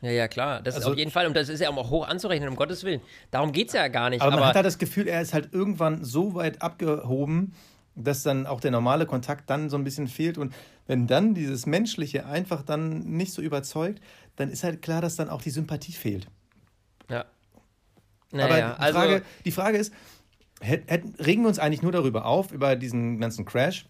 ja, 0.00 0.10
ja, 0.10 0.28
klar. 0.28 0.62
Das 0.62 0.74
ist 0.74 0.80
Also- 0.80 0.92
auf 0.92 0.98
jeden 0.98 1.10
Fall, 1.10 1.26
und 1.26 1.34
das 1.36 1.48
ist 1.48 1.60
ja 1.60 1.68
auch 1.70 1.90
hoch 1.90 2.08
anzurechnen, 2.08 2.48
um 2.48 2.56
Gottes 2.56 2.82
Willen. 2.84 3.00
Darum 3.30 3.52
geht 3.52 3.68
es 3.68 3.74
ja 3.74 3.88
gar 3.88 4.08
nicht. 4.10 4.22
Aber, 4.22 4.32
Aber, 4.32 4.40
man 4.40 4.48
hat 4.48 4.56
halt 4.56 4.66
das 4.66 4.78
Gefühl, 4.78 5.06
er 5.06 5.20
ist 5.20 5.34
halt 5.34 5.52
irgendwann 5.52 6.02
so 6.04 6.34
weit 6.34 6.62
abgehoben, 6.62 7.52
dass 7.94 8.22
dann 8.22 8.46
auch 8.46 8.60
der 8.60 8.70
normale 8.70 9.04
Kontakt 9.04 9.50
dann 9.50 9.68
so 9.68 9.76
ein 9.76 9.84
bisschen 9.84 10.08
fehlt. 10.08 10.38
Und 10.38 10.54
wenn 10.86 11.06
dann 11.06 11.34
dieses 11.34 11.66
Menschliche 11.66 12.24
einfach 12.24 12.62
dann 12.62 13.00
nicht 13.00 13.32
so 13.32 13.42
überzeugt, 13.42 14.00
dann 14.36 14.48
ist 14.50 14.64
halt 14.64 14.80
klar, 14.80 15.02
dass 15.02 15.16
dann 15.16 15.28
auch 15.28 15.42
die 15.42 15.50
Sympathie 15.50 15.92
fehlt. 15.92 16.26
ja. 17.10 17.24
Aber 18.32 18.46
Naja, 18.48 18.74
die, 18.78 18.82
also, 18.82 18.98
Frage, 18.98 19.22
die 19.44 19.50
Frage 19.50 19.76
ist, 19.78 19.92
hätt, 20.60 20.90
hätt, 20.90 21.04
regen 21.18 21.42
wir 21.42 21.48
uns 21.48 21.58
eigentlich 21.58 21.82
nur 21.82 21.92
darüber 21.92 22.26
auf, 22.26 22.52
über 22.52 22.76
diesen 22.76 23.18
ganzen 23.18 23.44
Crash, 23.44 23.86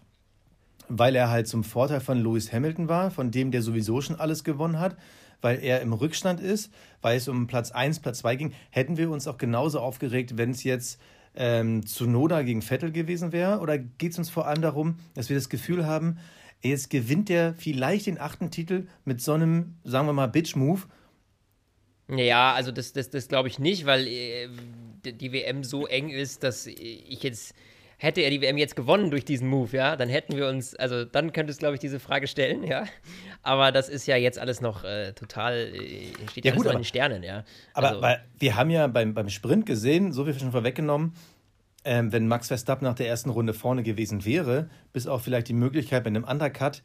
weil 0.89 1.15
er 1.15 1.29
halt 1.29 1.47
zum 1.47 1.63
Vorteil 1.63 1.99
von 1.99 2.17
Lewis 2.21 2.51
Hamilton 2.51 2.87
war, 2.87 3.11
von 3.11 3.31
dem, 3.31 3.51
der 3.51 3.61
sowieso 3.61 4.01
schon 4.01 4.19
alles 4.19 4.43
gewonnen 4.43 4.79
hat, 4.79 4.97
weil 5.41 5.59
er 5.63 5.81
im 5.81 5.93
Rückstand 5.93 6.39
ist, 6.39 6.71
weil 7.01 7.17
es 7.17 7.27
um 7.27 7.47
Platz 7.47 7.71
1, 7.71 7.99
Platz 7.99 8.19
2 8.19 8.35
ging, 8.35 8.53
hätten 8.69 8.97
wir 8.97 9.09
uns 9.09 9.27
auch 9.27 9.37
genauso 9.37 9.79
aufgeregt, 9.79 10.37
wenn 10.37 10.51
es 10.51 10.63
jetzt 10.63 10.99
ähm, 11.35 11.85
Tsunoda 11.85 12.41
gegen 12.43 12.61
Vettel 12.61 12.91
gewesen 12.91 13.31
wäre? 13.31 13.59
Oder 13.59 13.77
geht 13.77 14.11
es 14.11 14.17
uns 14.17 14.29
vor 14.29 14.47
allem 14.47 14.61
darum, 14.61 14.95
dass 15.13 15.29
wir 15.29 15.35
das 15.35 15.49
Gefühl 15.49 15.85
haben, 15.85 16.17
jetzt 16.61 16.89
gewinnt 16.89 17.29
er 17.29 17.55
vielleicht 17.55 18.05
den 18.05 18.19
achten 18.19 18.51
Titel 18.51 18.87
mit 19.05 19.21
so 19.21 19.33
einem, 19.33 19.75
sagen 19.83 20.07
wir 20.07 20.13
mal, 20.13 20.27
Bitch-Move 20.27 20.81
Ja, 22.09 22.53
also 22.53 22.71
das, 22.71 22.93
das, 22.93 23.09
das 23.09 23.27
glaube 23.27 23.47
ich 23.47 23.57
nicht, 23.57 23.85
weil 23.85 24.07
äh, 24.07 24.49
die 25.05 25.31
WM 25.33 25.63
so 25.63 25.87
eng 25.87 26.09
ist, 26.09 26.43
dass 26.43 26.67
ich 26.67 27.21
jetzt. 27.23 27.53
Hätte 27.97 28.21
er 28.21 28.31
die 28.31 28.41
WM 28.41 28.57
jetzt 28.57 28.75
gewonnen 28.75 29.11
durch 29.11 29.25
diesen 29.25 29.47
Move, 29.47 29.77
ja, 29.77 29.95
dann 29.95 30.09
hätten 30.09 30.35
wir 30.35 30.47
uns, 30.47 30.73
also 30.75 31.05
dann 31.05 31.33
könntest 31.33 31.59
du, 31.59 31.65
glaube 31.65 31.75
ich, 31.75 31.79
diese 31.81 31.99
Frage 31.99 32.25
stellen, 32.25 32.63
ja. 32.67 32.85
Aber 33.43 33.71
das 33.71 33.89
ist 33.89 34.07
ja 34.07 34.15
jetzt 34.15 34.39
alles 34.39 34.59
noch 34.59 34.83
äh, 34.83 35.13
total, 35.13 35.53
äh, 35.75 36.07
steht 36.31 36.45
Ja, 36.45 36.55
gut, 36.55 36.65
in 36.65 36.71
aber- 36.71 36.79
den 36.79 36.83
Sternen, 36.83 37.21
ja. 37.21 37.43
Aber 37.75 37.89
also, 37.89 38.01
weil 38.01 38.25
wir 38.39 38.55
haben 38.55 38.71
ja 38.71 38.87
beim, 38.87 39.13
beim 39.13 39.29
Sprint 39.29 39.67
gesehen, 39.67 40.11
so 40.13 40.25
viel 40.25 40.33
schon 40.39 40.51
vorweggenommen, 40.51 41.13
ähm, 41.85 42.11
wenn 42.11 42.27
Max 42.27 42.47
Verstappen 42.47 42.85
nach 42.87 42.95
der 42.95 43.07
ersten 43.07 43.29
Runde 43.29 43.53
vorne 43.53 43.83
gewesen 43.83 44.25
wäre, 44.25 44.71
bis 44.93 45.05
auf 45.05 45.21
vielleicht 45.21 45.47
die 45.49 45.53
Möglichkeit 45.53 46.03
mit 46.03 46.15
einem 46.15 46.23
Undercut, 46.23 46.81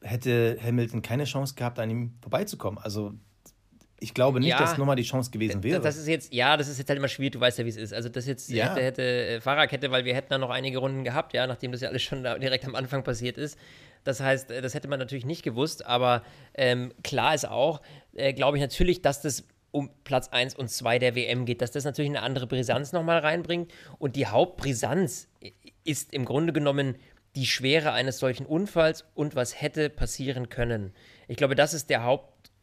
hätte 0.00 0.56
Hamilton 0.64 1.02
keine 1.02 1.24
Chance 1.24 1.56
gehabt, 1.56 1.78
an 1.78 1.90
ihm 1.90 2.14
vorbeizukommen. 2.22 2.78
Also 2.82 3.12
ich 4.04 4.14
glaube 4.14 4.38
nicht, 4.38 4.50
Ja. 4.50 4.58
dass 4.58 4.76
nochmal 4.78 4.96
die 4.96 5.02
Chance 5.02 5.30
gewesen 5.30 5.62
wäre. 5.62 5.80
Das 5.80 5.96
ist 5.96 6.06
jetzt, 6.06 6.32
ja, 6.32 6.56
das 6.56 6.68
ist 6.68 6.78
jetzt 6.78 6.88
halt 6.88 6.98
immer 6.98 7.08
schwierig, 7.08 7.32
du 7.32 7.40
weißt 7.40 7.58
ja, 7.58 7.64
wie 7.64 7.70
es 7.70 7.76
ist. 7.76 7.92
Also 7.92 8.08
das 8.08 8.26
jetzt 8.26 8.50
Ja. 8.50 8.66
hätte, 8.74 8.82
hätte 8.82 9.02
äh, 9.02 9.40
Fahrradkette, 9.40 9.90
weil 9.90 10.04
wir 10.04 10.14
hätten 10.14 10.28
da 10.30 10.38
noch 10.38 10.50
einige 10.50 10.78
Runden 10.78 11.02
gehabt, 11.04 11.32
ja, 11.32 11.46
nachdem 11.46 11.72
das 11.72 11.80
ja 11.80 11.88
alles 11.88 12.02
schon 12.02 12.22
direkt 12.22 12.64
am 12.66 12.74
Anfang 12.74 13.02
passiert 13.02 13.38
ist. 13.38 13.58
Das 14.04 14.20
heißt, 14.20 14.50
äh, 14.50 14.60
das 14.62 14.74
hätte 14.74 14.86
man 14.88 14.98
natürlich 14.98 15.24
nicht 15.26 15.42
gewusst, 15.42 15.86
aber 15.86 16.22
ähm, 16.54 16.92
klar 17.02 17.34
ist 17.34 17.48
auch, 17.48 17.80
äh, 18.14 18.32
glaube 18.34 18.58
ich 18.58 18.62
natürlich, 18.62 19.00
dass 19.02 19.22
das 19.22 19.44
um 19.70 19.90
Platz 20.04 20.28
1 20.28 20.54
und 20.54 20.68
2 20.70 21.00
der 21.00 21.16
WM 21.16 21.46
geht, 21.46 21.60
dass 21.60 21.72
das 21.72 21.84
natürlich 21.84 22.10
eine 22.10 22.22
andere 22.22 22.46
Brisanz 22.46 22.92
nochmal 22.92 23.18
reinbringt. 23.18 23.72
Und 23.98 24.14
die 24.14 24.26
Hauptbrisanz 24.26 25.26
ist 25.82 26.12
im 26.12 26.24
Grunde 26.24 26.52
genommen 26.52 26.94
die 27.34 27.46
Schwere 27.46 27.90
eines 27.90 28.20
solchen 28.20 28.46
Unfalls 28.46 29.04
und 29.14 29.34
was 29.34 29.60
hätte 29.60 29.90
passieren 29.90 30.48
können. 30.48 30.92
Ich 31.26 31.36
glaube, 31.36 31.56
das 31.56 31.74
ist 31.74 31.90
der 31.90 32.04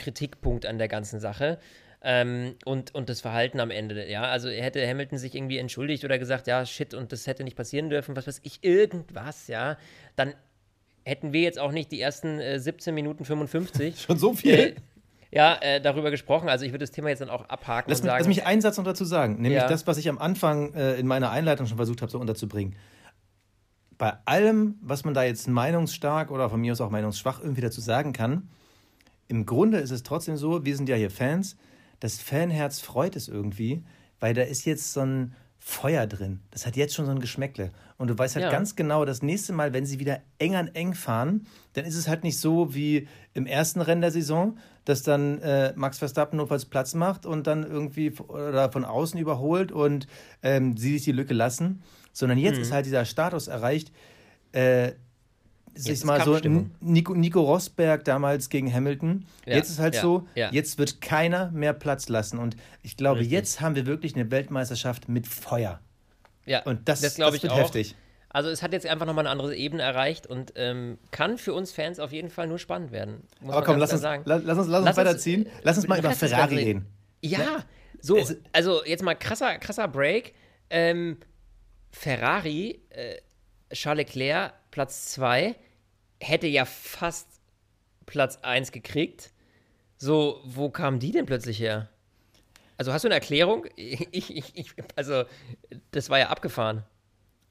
Hauptkritikpunkt 0.02 0.66
an 0.66 0.78
der 0.78 0.88
ganzen 0.88 1.20
Sache. 1.20 1.60
Ähm, 2.04 2.56
und, 2.66 2.96
und 2.96 3.10
das 3.10 3.22
Verhalten 3.22 3.60
am 3.60 3.70
Ende, 3.70 4.10
ja. 4.10 4.24
Also 4.24 4.50
hätte 4.50 4.86
Hamilton 4.88 5.20
sich 5.20 5.36
irgendwie 5.36 5.60
entschuldigt 5.60 6.04
oder 6.04 6.18
gesagt, 6.18 6.48
ja, 6.48 6.66
shit, 6.66 6.96
und 6.96 7.12
das 7.12 7.28
hätte 7.28 7.44
nicht 7.44 7.56
passieren 7.56 7.90
dürfen, 7.92 8.16
was 8.16 8.26
weiß 8.26 8.40
ich, 8.44 8.64
irgendwas, 8.64 9.48
ja, 9.48 9.78
dann 10.16 10.34
hätten 11.06 11.32
wir 11.32 11.42
jetzt 11.42 11.60
auch 11.60 11.72
nicht 11.72 11.92
die 11.92 12.02
ersten 12.02 12.40
äh, 12.40 12.60
17 12.60 12.96
Minuten 12.96 13.24
55 13.24 14.02
Schon 14.08 14.18
so 14.18 14.34
viel? 14.34 14.52
äh, 14.54 14.76
ja, 15.30 15.58
äh, 15.62 15.80
darüber 15.80 16.10
gesprochen. 16.10 16.50
Also 16.50 16.66
ich 16.66 16.72
würde 16.72 16.84
das 16.84 16.92
Thema 16.92 17.10
jetzt 17.10 17.22
dann 17.22 17.30
auch 17.30 17.48
abhaken 17.50 17.92
Lass 17.92 18.00
und 18.00 18.06
mich, 18.06 18.12
sagen. 18.12 18.20
lass 18.20 18.28
mich 18.28 18.46
einen 18.48 18.62
Satz 18.62 18.78
noch 18.78 18.84
dazu 18.84 19.06
sagen, 19.06 19.36
nämlich 19.36 19.62
Ja. 19.62 19.68
das, 19.68 19.86
was 19.86 19.98
ich 20.00 20.10
am 20.10 20.18
Anfang 20.18 20.74
äh, 20.74 20.96
in 20.96 21.06
meiner 21.06 21.30
Einleitung 21.30 21.68
schon 21.68 21.78
versucht 21.78 22.02
habe, 22.02 22.12
so 22.12 22.20
unterzubringen. 22.20 22.76
Bei 24.00 24.14
allem, 24.26 24.80
was 24.82 25.06
man 25.06 25.14
da 25.14 25.24
jetzt 25.24 25.48
meinungsstark 25.48 26.32
oder 26.32 26.50
von 26.50 26.60
mir 26.60 26.72
aus 26.72 26.82
auch 26.82 26.90
meinungsschwach 26.90 27.40
irgendwie 27.40 27.62
dazu 27.62 27.80
sagen 27.80 28.12
kann, 28.14 28.50
im 29.32 29.46
Grunde 29.46 29.78
ist 29.80 29.92
es 29.92 30.04
trotzdem 30.04 30.36
so, 30.36 30.66
wir 30.66 30.76
sind 30.76 30.90
ja 30.90 30.98
hier 30.98 31.10
Fans, 31.10 31.56
das 32.02 32.20
Fanherz 32.20 32.80
freut 32.82 33.16
es 33.16 33.30
irgendwie, 33.30 33.82
weil 34.20 34.34
da 34.34 34.42
ist 34.42 34.66
jetzt 34.66 34.92
so 34.92 35.00
ein 35.00 35.34
Feuer 35.58 36.06
drin. 36.08 36.42
Das 36.50 36.66
hat 36.66 36.76
jetzt 36.76 36.94
schon 36.96 37.06
so 37.06 37.12
ein 37.12 37.20
Geschmäckle. 37.20 37.70
Und 37.98 38.10
du 38.10 38.18
weißt 38.18 38.36
halt 38.36 38.46
Ja. 38.46 38.52
ganz 38.52 38.76
genau, 38.76 39.06
das 39.06 39.22
nächste 39.22 39.54
Mal, 39.54 39.74
wenn 39.74 39.86
sie 39.86 40.00
wieder 40.00 40.20
eng 40.40 40.56
an 40.56 40.68
eng 40.74 40.94
fahren, 40.96 41.46
dann 41.74 41.86
ist 41.86 41.96
es 41.96 42.08
halt 42.08 42.24
nicht 42.24 42.40
so 42.40 42.74
wie 42.74 43.08
im 43.36 43.46
ersten 43.46 43.80
Rennen 43.80 44.02
der 44.02 44.12
Saison, 44.12 44.58
dass 44.86 45.04
dann 45.04 45.40
äh, 45.40 45.72
Max 45.76 46.00
Verstappen 46.00 46.38
notfalls 46.38 46.66
Platz 46.66 46.94
macht 46.96 47.26
und 47.28 47.46
dann 47.48 47.64
irgendwie 47.64 48.12
oder 48.28 48.72
von 48.72 48.84
außen 48.84 49.20
überholt 49.20 49.72
und 49.72 50.08
ähm, 50.44 50.76
sie 50.76 50.94
sich 50.94 51.04
die 51.04 51.12
Lücke 51.14 51.36
lassen, 51.36 51.84
sondern 52.12 52.38
jetzt 52.40 52.58
Mhm. 52.58 52.64
ist 52.64 52.72
halt 52.72 52.86
dieser 52.88 53.06
Status 53.06 53.48
erreicht, 53.48 53.92
äh, 54.52 54.94
sag 55.74 55.86
ich 55.86 55.92
ist 56.00 56.06
mal 56.06 56.24
so. 56.24 56.40
Nico, 56.82 57.14
Nico 57.14 57.42
Rosberg 57.42 58.04
damals 58.06 58.50
gegen 58.50 58.72
Hamilton. 58.74 59.26
Ja, 59.46 59.56
Jetzt 59.56 59.70
ist 59.70 59.80
halt 59.80 59.96
ja, 59.96 60.02
so, 60.02 60.28
ja. 60.36 60.50
jetzt 60.52 60.78
wird 60.78 61.02
keiner 61.02 61.52
mehr 61.52 61.74
Platz 61.74 62.10
lassen. 62.10 62.38
Und 62.40 62.56
ich 62.84 62.98
glaube, 62.98 63.20
Richtig. 63.22 63.32
jetzt 63.34 63.62
haben 63.62 63.76
wir 63.76 63.86
wirklich 63.86 64.16
eine 64.16 64.30
Weltmeisterschaft 64.32 65.08
mit 65.10 65.28
Feuer. 65.28 65.80
ja, 66.46 66.64
Und 66.64 66.88
das, 66.90 67.02
das, 67.02 67.16
glaube 67.16 67.38
ich 67.38 67.44
wird 67.44 67.54
auch. 67.54 67.58
heftig. 67.60 67.96
Also 68.34 68.50
es 68.50 68.64
hat 68.64 68.72
jetzt 68.72 68.86
einfach 68.86 69.06
nochmal 69.06 69.24
eine 69.26 69.30
andere 69.32 69.56
Ebene 69.56 69.84
erreicht 69.84 70.26
und 70.26 70.54
ähm, 70.56 70.98
kann 71.12 71.38
für 71.38 71.54
uns 71.54 71.74
Fans 71.74 72.00
auf 72.00 72.14
jeden 72.14 72.30
Fall 72.30 72.48
nur 72.48 72.60
spannend 72.60 72.92
werden. 72.94 73.24
Aber 73.46 73.62
komm, 73.62 73.78
lass 73.78 73.92
uns, 73.92 74.02
sagen. 74.02 74.24
la- 74.26 74.38
lass 74.38 74.58
uns, 74.58 74.68
lass 74.70 74.86
Lass 74.86 74.98
uns, 74.98 74.98
weiterziehen. 74.98 75.46
äh, 75.48 75.50
Lass 75.64 75.76
uns 75.78 75.88
mal 75.90 76.00
über 76.00 76.08
lass 76.10 76.20
Ferrari 76.20 76.56
reden. 76.56 76.86
Ja, 77.22 77.66
so, 78.00 78.18
Es- 78.18 78.38
also 78.54 78.86
jetzt 78.86 79.04
mal 79.04 79.16
krasser, 79.16 79.58
krasser 79.58 79.88
Break. 79.90 80.34
Ähm, 80.70 81.18
Ferrari, 81.92 82.82
äh, 82.90 83.18
Charles 83.74 84.06
Leclerc, 84.08 84.54
Platz 84.72 85.12
2, 85.14 85.56
hätte 86.20 86.48
ja 86.48 86.66
fast 86.66 87.28
Platz 88.06 88.40
1 88.42 88.72
gekriegt. 88.72 89.32
So, 89.98 90.42
wo 90.46 90.70
kamen 90.70 91.00
die 91.00 91.12
denn 91.12 91.26
plötzlich 91.26 91.60
her? 91.60 91.90
Also 92.78 92.92
hast 92.94 93.04
du 93.04 93.10
eine 93.10 93.16
Erklärung? 93.16 93.66
Ich, 93.76 94.36
ich, 94.36 94.56
ich, 94.56 94.74
also, 94.96 95.24
das 95.92 96.10
war 96.10 96.20
ja 96.20 96.30
abgefahren. 96.30 96.84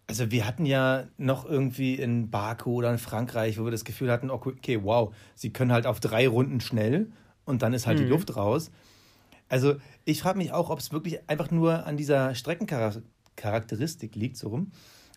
Also 0.09 0.33
wir 0.33 0.44
hatten 0.44 0.66
ja 0.66 1.06
noch 1.18 1.44
irgendwie 1.44 1.94
in 1.94 2.30
Baku 2.30 2.74
oder 2.74 2.90
in 2.90 2.98
Frankreich, 2.98 3.59
wo 3.59 3.64
wir 3.64 3.70
das 3.70 3.85
Gefühl 3.85 4.11
hatten, 4.11 4.28
okay, 4.28 4.83
wow, 4.83 5.14
sie 5.37 5.52
können 5.52 5.70
halt 5.70 5.87
auf 5.87 6.00
drei 6.00 6.26
Runden 6.26 6.61
schnell 6.61 7.12
und 7.44 7.62
dann 7.62 7.72
ist 7.72 7.87
halt 7.87 8.00
die 8.00 8.04
Luft 8.04 8.35
raus. 8.35 8.72
Also 9.48 9.76
ich 10.04 10.20
frage 10.20 10.38
mich 10.38 10.52
auch, 10.52 10.68
ob 10.68 10.80
es 10.80 10.92
wirklich 10.92 11.28
einfach 11.28 11.52
nur 11.52 11.87
an 11.87 11.96
dieser 11.96 12.35
Streckencharakteristik 12.35 14.16
liegt, 14.16 14.37
so 14.37 14.48
rum. 14.48 14.72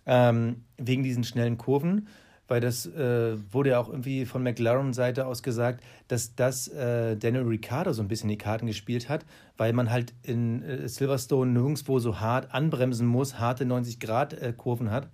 Ähm, 0.06 0.64
wegen 0.78 1.04
diesen 1.04 1.24
schnellen 1.24 1.58
Kurven, 1.58 2.08
weil 2.48 2.60
das 2.60 2.86
äh, 2.86 3.38
wurde 3.52 3.72
ja 3.72 3.80
auch 3.80 3.90
irgendwie 3.90 4.26
von 4.26 4.44
McLaren-Seite 4.44 5.26
aus 5.26 5.44
gesagt, 5.44 5.84
dass 6.08 6.36
das 6.36 6.68
äh, 6.68 7.16
Daniel 7.16 7.44
Ricciardo 7.44 7.94
so 7.94 8.02
ein 8.02 8.08
bisschen 8.08 8.30
die 8.30 8.38
Karten 8.38 8.68
gespielt 8.68 9.10
hat, 9.10 9.26
weil 9.58 9.74
man 9.74 9.90
halt 9.90 10.14
in 10.24 10.62
äh, 10.64 10.88
Silverstone 10.88 11.52
nirgendwo 11.52 12.00
so 12.00 12.20
hart 12.20 12.54
anbremsen 12.54 13.08
muss, 13.08 13.40
harte 13.40 13.66
90-Grad-Kurven 13.66 14.92
hat. 14.92 15.10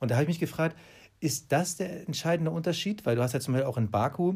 Und 0.00 0.10
da 0.10 0.14
habe 0.14 0.24
ich 0.24 0.28
mich 0.28 0.40
gefragt, 0.40 0.76
ist 1.20 1.52
das 1.52 1.76
der 1.76 2.06
entscheidende 2.06 2.50
Unterschied? 2.50 3.06
Weil 3.06 3.16
du 3.16 3.22
hast 3.22 3.32
ja 3.32 3.40
zum 3.40 3.54
Beispiel 3.54 3.68
auch 3.68 3.78
in 3.78 3.90
Baku 3.90 4.34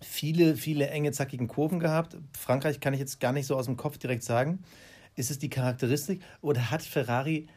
viele, 0.00 0.56
viele 0.56 0.88
enge, 0.88 1.12
zackigen 1.12 1.48
Kurven 1.48 1.80
gehabt. 1.80 2.16
Frankreich 2.36 2.80
kann 2.80 2.94
ich 2.94 3.00
jetzt 3.00 3.20
gar 3.20 3.32
nicht 3.32 3.46
so 3.46 3.56
aus 3.56 3.66
dem 3.66 3.76
Kopf 3.76 3.98
direkt 3.98 4.22
sagen. 4.22 4.60
Ist 5.16 5.30
es 5.30 5.38
die 5.38 5.50
Charakteristik 5.50 6.22
oder 6.40 6.70
hat 6.70 6.82
Ferrari 6.82 7.48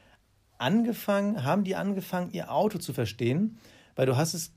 angefangen, 0.61 1.43
haben 1.43 1.63
die 1.63 1.75
angefangen, 1.75 2.31
ihr 2.31 2.51
Auto 2.51 2.77
zu 2.77 2.93
verstehen? 2.93 3.57
Weil 3.95 4.05
du 4.05 4.15
hast 4.15 4.33
es 4.33 4.53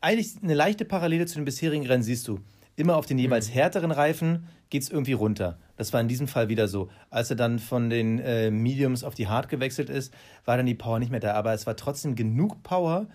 eigentlich 0.00 0.42
eine 0.42 0.54
leichte 0.54 0.84
Parallele 0.84 1.26
zu 1.26 1.36
den 1.36 1.44
bisherigen 1.44 1.86
Rennen, 1.86 2.02
siehst 2.02 2.26
du. 2.26 2.40
Immer 2.74 2.96
auf 2.96 3.06
den 3.06 3.18
jeweils 3.18 3.48
mhm. 3.48 3.52
härteren 3.52 3.90
Reifen 3.90 4.48
geht 4.70 4.82
es 4.82 4.90
irgendwie 4.90 5.12
runter. 5.12 5.58
Das 5.76 5.92
war 5.92 6.00
in 6.00 6.08
diesem 6.08 6.26
Fall 6.26 6.48
wieder 6.48 6.68
so. 6.68 6.88
Als 7.10 7.30
er 7.30 7.36
dann 7.36 7.58
von 7.58 7.90
den 7.90 8.18
äh, 8.18 8.50
Mediums 8.50 9.04
auf 9.04 9.14
die 9.14 9.28
Hard 9.28 9.48
gewechselt 9.48 9.90
ist, 9.90 10.14
war 10.44 10.56
dann 10.56 10.66
die 10.66 10.74
Power 10.74 10.98
nicht 10.98 11.10
mehr 11.10 11.20
da. 11.20 11.34
Aber 11.34 11.52
es 11.52 11.66
war 11.66 11.76
trotzdem 11.76 12.14
genug 12.14 12.62
Power, 12.62 13.06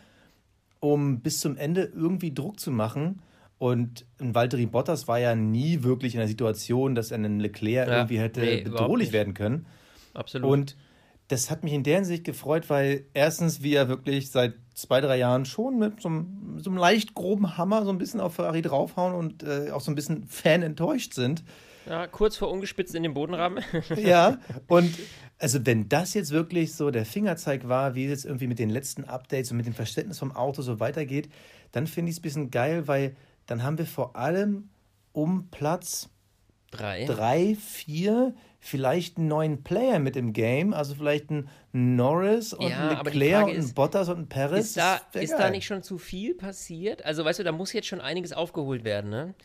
um 0.80 1.22
bis 1.22 1.40
zum 1.40 1.58
Ende 1.58 1.84
irgendwie 1.84 2.34
Druck 2.34 2.60
zu 2.60 2.72
machen 2.72 3.22
und 3.60 4.06
ein 4.20 4.36
Valtteri 4.36 4.68
Bottas 4.68 5.08
war 5.08 5.20
ja 5.20 5.36
nie 5.36 5.84
wirklich 5.84 6.14
in 6.14 6.20
der 6.20 6.28
Situation, 6.28 6.94
dass 6.94 7.12
er 7.12 7.16
einen 7.16 7.40
Leclerc 7.40 7.88
ja, 7.88 7.96
irgendwie 7.96 8.20
hätte 8.20 8.42
nee, 8.42 8.62
bedrohlich 8.62 9.12
werden 9.12 9.34
können. 9.34 9.66
Absolut. 10.14 10.50
Und 10.50 10.78
das 11.28 11.52
hat 11.52 11.64
mich 11.64 11.74
in 11.74 11.84
der 11.84 11.96
Hinsicht 11.96 12.24
gefreut, 12.24 12.70
weil 12.70 13.06
erstens 13.14 13.62
wir 13.62 13.90
wirklich 13.90 14.32
seit 14.32 14.56
zwei, 14.74 15.02
drei 15.02 15.18
Jahren 15.18 15.46
schon 15.46 15.78
mit 15.78 16.02
so 16.02 16.10
einem, 16.10 16.60
so 16.60 16.70
einem 16.70 16.78
leicht 16.78 17.16
groben 17.16 17.58
Hammer 17.58 17.84
so 17.84 17.92
ein 17.92 17.98
bisschen 17.98 18.20
auf 18.20 18.36
Ferrari 18.36 18.62
draufhauen 18.62 19.14
und 19.14 19.44
äh, 19.44 19.72
auch 19.72 19.82
so 19.82 19.92
ein 19.92 19.96
bisschen 19.96 20.28
Fan 20.28 20.64
enttäuscht 20.64 21.14
sind. 21.14 21.44
Ja, 21.86 22.08
kurz 22.08 22.38
vor 22.38 22.52
ungespitzt 22.52 22.96
in 22.96 23.04
den 23.04 23.14
Bodenrahmen. 23.14 23.64
ja, 23.96 24.40
und 24.68 24.94
also 25.40 25.66
wenn 25.66 25.90
das 25.90 26.14
jetzt 26.14 26.32
wirklich 26.32 26.74
so 26.74 26.92
der 26.92 27.06
Fingerzeig 27.06 27.68
war, 27.68 27.96
wie 27.96 28.06
es 28.06 28.10
jetzt 28.10 28.26
irgendwie 28.26 28.48
mit 28.48 28.60
den 28.60 28.70
letzten 28.70 29.04
Updates 29.04 29.52
und 29.52 29.58
mit 29.58 29.66
dem 29.66 29.74
Verständnis 29.74 30.20
vom 30.20 30.36
Auto 30.36 30.62
so 30.62 30.80
weitergeht, 30.80 31.30
dann 31.72 31.88
finde 31.88 32.10
ich 32.10 32.18
es 32.18 32.20
ein 32.20 32.24
bisschen 32.24 32.52
geil, 32.52 32.88
weil 32.88 33.16
dann 33.46 33.64
haben 33.64 33.78
wir 33.78 33.86
vor 33.86 34.16
allem 34.16 34.70
um 35.14 35.48
Platz 35.50 36.10
drei, 36.72 37.06
drei 37.06 37.56
vier 37.56 38.34
vielleicht 38.60 39.18
einen 39.18 39.28
neuen 39.28 39.64
Player 39.64 40.00
mit 40.00 40.16
im 40.16 40.34
Game, 40.34 40.74
also 40.74 40.96
vielleicht 40.96 41.30
ein 41.30 41.50
Norris 41.72 42.54
und 42.54 42.70
ja, 42.70 42.90
ein 42.90 43.06
Leclerc 43.06 43.48
und 43.48 43.56
ein 43.56 43.74
Bottas 43.74 44.10
und 44.10 44.20
ein 44.20 44.30
Perez. 44.30 44.68
Ist, 44.68 44.78
da, 44.78 45.00
ist 45.14 45.34
da 45.34 45.50
nicht 45.50 45.66
schon 45.66 45.84
zu 45.84 45.98
viel 45.98 46.36
passiert? 46.36 47.06
Also 47.06 47.24
weißt 47.24 47.40
du, 47.40 47.44
da 47.44 47.52
muss 47.52 47.74
jetzt 47.74 47.88
schon 47.88 48.02
einiges 48.02 48.34
aufgeholt 48.34 48.84
werden, 48.84 49.10
ne? 49.10 49.36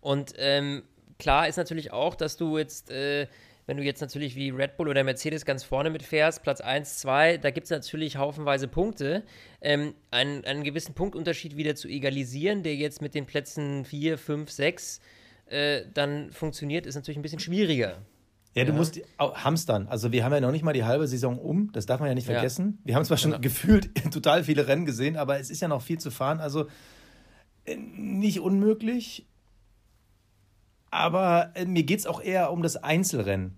Und 0.00 0.32
ähm, 0.38 0.82
klar 1.18 1.48
ist 1.48 1.56
natürlich 1.56 1.92
auch, 1.92 2.14
dass 2.14 2.36
du 2.36 2.56
jetzt 2.56 2.90
äh, 2.90 3.26
wenn 3.70 3.76
du 3.76 3.84
jetzt 3.84 4.00
natürlich 4.00 4.34
wie 4.34 4.50
Red 4.50 4.76
Bull 4.76 4.88
oder 4.88 5.04
Mercedes 5.04 5.44
ganz 5.44 5.62
vorne 5.62 5.90
mitfährst, 5.90 6.42
Platz 6.42 6.60
1, 6.60 6.98
2, 6.98 7.38
da 7.38 7.52
gibt 7.52 7.66
es 7.66 7.70
natürlich 7.70 8.16
haufenweise 8.16 8.66
Punkte. 8.66 9.22
Ähm, 9.60 9.94
einen, 10.10 10.44
einen 10.44 10.64
gewissen 10.64 10.94
Punktunterschied 10.94 11.56
wieder 11.56 11.76
zu 11.76 11.86
egalisieren, 11.86 12.64
der 12.64 12.74
jetzt 12.74 13.00
mit 13.00 13.14
den 13.14 13.26
Plätzen 13.26 13.84
4, 13.84 14.18
5, 14.18 14.50
6 14.50 15.00
äh, 15.46 15.82
dann 15.94 16.32
funktioniert, 16.32 16.84
ist 16.84 16.96
natürlich 16.96 17.16
ein 17.16 17.22
bisschen 17.22 17.38
schwieriger. 17.38 18.02
Ja, 18.54 18.64
du 18.64 18.72
ja. 18.72 18.76
musst 18.76 19.00
hamstern. 19.18 19.86
Also 19.88 20.10
wir 20.10 20.24
haben 20.24 20.32
ja 20.32 20.40
noch 20.40 20.50
nicht 20.50 20.64
mal 20.64 20.72
die 20.72 20.84
halbe 20.84 21.06
Saison 21.06 21.38
um, 21.38 21.70
das 21.72 21.86
darf 21.86 22.00
man 22.00 22.08
ja 22.08 22.14
nicht 22.14 22.26
vergessen. 22.26 22.78
Ja. 22.80 22.88
Wir 22.88 22.94
haben 22.96 23.04
zwar 23.04 23.16
schon 23.16 23.32
ja. 23.32 23.38
gefühlt 23.38 23.90
total 24.12 24.44
viele 24.44 24.66
Rennen 24.66 24.86
gesehen, 24.86 25.16
aber 25.16 25.38
es 25.38 25.50
ist 25.50 25.60
ja 25.60 25.68
noch 25.68 25.82
viel 25.82 25.98
zu 25.98 26.10
fahren. 26.10 26.40
Also 26.40 26.66
äh, 27.64 27.76
nicht 27.76 28.40
unmöglich, 28.40 29.26
aber 30.90 31.52
äh, 31.54 31.64
mir 31.64 31.84
geht 31.84 32.00
es 32.00 32.06
auch 32.06 32.20
eher 32.20 32.52
um 32.52 32.62
das 32.62 32.76
Einzelrennen. 32.76 33.56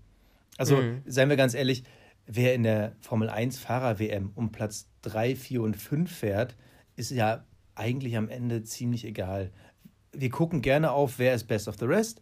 Also, 0.57 0.77
mhm. 0.77 1.01
seien 1.05 1.29
wir 1.29 1.35
ganz 1.35 1.53
ehrlich, 1.55 1.83
wer 2.27 2.53
in 2.53 2.63
der 2.63 2.95
Formel 3.01 3.29
1 3.29 3.59
Fahrer-WM 3.59 4.31
um 4.35 4.51
Platz 4.51 4.87
3, 5.01 5.35
4 5.35 5.61
und 5.61 5.75
5 5.75 6.11
fährt, 6.15 6.55
ist 6.95 7.11
ja 7.11 7.43
eigentlich 7.75 8.15
am 8.17 8.29
Ende 8.29 8.63
ziemlich 8.63 9.03
egal. 9.05 9.51
Wir 10.11 10.29
gucken 10.29 10.61
gerne 10.61 10.91
auf, 10.91 11.17
wer 11.17 11.33
ist 11.33 11.45
Best 11.45 11.67
of 11.67 11.77
the 11.79 11.85
Rest. 11.85 12.21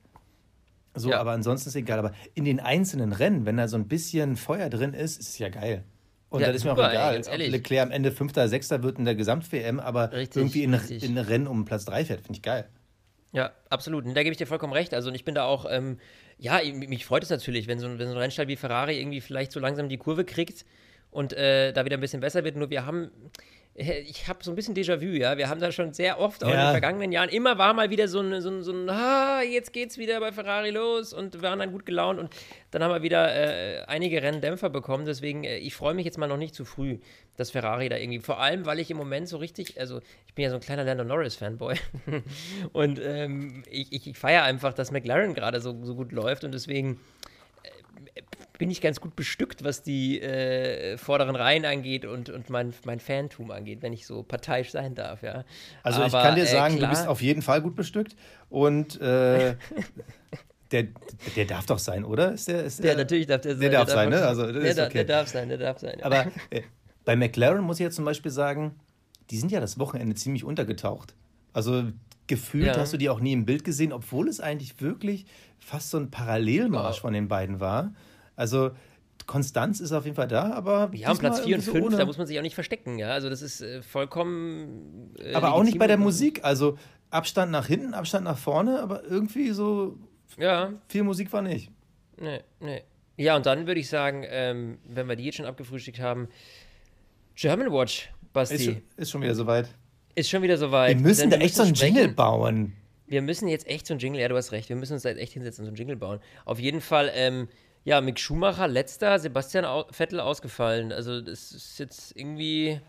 So, 0.94 1.12
ja. 1.12 1.20
aber 1.20 1.32
ansonsten 1.32 1.70
ist 1.70 1.76
es 1.76 1.82
egal. 1.82 2.00
Aber 2.00 2.14
in 2.34 2.46
den 2.46 2.60
einzelnen 2.60 3.14
Rennen, 3.14 3.46
wenn 3.46 3.58
da 3.58 3.68
so 3.68 3.78
ein 3.78 3.88
bisschen 3.88 4.36
Feuer 4.36 4.70
drin 4.70 4.94
ist, 4.94 5.20
ist 5.20 5.30
es 5.30 5.38
ja 5.40 5.50
geil. 5.50 5.84
Und 6.30 6.42
ja, 6.42 6.48
das 6.48 6.58
ist 6.58 6.64
mir 6.64 6.72
auch 6.72 6.78
egal, 6.78 7.16
ey, 7.16 7.46
ob 7.46 7.52
Leclerc 7.52 7.88
am 7.88 7.92
Ende 7.92 8.12
Fünfter, 8.12 8.48
Sechster 8.48 8.84
wird 8.84 8.98
in 8.98 9.04
der 9.04 9.16
Gesamt-WM, 9.16 9.82
aber 9.82 10.14
richtig, 10.14 10.38
irgendwie 10.38 10.64
in, 10.64 10.74
richtig. 10.74 11.04
in 11.04 11.18
Rennen 11.18 11.46
um 11.46 11.66
Platz 11.66 11.84
3 11.84 12.06
fährt, 12.06 12.22
finde 12.22 12.38
ich 12.38 12.42
geil. 12.42 12.70
Ja, 13.34 13.52
absolut. 13.70 14.06
Und 14.06 14.14
da 14.14 14.24
gebe 14.24 14.32
ich 14.32 14.38
dir 14.38 14.48
vollkommen 14.48 14.74
recht. 14.74 14.94
Also, 14.94 15.10
und 15.10 15.16
ich 15.16 15.26
bin 15.26 15.36
da 15.36 15.44
auch, 15.44 15.66
ähm, 15.70 16.00
ja, 16.38 16.62
mich 16.74 17.06
freut 17.06 17.24
es 17.24 17.30
natürlich, 17.30 17.68
wenn 17.68 17.80
so, 17.80 17.88
ein, 17.88 18.00
wenn 18.00 18.08
so 18.08 18.14
ein 18.14 18.18
Rennstall 18.18 18.48
wie 18.48 18.56
Ferrari 18.56 19.00
irgendwie 19.00 19.22
vielleicht 19.22 19.52
so 19.52 19.60
langsam 19.60 19.90
die 19.90 19.98
Kurve 19.98 20.26
kriegt 20.26 20.66
und 21.12 21.34
äh, 21.34 21.74
da 21.74 21.86
wieder 21.86 21.98
ein 21.98 22.02
bisschen 22.02 22.22
besser 22.22 22.44
wird. 22.44 22.56
Nur 22.56 22.70
wir 22.70 22.86
haben, 22.86 23.12
ich 23.74 24.28
habe 24.28 24.44
so 24.44 24.52
ein 24.52 24.56
bisschen 24.56 24.76
Déjà-vu, 24.76 25.18
ja. 25.18 25.38
Wir 25.38 25.48
haben 25.48 25.62
da 25.62 25.72
schon 25.72 25.94
sehr 25.94 26.20
oft, 26.20 26.44
auch 26.44 26.50
ja. 26.50 26.54
in 26.56 26.60
den 26.60 26.72
vergangenen 26.72 27.12
Jahren, 27.14 27.30
immer 27.30 27.58
war 27.58 27.74
mal 27.74 27.90
wieder 27.90 28.10
so 28.10 28.20
ein, 28.20 28.42
so 28.42 28.50
ein, 28.50 28.64
so 28.64 28.74
ein 28.74 28.90
ah, 28.90 29.42
jetzt 29.42 29.72
geht's 29.72 29.98
wieder 29.98 30.20
bei 30.20 30.34
Ferrari 30.34 30.72
los 30.72 31.14
und 31.14 31.36
wir 31.36 31.42
waren 31.42 31.60
dann 31.60 31.72
gut 31.72 31.86
gelaunt 31.86 32.20
und 32.20 32.30
dann 32.72 32.84
haben 32.84 32.92
wir 32.92 33.02
wieder 33.02 33.34
äh, 33.34 33.84
einige 33.86 34.22
Renndämpfer 34.22 34.70
bekommen. 34.70 35.06
Deswegen, 35.06 35.46
äh, 35.46 35.58
ich 35.58 35.74
freue 35.74 35.94
mich 35.94 36.06
jetzt 36.06 36.18
mal 36.18 36.28
noch 36.28 36.38
nicht 36.38 36.54
zu 36.54 36.66
früh, 36.66 37.00
dass 37.38 37.52
Ferrari 37.52 37.88
da 37.88 37.96
irgendwie, 37.96 38.20
vor 38.20 38.42
allem, 38.42 38.66
weil 38.66 38.80
ich 38.80 38.92
im 38.92 38.98
Moment 38.98 39.30
so 39.30 39.38
richtig, 39.38 39.80
also 39.80 40.02
ich 40.28 40.34
bin 40.34 40.44
ja 40.44 40.50
so 40.50 40.58
ein 40.58 40.62
kleiner 40.62 40.84
Lando 40.84 41.06
Norris-Fanboy 41.06 41.76
und 42.74 43.00
ähm, 43.02 43.64
ich, 43.70 43.94
ich, 43.94 44.08
ich 44.08 44.18
feiere 44.18 44.44
einfach, 44.44 44.74
dass 44.74 44.92
McLaren 44.92 45.34
gerade 45.34 45.62
so, 45.62 45.78
so 45.84 45.96
gut 45.96 46.12
läuft 46.12 46.44
und 46.44 46.54
deswegen 46.54 47.00
bin 48.62 48.70
ich 48.70 48.80
ganz 48.80 49.02
gut 49.02 49.16
bestückt, 49.16 49.64
was 49.64 49.82
die 49.82 50.22
äh, 50.22 50.96
vorderen 50.96 51.36
Reihen 51.36 51.66
angeht 51.66 52.06
und, 52.06 52.30
und 52.30 52.52
mein, 52.52 52.76
mein 52.86 53.00
Fantum 53.00 53.50
angeht, 53.50 53.82
wenn 53.82 53.92
ich 53.92 54.06
so 54.06 54.22
parteiisch 54.22 54.70
sein 54.70 54.94
darf, 54.94 55.24
ja. 55.24 55.46
Also 55.82 56.04
Aber, 56.04 56.06
ich 56.06 56.24
kann 56.24 56.36
dir 56.36 56.44
äh, 56.44 56.46
sagen, 56.46 56.78
äh, 56.78 56.82
du 56.82 56.88
bist 56.88 57.08
auf 57.08 57.24
jeden 57.24 57.42
Fall 57.42 57.64
gut 57.64 57.76
bestückt 57.76 58.16
und 58.50 59.02
äh, 59.02 59.56
der, 60.72 60.88
der 61.36 61.46
darf 61.46 61.66
doch 61.66 61.80
sein, 61.80 62.06
oder? 62.06 62.34
Ist 62.34 62.50
der, 62.50 62.64
ist 62.66 62.84
der, 62.84 62.92
ja, 62.92 62.98
natürlich 63.00 63.26
darf 63.26 63.42
der 63.42 63.54
sein. 63.54 63.62
Der 63.62 63.72
darf, 63.72 63.86
der 63.86 63.96
sein, 63.96 64.10
ne? 64.10 64.22
Also, 64.22 64.52
der, 64.52 64.60
okay. 64.60 64.90
der, 64.94 65.06
darf 65.06 65.28
sein, 65.28 65.50
der 65.50 65.58
darf 65.58 65.80
sein. 65.80 65.98
Ja. 65.98 66.06
Aber 66.06 66.28
äh, 66.52 66.62
bei 67.04 67.16
McLaren 67.16 67.64
muss 67.64 67.80
ich 67.80 67.84
jetzt 67.84 67.96
zum 67.96 68.06
Beispiel 68.06 68.32
sagen, 68.32 68.76
die 69.32 69.38
sind 69.38 69.52
ja 69.52 69.60
das 69.60 69.80
Wochenende 69.80 70.14
ziemlich 70.14 70.44
untergetaucht. 70.44 71.16
Also 71.52 71.86
gefühlt 72.28 72.68
ja. 72.68 72.78
hast 72.78 72.94
du 72.94 72.98
die 72.98 73.10
auch 73.10 73.22
nie 73.22 73.34
im 73.34 73.48
Bild 73.48 73.64
gesehen, 73.64 73.92
obwohl 73.92 74.30
es 74.30 74.40
eigentlich 74.40 74.80
wirklich 74.82 75.26
fast 75.58 75.90
so 75.90 75.98
ein 75.98 76.12
Parallelmarsch 76.12 76.98
wow. 76.98 77.02
von 77.02 77.14
den 77.14 77.28
beiden 77.28 77.60
war. 77.60 77.96
Also 78.36 78.72
Konstanz 79.28 79.80
ist 79.80 79.92
auf 79.92 80.06
jeden 80.06 80.16
Fall 80.16 80.28
da, 80.28 80.52
aber. 80.54 80.90
Ja, 80.94 81.12
und 81.12 81.20
Platz 81.20 81.42
4 81.42 81.58
und 81.58 81.62
5, 81.62 81.92
so 81.92 81.98
da 81.98 82.06
muss 82.06 82.18
man 82.18 82.28
sich 82.28 82.38
auch 82.38 82.44
nicht 82.44 82.56
verstecken, 82.56 82.98
ja. 82.98 83.10
Also 83.10 83.30
das 83.30 83.42
ist 83.42 83.62
äh, 83.62 83.82
vollkommen. 83.82 85.14
Äh, 85.20 85.34
aber 85.34 85.54
auch 85.54 85.64
nicht 85.64 85.80
bei 85.80 85.88
der 85.88 85.98
Musik. 85.98 86.44
Also 86.44 86.78
Abstand 87.10 87.52
nach 87.52 87.68
hinten, 87.68 87.94
Abstand 87.94 88.26
nach 88.26 88.38
vorne, 88.38 88.82
aber 88.82 89.04
irgendwie 89.04 89.52
so. 89.52 89.98
Ja. 90.38 90.74
Viel 90.88 91.04
Musik 91.04 91.32
war 91.34 91.42
nicht. 91.42 91.70
Nee, 92.18 92.42
nee. 92.60 92.84
Ja, 93.18 93.36
und 93.36 93.46
dann 93.46 93.68
würde 93.68 93.80
ich 93.80 93.90
sagen, 93.90 94.26
ähm, 94.28 94.80
wenn 94.86 95.08
wir 95.08 95.16
die 95.16 95.26
jetzt 95.26 95.36
schon 95.36 95.46
abgefrühstückt 95.46 96.00
haben, 96.00 96.28
German 97.36 97.72
Watch, 97.72 98.12
Basti. 98.34 98.56
Ist, 98.56 98.82
ist 98.98 99.12
schon 99.12 99.22
wieder 99.22 99.36
soweit. 99.36 99.68
Ist 100.16 100.30
schon 100.30 100.42
wieder 100.42 100.58
soweit. 100.58 100.98
Wir 100.98 101.02
müssen 101.02 101.30
da 101.30 101.38
echt 101.38 101.56
so 101.56 101.64
einen 101.64 101.74
Jingle 101.74 102.10
bauen. 102.10 102.74
Wir 103.08 103.22
müssen 103.22 103.48
jetzt 103.48 103.68
echt 103.68 103.88
so 103.88 103.94
einen 103.94 104.00
Jingle, 104.00 104.22
ja, 104.22 104.30
du 104.30 104.38
hast 104.38 104.52
recht, 104.54 104.70
wir 104.70 104.76
müssen 104.76 104.94
uns 104.94 105.04
da 105.04 105.10
echt 105.10 105.34
hinsetzen 105.34 105.64
und 105.64 105.66
so 105.66 105.70
einen 105.70 105.78
Jingle 105.78 105.98
bauen. 105.98 106.20
Auf 106.46 106.60
jeden 106.60 106.80
Fall, 106.80 107.12
ähm, 107.14 107.50
ja, 107.84 108.02
Mick 108.02 108.20
Schumacher, 108.20 108.68
letzter, 108.68 109.20
Sebastian 109.20 109.66
Vettel 109.92 110.20
ausgefallen. 110.20 110.92
Also, 110.92 111.22
das 111.22 111.52
ist 111.52 111.80
jetzt 111.80 112.16
irgendwie 112.16 112.80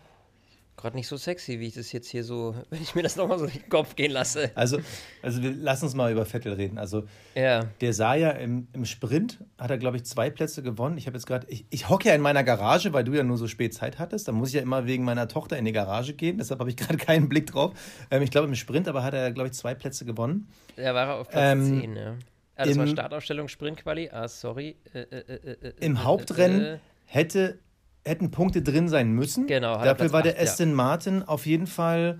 gerade 0.75 0.95
nicht 0.95 1.07
so 1.07 1.17
sexy, 1.17 1.59
wie 1.59 1.67
ich 1.67 1.75
das 1.75 1.91
jetzt 1.91 2.09
hier 2.09 2.23
so, 2.23 2.55
wenn 2.69 2.81
ich 2.81 2.95
mir 2.95 3.03
das 3.03 3.15
nochmal 3.15 3.39
so 3.39 3.45
in 3.45 3.51
den 3.53 3.69
Kopf 3.69 3.95
gehen 3.95 4.11
lasse. 4.11 4.51
Also, 4.55 4.79
also 5.21 5.39
lass 5.41 5.83
uns 5.83 5.95
mal 5.95 6.11
über 6.11 6.25
Vettel 6.25 6.53
reden. 6.53 6.77
Also, 6.77 7.03
ja. 7.35 7.65
der 7.81 7.93
sah 7.93 8.15
ja 8.15 8.31
im, 8.31 8.67
im 8.73 8.85
Sprint, 8.85 9.39
hat 9.57 9.71
er, 9.71 9.77
glaube 9.77 9.97
ich, 9.97 10.05
zwei 10.05 10.29
Plätze 10.29 10.63
gewonnen. 10.63 10.97
Ich 10.97 11.07
habe 11.07 11.17
jetzt 11.17 11.25
gerade, 11.25 11.47
ich, 11.49 11.65
ich 11.69 11.89
hocke 11.89 12.09
ja 12.09 12.15
in 12.15 12.21
meiner 12.21 12.43
Garage, 12.43 12.93
weil 12.93 13.03
du 13.03 13.13
ja 13.13 13.23
nur 13.23 13.37
so 13.37 13.47
spät 13.47 13.73
Zeit 13.73 13.99
hattest. 13.99 14.27
Da 14.27 14.31
muss 14.31 14.49
ich 14.49 14.55
ja 14.55 14.61
immer 14.61 14.85
wegen 14.85 15.03
meiner 15.03 15.27
Tochter 15.27 15.57
in 15.57 15.65
die 15.65 15.71
Garage 15.71 16.13
gehen. 16.13 16.37
Deshalb 16.37 16.59
habe 16.59 16.69
ich 16.69 16.77
gerade 16.77 16.97
keinen 16.97 17.29
Blick 17.29 17.47
drauf. 17.47 17.73
Ähm, 18.11 18.21
ich 18.21 18.31
glaube, 18.31 18.47
im 18.47 18.55
Sprint 18.55 18.87
aber 18.87 19.03
hat 19.03 19.13
er, 19.13 19.31
glaube 19.31 19.49
ich, 19.49 19.53
zwei 19.53 19.75
Plätze 19.75 20.05
gewonnen. 20.05 20.47
Ja, 20.75 20.93
war 20.93 21.07
er 21.07 21.15
auf 21.15 21.29
Platz 21.29 21.53
ähm, 21.53 21.81
10, 21.81 21.95
ja. 21.95 22.15
Ah, 22.55 22.65
das 22.65 22.73
Im, 22.73 22.79
war 22.79 22.87
Startaufstellung 22.87 23.47
Sprintquali. 23.47 24.09
Ah, 24.11 24.27
sorry. 24.27 24.75
Äh, 24.93 24.99
äh, 24.99 25.17
äh, 25.17 25.67
äh 25.69 25.73
Im 25.79 26.03
Hauptrennen 26.03 26.79
hätte, 27.05 27.59
hätten 28.05 28.31
Punkte 28.31 28.61
drin 28.61 28.87
sein 28.87 29.11
müssen. 29.11 29.47
Genau. 29.47 29.83
Dafür 29.83 30.11
war 30.11 30.21
der 30.21 30.39
Aston 30.39 30.69
ja. 30.69 30.75
Martin 30.75 31.23
auf 31.23 31.45
jeden 31.45 31.67
Fall 31.67 32.19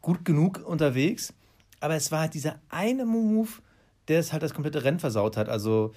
gut 0.00 0.24
genug 0.24 0.62
unterwegs. 0.66 1.34
Aber 1.80 1.94
es 1.94 2.10
war 2.10 2.20
halt 2.20 2.34
dieser 2.34 2.58
eine 2.68 3.04
Move, 3.04 3.48
der 4.08 4.18
es 4.18 4.32
halt 4.32 4.42
das 4.42 4.54
komplette 4.54 4.82
Rennen 4.82 4.98
versaut 4.98 5.36
hat. 5.36 5.48
Also 5.48 5.92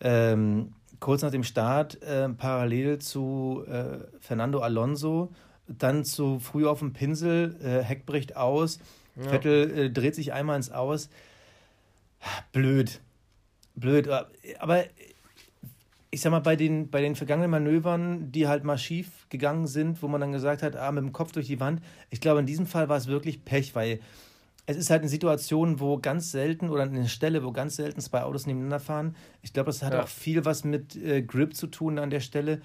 ähm, 0.00 0.72
kurz 1.00 1.22
nach 1.22 1.30
dem 1.30 1.44
Start 1.44 2.02
äh, 2.02 2.28
parallel 2.30 2.98
zu 2.98 3.64
äh, 3.68 3.98
Fernando 4.20 4.60
Alonso, 4.60 5.32
dann 5.68 6.04
zu 6.04 6.38
früh 6.38 6.66
auf 6.66 6.78
dem 6.78 6.92
Pinsel, 6.92 7.56
äh, 7.62 7.82
Heck 7.82 8.06
bricht 8.06 8.36
aus, 8.36 8.78
ja. 9.16 9.30
Vettel 9.30 9.78
äh, 9.78 9.90
dreht 9.90 10.14
sich 10.14 10.32
einmal 10.32 10.56
ins 10.56 10.70
Aus. 10.70 11.08
Blöd. 12.52 13.00
Blöd. 13.74 14.08
Aber 14.58 14.84
ich 16.10 16.20
sag 16.20 16.30
mal, 16.30 16.40
bei 16.40 16.56
den, 16.56 16.90
bei 16.90 17.02
den 17.02 17.14
vergangenen 17.14 17.50
Manövern, 17.50 18.32
die 18.32 18.48
halt 18.48 18.64
mal 18.64 18.78
schief 18.78 19.26
gegangen 19.28 19.66
sind, 19.66 20.02
wo 20.02 20.08
man 20.08 20.20
dann 20.20 20.32
gesagt 20.32 20.62
hat, 20.62 20.76
ah, 20.76 20.90
mit 20.92 21.04
dem 21.04 21.12
Kopf 21.12 21.32
durch 21.32 21.46
die 21.46 21.60
Wand, 21.60 21.82
ich 22.10 22.20
glaube, 22.20 22.40
in 22.40 22.46
diesem 22.46 22.66
Fall 22.66 22.88
war 22.88 22.96
es 22.96 23.06
wirklich 23.06 23.44
Pech, 23.44 23.74
weil 23.74 24.00
es 24.66 24.76
ist 24.76 24.90
halt 24.90 25.02
eine 25.02 25.08
Situation, 25.08 25.78
wo 25.78 25.98
ganz 25.98 26.32
selten 26.32 26.70
oder 26.70 26.82
eine 26.82 27.08
Stelle, 27.08 27.44
wo 27.44 27.52
ganz 27.52 27.76
selten 27.76 28.00
zwei 28.00 28.22
Autos 28.22 28.46
nebeneinander 28.46 28.80
fahren. 28.80 29.14
Ich 29.42 29.52
glaube, 29.52 29.66
das 29.66 29.82
hat 29.82 29.92
ja. 29.92 30.02
auch 30.02 30.08
viel 30.08 30.44
was 30.44 30.64
mit 30.64 30.96
äh, 30.96 31.22
Grip 31.22 31.54
zu 31.54 31.68
tun 31.68 31.98
an 31.98 32.10
der 32.10 32.20
Stelle. 32.20 32.60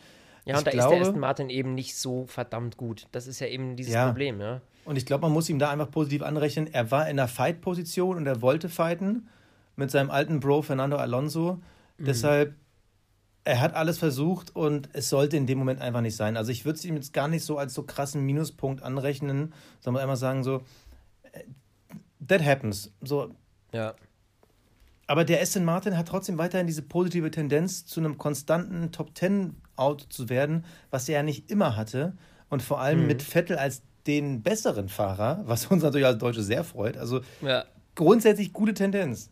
Ja, 0.45 0.55
und 0.55 0.59
ich 0.59 0.63
da 0.65 0.71
glaube, 0.71 0.95
ist 0.95 0.99
der 0.99 1.07
Aston 1.07 1.19
Martin 1.19 1.49
eben 1.49 1.75
nicht 1.75 1.95
so 1.95 2.25
verdammt 2.25 2.77
gut. 2.77 3.07
Das 3.11 3.27
ist 3.27 3.39
ja 3.39 3.47
eben 3.47 3.75
dieses 3.75 3.93
ja. 3.93 4.07
Problem, 4.07 4.41
ja. 4.41 4.61
Und 4.85 4.95
ich 4.95 5.05
glaube, 5.05 5.21
man 5.21 5.31
muss 5.31 5.47
ihm 5.49 5.59
da 5.59 5.69
einfach 5.69 5.91
positiv 5.91 6.23
anrechnen. 6.23 6.73
Er 6.73 6.89
war 6.89 7.07
in 7.07 7.17
der 7.17 7.27
Fight-Position 7.27 8.17
und 8.17 8.25
er 8.25 8.41
wollte 8.41 8.67
fighten 8.67 9.27
mit 9.75 9.91
seinem 9.91 10.11
alten 10.11 10.39
Bro 10.39 10.63
Fernando 10.63 10.97
Alonso. 10.97 11.59
Mhm. 11.97 12.05
Deshalb, 12.05 12.55
er 13.43 13.59
hat 13.59 13.73
alles 13.73 13.97
versucht 13.97 14.55
und 14.55 14.89
es 14.93 15.09
sollte 15.09 15.37
in 15.37 15.47
dem 15.47 15.57
Moment 15.57 15.81
einfach 15.81 16.01
nicht 16.01 16.15
sein. 16.15 16.37
Also 16.37 16.51
ich 16.51 16.65
würde 16.65 16.77
es 16.77 16.85
ihm 16.85 16.95
jetzt 16.95 17.13
gar 17.13 17.27
nicht 17.27 17.43
so 17.43 17.57
als 17.57 17.73
so 17.73 17.83
krassen 17.83 18.25
Minuspunkt 18.25 18.83
anrechnen, 18.83 19.53
sondern 19.79 20.03
einfach 20.03 20.17
sagen 20.17 20.43
so, 20.43 20.63
äh, 21.31 21.43
that 22.27 22.43
happens. 22.43 22.91
So. 23.01 23.33
Ja. 23.73 23.95
Aber 25.07 25.25
der 25.25 25.41
Aston 25.41 25.65
Martin 25.65 25.97
hat 25.97 26.07
trotzdem 26.07 26.37
weiterhin 26.37 26.67
diese 26.67 26.83
positive 26.83 27.31
Tendenz, 27.31 27.85
zu 27.85 27.99
einem 27.99 28.17
konstanten 28.17 28.91
Top 28.91 29.13
Ten 29.13 29.57
Auto 29.75 30.05
zu 30.07 30.29
werden, 30.29 30.63
was 30.89 31.09
er 31.09 31.15
ja 31.15 31.23
nicht 31.23 31.49
immer 31.49 31.75
hatte. 31.75 32.13
Und 32.49 32.61
vor 32.61 32.79
allem 32.79 33.01
mhm. 33.01 33.07
mit 33.07 33.21
Vettel 33.21 33.57
als 33.57 33.81
den 34.07 34.41
besseren 34.41 34.89
Fahrer, 34.89 35.41
was 35.45 35.67
uns 35.67 35.83
natürlich 35.83 36.07
als 36.07 36.17
Deutsche 36.17 36.43
sehr 36.43 36.63
freut. 36.63 36.97
Also 36.97 37.21
ja. 37.41 37.65
grundsätzlich 37.95 38.53
gute 38.53 38.73
Tendenz. 38.73 39.29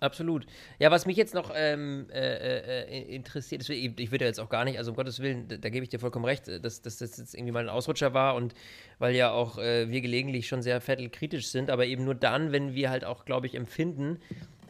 Absolut. 0.00 0.46
Ja, 0.78 0.90
was 0.90 1.04
mich 1.04 1.16
jetzt 1.16 1.34
noch 1.34 1.52
ähm, 1.54 2.06
äh, 2.10 2.80
äh, 2.80 3.14
interessiert, 3.14 3.68
ich 3.68 4.10
würde 4.10 4.24
jetzt 4.24 4.40
auch 4.40 4.48
gar 4.48 4.64
nicht, 4.64 4.78
also 4.78 4.92
um 4.92 4.96
Gottes 4.96 5.20
Willen, 5.20 5.46
da, 5.46 5.58
da 5.58 5.68
gebe 5.68 5.82
ich 5.82 5.90
dir 5.90 6.00
vollkommen 6.00 6.24
recht, 6.24 6.48
dass, 6.48 6.80
dass, 6.80 6.96
das 6.96 7.18
jetzt 7.18 7.34
irgendwie 7.34 7.52
mal 7.52 7.62
ein 7.62 7.68
Ausrutscher 7.68 8.14
war 8.14 8.34
und 8.34 8.54
weil 8.98 9.14
ja 9.14 9.30
auch 9.30 9.58
äh, 9.58 9.90
wir 9.90 10.00
gelegentlich 10.00 10.48
schon 10.48 10.62
sehr 10.62 10.80
kritisch 10.80 11.48
sind, 11.48 11.70
aber 11.70 11.84
eben 11.84 12.04
nur 12.04 12.14
dann, 12.14 12.50
wenn 12.50 12.74
wir 12.74 12.88
halt 12.88 13.04
auch, 13.04 13.26
glaube 13.26 13.46
ich, 13.46 13.54
empfinden, 13.54 14.18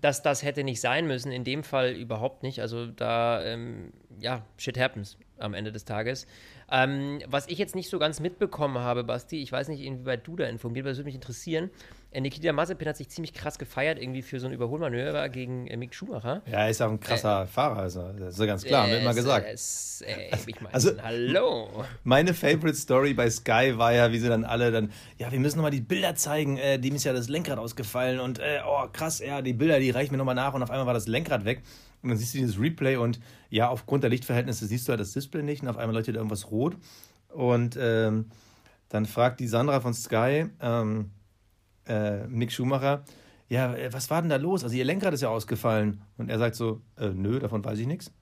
dass 0.01 0.23
das 0.23 0.43
hätte 0.43 0.65
nicht 0.65 0.81
sein 0.81 1.07
müssen. 1.07 1.31
In 1.31 1.45
dem 1.45 1.63
Fall 1.63 1.93
überhaupt 1.93 2.43
nicht. 2.43 2.61
Also 2.61 2.87
da, 2.87 3.45
ähm, 3.45 3.93
ja, 4.19 4.45
shit 4.57 4.79
happens 4.79 5.17
am 5.39 5.55
Ende 5.55 5.73
des 5.73 5.85
Tages. 5.85 6.27
Ähm, 6.71 7.21
was 7.27 7.49
ich 7.49 7.59
jetzt 7.59 7.75
nicht 7.75 7.91
so 7.91 7.99
ganz 7.99 8.21
mitbekommen 8.21 8.79
habe, 8.79 9.05
Basti, 9.05 9.43
ich 9.43 9.51
weiß 9.51 9.69
nicht, 9.69 9.83
inwieweit 9.83 10.27
du 10.27 10.37
da 10.37 10.47
informiert 10.47 10.85
bist, 10.85 10.93
das 10.93 10.99
würde 10.99 11.07
mich 11.07 11.15
interessieren. 11.15 11.71
Äh, 12.13 12.21
Nikita 12.21 12.53
Mazepin 12.53 12.89
hat 12.89 12.97
sich 12.97 13.09
ziemlich 13.09 13.33
krass 13.33 13.59
gefeiert, 13.59 14.01
irgendwie 14.01 14.23
für 14.23 14.41
so 14.41 14.47
ein 14.47 14.53
Überholmanöver 14.53 15.29
gegen 15.29 15.67
äh, 15.69 15.77
Mick 15.77 15.95
Schumacher. 15.95 16.43
Ja, 16.47 16.61
er 16.61 16.71
ist 16.71 16.83
auch 16.83 16.91
ein 16.91 16.99
krasser 16.99 17.45
äh, 17.45 17.47
Fahrer, 17.47 17.79
also, 17.79 18.13
das 18.19 18.39
ist 18.39 18.47
ganz 18.47 18.65
klar, 18.65 18.89
äh, 18.89 18.91
wird 18.91 19.03
immer 19.03 19.15
gesagt. 19.15 19.47
Es, 19.49 20.03
äh, 20.07 20.37
ich 20.47 20.61
mein, 20.61 20.75
also, 20.75 20.91
hallo. 21.03 21.85
Meine 22.03 22.35
Favorite 22.35 22.77
Story 22.77 23.15
bei 23.15 23.31
Sky 23.31 23.75
war 23.77 23.93
ja, 23.93 24.11
wie 24.11 24.19
sie 24.19 24.29
dann 24.29 24.45
alle 24.45 24.73
dann, 24.73 24.91
ja, 25.19 25.31
wir 25.31 25.39
müssen 25.39 25.59
nochmal 25.59 25.71
die 25.71 25.81
Bilder 25.81 26.17
zeigen, 26.17 26.57
äh, 26.57 26.79
dem 26.79 26.97
ist 26.97 27.05
ja 27.05 27.13
das 27.13 27.29
Lenkrad 27.29 27.59
ausgefallen 27.59 28.19
und, 28.19 28.41
oh, 28.67 28.87
krass, 28.93 29.21
ja, 29.21 29.41
die 29.41 29.53
Bilder, 29.53 29.79
die 29.79 29.91
reichen 29.91 30.13
mir 30.13 30.19
nochmal 30.19 30.35
nach 30.35 30.55
und 30.55 30.63
auf 30.63 30.71
einmal 30.71 30.87
war 30.87 30.95
das 30.95 31.07
Lenkrad 31.07 31.45
weg. 31.45 31.63
Und 32.03 32.09
dann 32.09 32.19
siehst 32.19 32.35
du 32.35 32.39
dieses 32.39 32.59
Replay 32.59 32.97
und 32.97 33.21
ja, 33.51 33.69
aufgrund 33.69 34.03
der 34.03 34.11
Lichtverhältnisse 34.11 34.67
siehst 34.67 34.89
du 34.89 34.91
halt 34.91 35.01
das 35.01 35.13
Display 35.13 35.43
nicht 35.43 35.63
und 35.63 35.69
auf 35.69 35.77
einmal 35.77 35.95
leuchtet 35.95 36.17
irgendwas 36.17 36.51
rot. 36.51 36.77
Und 37.29 37.79
ähm, 37.81 38.31
dann 38.89 39.07
fragt 39.07 39.41
die 39.41 39.47
Sandra 39.47 39.81
von 39.81 39.95
Sky, 39.95 40.47
ähm, 40.61 41.11
äh, 41.87 42.27
Mick 42.27 42.53
Schumacher, 42.53 43.05
ja, 43.49 43.75
äh, 43.75 43.93
was 43.93 44.09
war 44.11 44.23
denn 44.23 44.31
da 44.31 44.37
los? 44.37 44.65
Also 44.65 44.77
ihr 44.77 44.85
Lenkrad 44.85 45.13
ist 45.13 45.23
ja 45.23 45.29
ausgefallen. 45.29 46.01
Und 46.17 46.31
er 46.31 46.39
sagt 46.39 46.55
so, 46.55 46.81
äh, 46.97 47.09
nö, 47.09 47.39
davon 47.41 47.65
weiß 47.65 47.79
ich 47.79 47.87
nichts. 47.87 48.13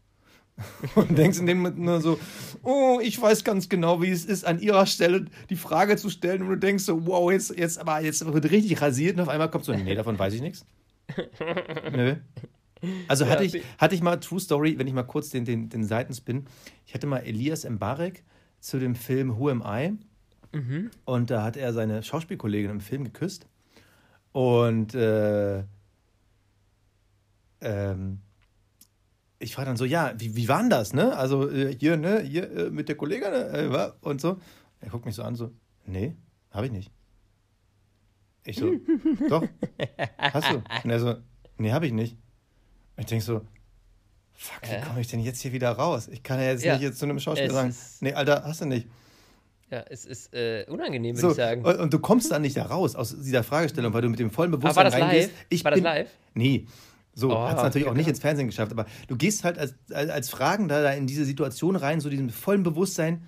Und 0.96 1.16
denkst 1.16 1.38
in 1.38 1.46
dem 1.46 1.58
Moment 1.58 1.78
nur 1.78 2.00
so, 2.00 2.18
oh, 2.62 2.98
ich 3.00 3.20
weiß 3.20 3.44
ganz 3.44 3.68
genau, 3.68 4.02
wie 4.02 4.10
es 4.10 4.24
ist, 4.24 4.44
an 4.44 4.58
ihrer 4.58 4.86
Stelle 4.86 5.26
die 5.50 5.56
Frage 5.56 5.96
zu 5.96 6.10
stellen 6.10 6.42
und 6.42 6.48
du 6.48 6.56
denkst 6.56 6.82
so, 6.82 7.06
wow, 7.06 7.30
jetzt, 7.30 7.56
jetzt 7.56 7.78
aber 7.78 8.00
jetzt 8.00 8.26
wird 8.26 8.50
richtig 8.50 8.80
rasiert 8.80 9.16
und 9.16 9.22
auf 9.22 9.28
einmal 9.28 9.50
kommt 9.50 9.64
so, 9.64 9.72
nee, 9.72 9.94
davon 9.94 10.18
weiß 10.18 10.34
ich 10.34 10.40
nichts. 10.40 10.66
Nö. 11.92 12.16
Also 13.06 13.26
hatte, 13.26 13.44
ich, 13.44 13.62
hatte 13.78 13.94
ich 13.94 14.02
mal, 14.02 14.16
True 14.18 14.40
Story, 14.40 14.78
wenn 14.78 14.88
ich 14.88 14.94
mal 14.94 15.04
kurz 15.04 15.30
den, 15.30 15.44
den, 15.44 15.68
den 15.68 15.84
Seitenspin, 15.84 16.46
ich 16.86 16.94
hatte 16.94 17.06
mal 17.06 17.18
Elias 17.18 17.68
Mbarek 17.68 18.24
zu 18.60 18.78
dem 18.78 18.94
Film 18.94 19.38
Who 19.38 19.50
Am 19.50 19.62
I? 19.64 19.96
Mhm. 20.52 20.90
Und 21.04 21.30
da 21.30 21.42
hat 21.42 21.56
er 21.56 21.72
seine 21.72 22.02
Schauspielkollegin 22.02 22.70
im 22.70 22.80
Film 22.80 23.04
geküsst. 23.04 23.46
Und 24.32 24.94
äh, 24.94 25.64
ähm, 27.60 28.20
ich 29.38 29.54
frage 29.54 29.66
dann 29.66 29.76
so, 29.76 29.84
ja, 29.84 30.14
wie, 30.16 30.36
wie 30.36 30.48
war 30.48 30.60
denn 30.60 30.70
das, 30.70 30.92
ne? 30.92 31.16
Also 31.16 31.50
äh, 31.50 31.74
hier, 31.78 31.96
ne, 31.96 32.20
hier 32.20 32.50
äh, 32.50 32.70
mit 32.70 32.88
der 32.88 32.96
Kollegin 32.96 33.32
äh, 33.32 33.90
und 34.00 34.20
so. 34.20 34.40
Er 34.80 34.90
guckt 34.90 35.06
mich 35.06 35.14
so 35.14 35.22
an, 35.22 35.34
so, 35.34 35.52
nee, 35.86 36.16
habe 36.50 36.66
ich 36.66 36.72
nicht. 36.72 36.90
Ich 38.44 38.56
so, 38.56 38.72
doch, 39.28 39.44
hast 40.16 40.50
du? 40.50 40.62
Und 40.84 40.90
er 40.90 41.00
so, 41.00 41.16
nee, 41.58 41.72
habe 41.72 41.86
ich 41.86 41.92
nicht. 41.92 42.16
Und 42.96 43.02
ich 43.02 43.06
denke 43.06 43.24
so, 43.24 43.42
fuck, 44.34 44.62
wie 44.62 44.80
komme 44.86 45.00
ich 45.00 45.08
denn 45.08 45.20
jetzt 45.20 45.40
hier 45.40 45.52
wieder 45.52 45.72
raus? 45.72 46.08
Ich 46.08 46.22
kann 46.22 46.40
ja 46.40 46.46
jetzt 46.46 46.64
ja. 46.64 46.74
nicht 46.74 46.82
jetzt 46.82 46.98
zu 46.98 47.04
einem 47.04 47.18
Schauspieler 47.18 47.52
sagen, 47.52 47.74
nee, 48.00 48.12
Alter, 48.12 48.44
hast 48.44 48.60
du 48.60 48.66
nicht. 48.66 48.88
Ja, 49.70 49.84
es 49.90 50.06
ist 50.06 50.34
äh, 50.34 50.64
unangenehm, 50.68 51.16
würde 51.16 51.20
so, 51.20 51.30
ich 51.30 51.36
sagen. 51.36 51.62
Und, 51.62 51.78
und, 51.78 51.92
du 51.92 51.98
kommst 51.98 52.30
da 52.30 52.38
nicht 52.38 52.56
da 52.56 52.64
raus 52.64 52.96
aus 52.96 53.14
dieser 53.20 53.44
Fragestellung, 53.44 53.92
weil 53.92 54.00
du 54.00 54.08
mit 54.08 54.18
dem 54.18 54.30
vollen 54.30 54.50
Bewusstsein 54.50 54.86
aber 54.86 54.92
war 54.92 55.00
das 55.00 55.08
reingehst. 55.08 55.30
Live? 55.30 55.46
Ich 55.50 55.64
war 55.64 55.72
bin, 55.72 55.84
das 55.84 55.94
live? 55.94 56.10
Nee. 56.34 56.66
So, 57.14 57.32
oh, 57.32 57.48
hat 57.48 57.56
es 57.56 57.62
natürlich 57.62 57.86
okay, 57.86 57.92
auch 57.92 57.96
nicht 57.96 58.08
ins 58.08 58.20
Fernsehen 58.20 58.46
geschafft, 58.46 58.72
aber 58.72 58.86
du 59.08 59.16
gehst 59.16 59.44
halt 59.44 59.58
als, 59.58 59.74
als, 59.92 60.08
als 60.08 60.30
Fragender 60.30 60.82
da 60.82 60.92
in 60.92 61.06
diese 61.06 61.24
Situation 61.24 61.76
rein, 61.76 62.00
so 62.00 62.08
diesem 62.08 62.30
vollen 62.30 62.62
Bewusstsein. 62.62 63.24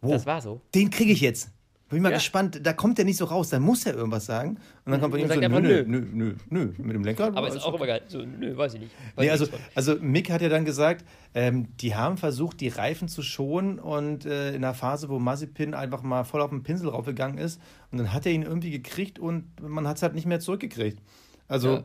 Wow, 0.00 0.12
das 0.12 0.24
war 0.24 0.40
so. 0.40 0.60
Den 0.74 0.90
kriege 0.90 1.12
ich 1.12 1.20
jetzt. 1.20 1.50
Bin 1.88 1.96
ich 1.96 2.02
mal 2.02 2.10
ja. 2.10 2.18
gespannt, 2.18 2.60
da 2.62 2.74
kommt 2.74 2.98
er 2.98 3.06
nicht 3.06 3.16
so 3.16 3.24
raus, 3.24 3.48
da 3.48 3.58
muss 3.58 3.86
er 3.86 3.94
irgendwas 3.94 4.26
sagen. 4.26 4.58
Und 4.84 4.92
dann 4.92 5.00
kommt 5.00 5.14
von 5.14 5.20
ihm 5.20 5.28
so, 5.28 5.40
nö, 5.40 5.48
nö, 5.48 5.84
nö, 5.86 6.06
nö, 6.12 6.34
nö, 6.50 6.72
mit 6.76 6.94
dem 6.94 7.02
Lenkrad. 7.02 7.34
Aber 7.34 7.48
ist 7.48 7.64
auch 7.64 7.74
immer 7.74 7.86
geil. 7.86 8.02
So, 8.08 8.18
nö, 8.18 8.54
weiß 8.54 8.74
ich 8.74 8.80
nicht. 8.80 8.92
Weiß 9.14 9.24
nee, 9.24 9.30
also, 9.30 9.46
also 9.74 9.96
Mick 9.98 10.30
hat 10.30 10.42
ja 10.42 10.50
dann 10.50 10.66
gesagt, 10.66 11.06
ähm, 11.34 11.74
die 11.78 11.94
haben 11.94 12.18
versucht, 12.18 12.60
die 12.60 12.68
Reifen 12.68 13.08
zu 13.08 13.22
schonen 13.22 13.78
und 13.78 14.26
äh, 14.26 14.50
in 14.50 14.56
einer 14.56 14.74
Phase, 14.74 15.08
wo 15.08 15.18
Mazepin 15.18 15.72
einfach 15.72 16.02
mal 16.02 16.24
voll 16.24 16.42
auf 16.42 16.50
den 16.50 16.62
Pinsel 16.62 16.90
raufgegangen 16.90 17.38
ist 17.38 17.58
und 17.90 17.96
dann 17.96 18.12
hat 18.12 18.26
er 18.26 18.32
ihn 18.32 18.42
irgendwie 18.42 18.70
gekriegt 18.70 19.18
und 19.18 19.46
man 19.62 19.88
hat 19.88 19.96
es 19.96 20.02
halt 20.02 20.14
nicht 20.14 20.26
mehr 20.26 20.40
zurückgekriegt. 20.40 21.00
Also 21.48 21.84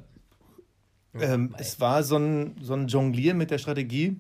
ja. 1.14 1.22
ähm, 1.22 1.56
es 1.58 1.80
war 1.80 2.04
so 2.04 2.18
ein, 2.18 2.58
so 2.62 2.74
ein 2.74 2.88
Jonglieren 2.88 3.38
mit 3.38 3.52
der 3.52 3.58
Strategie. 3.58 4.20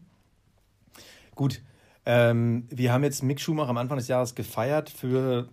Gut, 1.35 1.61
ähm, 2.05 2.67
wir 2.69 2.93
haben 2.93 3.03
jetzt 3.03 3.21
Mick 3.21 3.41
Schumacher 3.41 3.69
am 3.69 3.77
Anfang 3.77 3.97
des 3.97 4.07
Jahres 4.07 4.33
gefeiert 4.33 4.89
für 4.89 5.49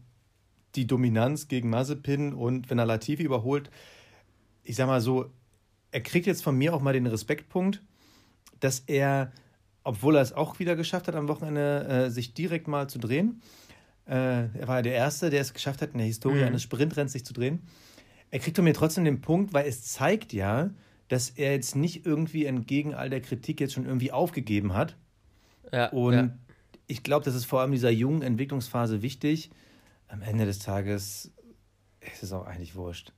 die 0.74 0.86
Dominanz 0.86 1.48
gegen 1.48 1.70
Mazepin 1.70 2.32
und 2.32 2.70
wenn 2.70 2.78
er 2.78 2.86
Latifi 2.86 3.22
überholt, 3.22 3.70
ich 4.62 4.76
sag 4.76 4.86
mal 4.86 5.00
so, 5.00 5.30
er 5.90 6.00
kriegt 6.00 6.26
jetzt 6.26 6.42
von 6.42 6.56
mir 6.56 6.74
auch 6.74 6.80
mal 6.80 6.92
den 6.92 7.06
Respektpunkt, 7.06 7.82
dass 8.60 8.80
er, 8.86 9.32
obwohl 9.82 10.16
er 10.16 10.22
es 10.22 10.32
auch 10.32 10.58
wieder 10.58 10.76
geschafft 10.76 11.08
hat, 11.08 11.16
am 11.16 11.28
Wochenende 11.28 11.86
äh, 11.86 12.10
sich 12.10 12.34
direkt 12.34 12.68
mal 12.68 12.88
zu 12.88 12.98
drehen, 12.98 13.42
äh, 14.06 14.46
er 14.58 14.68
war 14.68 14.82
der 14.82 14.94
Erste, 14.94 15.30
der 15.30 15.40
es 15.40 15.54
geschafft 15.54 15.82
hat, 15.82 15.92
in 15.92 15.98
der 15.98 16.06
Historie 16.06 16.40
mhm. 16.40 16.48
eines 16.48 16.62
Sprintrenns 16.62 17.12
sich 17.12 17.24
zu 17.24 17.32
drehen. 17.32 17.60
Er 18.30 18.38
kriegt 18.38 18.56
von 18.56 18.64
mir 18.64 18.74
trotzdem 18.74 19.04
den 19.04 19.20
Punkt, 19.20 19.52
weil 19.52 19.66
es 19.66 19.82
zeigt 19.84 20.32
ja, 20.32 20.70
dass 21.08 21.30
er 21.30 21.52
jetzt 21.52 21.74
nicht 21.74 22.06
irgendwie 22.06 22.44
entgegen 22.44 22.94
all 22.94 23.10
der 23.10 23.20
Kritik 23.20 23.60
jetzt 23.60 23.72
schon 23.72 23.86
irgendwie 23.86 24.12
aufgegeben 24.12 24.74
hat. 24.74 24.96
Ja, 25.72 25.90
und 25.90 26.14
ja. 26.14 26.30
ich 26.86 27.02
glaube, 27.02 27.24
das 27.24 27.34
ist 27.34 27.44
vor 27.44 27.60
allem 27.60 27.70
in 27.70 27.74
dieser 27.74 27.90
jungen 27.90 28.22
Entwicklungsphase 28.22 29.02
wichtig, 29.02 29.50
am 30.10 30.22
Ende 30.22 30.44
des 30.44 30.58
Tages 30.58 31.32
ist 32.00 32.22
es 32.22 32.32
auch 32.32 32.46
eigentlich 32.46 32.74
wurscht. 32.74 33.12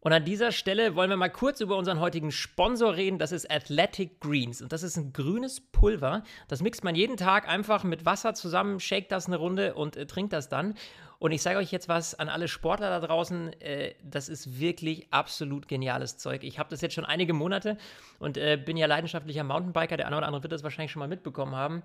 Und 0.00 0.12
an 0.12 0.24
dieser 0.24 0.50
Stelle 0.50 0.96
wollen 0.96 1.10
wir 1.10 1.16
mal 1.16 1.30
kurz 1.30 1.60
über 1.60 1.76
unseren 1.76 2.00
heutigen 2.00 2.32
Sponsor 2.32 2.96
reden. 2.96 3.20
Das 3.20 3.30
ist 3.30 3.48
Athletic 3.48 4.20
Greens. 4.20 4.60
Und 4.60 4.72
das 4.72 4.82
ist 4.82 4.96
ein 4.96 5.12
grünes 5.12 5.60
Pulver. 5.60 6.24
Das 6.48 6.60
mixt 6.60 6.82
man 6.82 6.96
jeden 6.96 7.16
Tag 7.16 7.48
einfach 7.48 7.84
mit 7.84 8.04
Wasser 8.04 8.34
zusammen, 8.34 8.80
shake 8.80 9.08
das 9.08 9.28
eine 9.28 9.36
Runde 9.36 9.74
und 9.74 9.96
äh, 9.96 10.06
trinkt 10.06 10.32
das 10.32 10.48
dann. 10.48 10.74
Und 11.20 11.30
ich 11.30 11.40
sage 11.40 11.58
euch 11.58 11.70
jetzt 11.70 11.88
was 11.88 12.16
an 12.16 12.28
alle 12.28 12.48
Sportler 12.48 12.90
da 12.90 13.06
draußen. 13.06 13.52
Äh, 13.60 13.94
das 14.02 14.28
ist 14.28 14.58
wirklich 14.58 15.06
absolut 15.12 15.68
geniales 15.68 16.18
Zeug. 16.18 16.42
Ich 16.42 16.58
habe 16.58 16.68
das 16.68 16.80
jetzt 16.80 16.94
schon 16.94 17.04
einige 17.04 17.32
Monate 17.32 17.78
und 18.18 18.36
äh, 18.36 18.56
bin 18.56 18.76
ja 18.76 18.86
leidenschaftlicher 18.88 19.44
Mountainbiker. 19.44 19.96
Der 19.96 20.08
eine 20.08 20.16
oder 20.16 20.26
andere 20.26 20.42
wird 20.42 20.52
das 20.52 20.64
wahrscheinlich 20.64 20.90
schon 20.90 21.00
mal 21.00 21.08
mitbekommen 21.08 21.54
haben. 21.54 21.84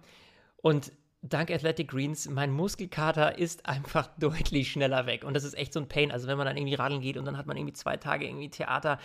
Und 0.63 0.91
dank 1.21 1.51
Athletic 1.51 1.89
Greens, 1.89 2.29
mein 2.29 2.51
Muskelkater 2.51 3.37
ist 3.37 3.65
einfach 3.65 4.07
deutlich 4.19 4.71
schneller 4.71 5.05
weg. 5.05 5.23
Und 5.23 5.33
das 5.33 5.43
ist 5.43 5.53
echt 5.55 5.73
so 5.73 5.79
ein 5.79 5.87
Pain. 5.87 6.11
Also 6.11 6.27
wenn 6.27 6.37
man 6.37 6.47
dann 6.47 6.57
irgendwie 6.57 6.75
radeln 6.75 7.01
geht 7.01 7.17
und 7.17 7.25
dann 7.25 7.37
hat 7.37 7.47
man 7.47 7.57
irgendwie 7.57 7.73
zwei 7.73 7.97
Tage 7.97 8.25
irgendwie 8.27 8.49
Theater. 8.49 8.99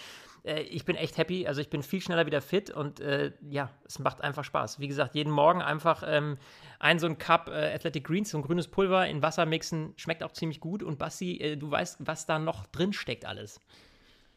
Äh, 0.44 0.62
ich 0.62 0.85
bin 0.85 0.96
echt 0.96 1.18
happy. 1.18 1.46
Also 1.46 1.61
ich 1.61 1.70
bin 1.70 1.83
viel 1.83 2.01
schneller 2.01 2.27
wieder 2.27 2.40
fit 2.40 2.70
und 2.70 3.01
äh, 3.01 3.33
ja, 3.48 3.70
es 3.87 3.98
macht 3.98 4.22
einfach 4.22 4.44
Spaß. 4.44 4.81
Wie 4.81 4.88
gesagt, 4.88 5.14
jeden 5.14 5.33
Morgen 5.33 5.62
einfach 5.62 6.03
ähm, 6.07 6.38
ein 6.79 6.98
so 6.98 7.07
ein 7.07 7.18
Cup 7.18 7.48
äh, 7.48 7.75
Athletic 7.75 8.05
Greens, 8.05 8.31
so 8.31 8.38
ein 8.38 8.42
grünes 8.42 8.68
Pulver 8.68 9.07
in 9.07 9.22
Wasser 9.22 9.46
mixen. 9.46 9.94
Schmeckt 9.96 10.22
auch 10.22 10.33
ziemlich 10.33 10.61
gut. 10.61 10.83
Und 10.83 10.98
Basti, 10.98 11.38
äh, 11.38 11.57
du 11.57 11.70
weißt, 11.70 11.98
was 12.01 12.27
da 12.27 12.38
noch 12.38 12.66
drin 12.66 12.92
steckt 12.92 13.25
alles. 13.25 13.61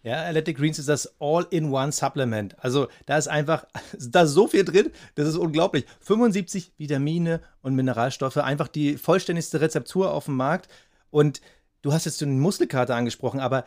Ja, 0.06 0.24
Athletic 0.24 0.58
Greens 0.58 0.78
ist 0.78 0.88
das 0.88 1.16
All-in-One-Supplement. 1.20 2.64
Also 2.64 2.90
da 3.08 3.18
ist 3.18 3.28
einfach, 3.28 3.66
da 4.00 4.22
ist 4.22 4.34
so 4.34 4.48
viel 4.48 4.64
drin, 4.64 4.92
das 5.16 5.28
ist 5.28 5.36
unglaublich. 5.36 5.86
75 6.02 6.74
Vitamine 6.78 7.42
und 7.64 7.74
Mineralstoffe, 7.74 8.38
einfach 8.38 8.68
die 8.68 8.98
vollständigste 8.98 9.62
Rezeptur 9.62 10.14
auf 10.14 10.26
dem 10.26 10.36
Markt. 10.36 10.70
Und 11.10 11.42
du 11.82 11.92
hast 11.92 12.06
jetzt 12.06 12.22
den 12.22 12.40
Muskelkater 12.40 12.96
angesprochen, 12.96 13.40
aber 13.40 13.66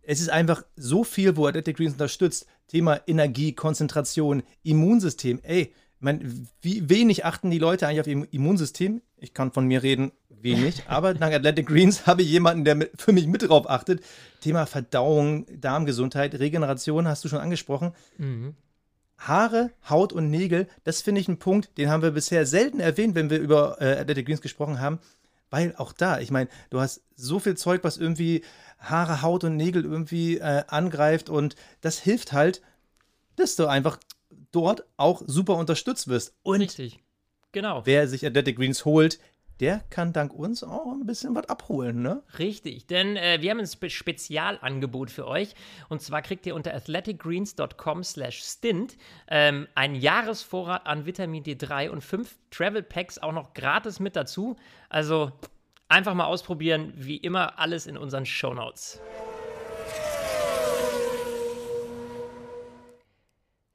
es 0.00 0.22
ist 0.22 0.30
einfach 0.30 0.64
so 0.74 1.04
viel, 1.04 1.36
wo 1.36 1.46
Athletic 1.46 1.76
Greens 1.76 1.92
unterstützt. 1.92 2.46
Thema 2.68 3.00
Energie, 3.06 3.52
Konzentration, 3.52 4.42
Immunsystem. 4.62 5.40
Ey, 5.42 5.74
meine, 6.00 6.20
wie 6.62 6.88
wenig 6.88 7.26
achten 7.26 7.50
die 7.50 7.58
Leute 7.58 7.86
eigentlich 7.86 8.00
auf 8.00 8.06
ihr 8.06 8.26
Immunsystem? 8.32 9.02
Ich 9.18 9.34
kann 9.34 9.52
von 9.52 9.66
mir 9.66 9.82
reden, 9.82 10.12
wenig. 10.44 10.82
Aber 10.86 11.14
dank 11.14 11.34
Athletic 11.34 11.66
Greens 11.66 12.06
habe 12.06 12.22
ich 12.22 12.28
jemanden, 12.28 12.64
der 12.64 12.88
für 12.96 13.12
mich 13.12 13.26
mit 13.26 13.48
drauf 13.48 13.68
achtet. 13.68 14.04
Thema 14.40 14.66
Verdauung, 14.66 15.46
Darmgesundheit, 15.60 16.38
Regeneration 16.38 17.08
hast 17.08 17.24
du 17.24 17.28
schon 17.28 17.40
angesprochen. 17.40 17.92
Mhm. 18.18 18.54
Haare, 19.18 19.70
Haut 19.88 20.12
und 20.12 20.30
Nägel, 20.30 20.68
das 20.84 21.02
finde 21.02 21.20
ich 21.20 21.28
ein 21.28 21.38
Punkt, 21.38 21.76
den 21.78 21.88
haben 21.88 22.02
wir 22.02 22.10
bisher 22.10 22.46
selten 22.46 22.80
erwähnt, 22.80 23.14
wenn 23.14 23.30
wir 23.30 23.38
über 23.38 23.80
äh, 23.80 23.96
Athletic 23.98 24.26
Greens 24.26 24.42
gesprochen 24.42 24.80
haben. 24.80 24.98
Weil 25.50 25.74
auch 25.76 25.92
da, 25.92 26.18
ich 26.18 26.30
meine, 26.30 26.50
du 26.70 26.80
hast 26.80 27.02
so 27.14 27.38
viel 27.38 27.56
Zeug, 27.56 27.84
was 27.84 27.96
irgendwie 27.96 28.42
Haare, 28.78 29.22
Haut 29.22 29.44
und 29.44 29.56
Nägel 29.56 29.84
irgendwie 29.84 30.38
äh, 30.38 30.64
angreift 30.66 31.30
und 31.30 31.54
das 31.80 31.98
hilft 31.98 32.32
halt, 32.32 32.60
dass 33.36 33.56
du 33.56 33.66
einfach 33.66 33.98
dort 34.52 34.84
auch 34.96 35.22
super 35.26 35.56
unterstützt 35.56 36.08
wirst. 36.08 36.34
Und 36.42 36.60
Richtig. 36.60 37.00
Genau. 37.52 37.82
Wer 37.84 38.08
sich 38.08 38.26
Athletic 38.26 38.56
Greens 38.56 38.84
holt, 38.84 39.20
der 39.60 39.80
kann 39.90 40.12
dank 40.12 40.34
uns 40.34 40.64
auch 40.64 40.92
ein 40.92 41.06
bisschen 41.06 41.34
was 41.34 41.48
abholen, 41.48 42.02
ne? 42.02 42.22
Richtig, 42.38 42.86
denn 42.86 43.16
äh, 43.16 43.38
wir 43.40 43.50
haben 43.50 43.60
ein 43.60 43.66
Spe 43.66 43.88
Spezialangebot 43.88 45.10
für 45.10 45.26
euch. 45.28 45.54
Und 45.88 46.02
zwar 46.02 46.22
kriegt 46.22 46.44
ihr 46.46 46.54
unter 46.54 46.74
athleticgreens.com 46.74 48.02
slash 48.02 48.42
stint 48.42 48.96
ähm, 49.28 49.68
einen 49.74 49.94
Jahresvorrat 49.94 50.86
an 50.86 51.06
Vitamin 51.06 51.44
D3 51.44 51.90
und 51.90 52.02
fünf 52.02 52.36
Travel 52.50 52.82
Packs 52.82 53.18
auch 53.18 53.32
noch 53.32 53.54
gratis 53.54 54.00
mit 54.00 54.16
dazu. 54.16 54.56
Also 54.88 55.32
einfach 55.88 56.14
mal 56.14 56.26
ausprobieren, 56.26 56.92
wie 56.96 57.16
immer 57.16 57.58
alles 57.58 57.86
in 57.86 57.96
unseren 57.96 58.26
Show 58.26 58.54
Notes. 58.54 59.00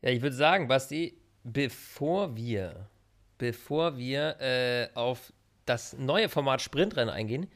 Ja, 0.01 0.09
ich 0.09 0.21
würde 0.21 0.35
sagen, 0.35 0.67
Basti, 0.67 1.21
bevor 1.43 2.35
wir, 2.35 2.89
bevor 3.37 3.97
wir 3.97 4.39
äh, 4.39 4.87
auf 4.95 5.33
das 5.69 5.95
neue 5.97 6.29
Format 6.29 6.61
Sprintrennen 6.61 7.13
eingehen, 7.13 7.47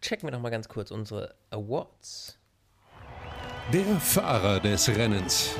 checken 0.00 0.28
wir 0.28 0.32
noch 0.32 0.40
mal 0.40 0.50
ganz 0.50 0.68
kurz 0.68 0.92
unsere 0.92 1.34
Awards. 1.50 2.38
Der 3.72 3.84
Fahrer 3.96 4.60
des 4.60 4.88
Rennens. 4.88 5.56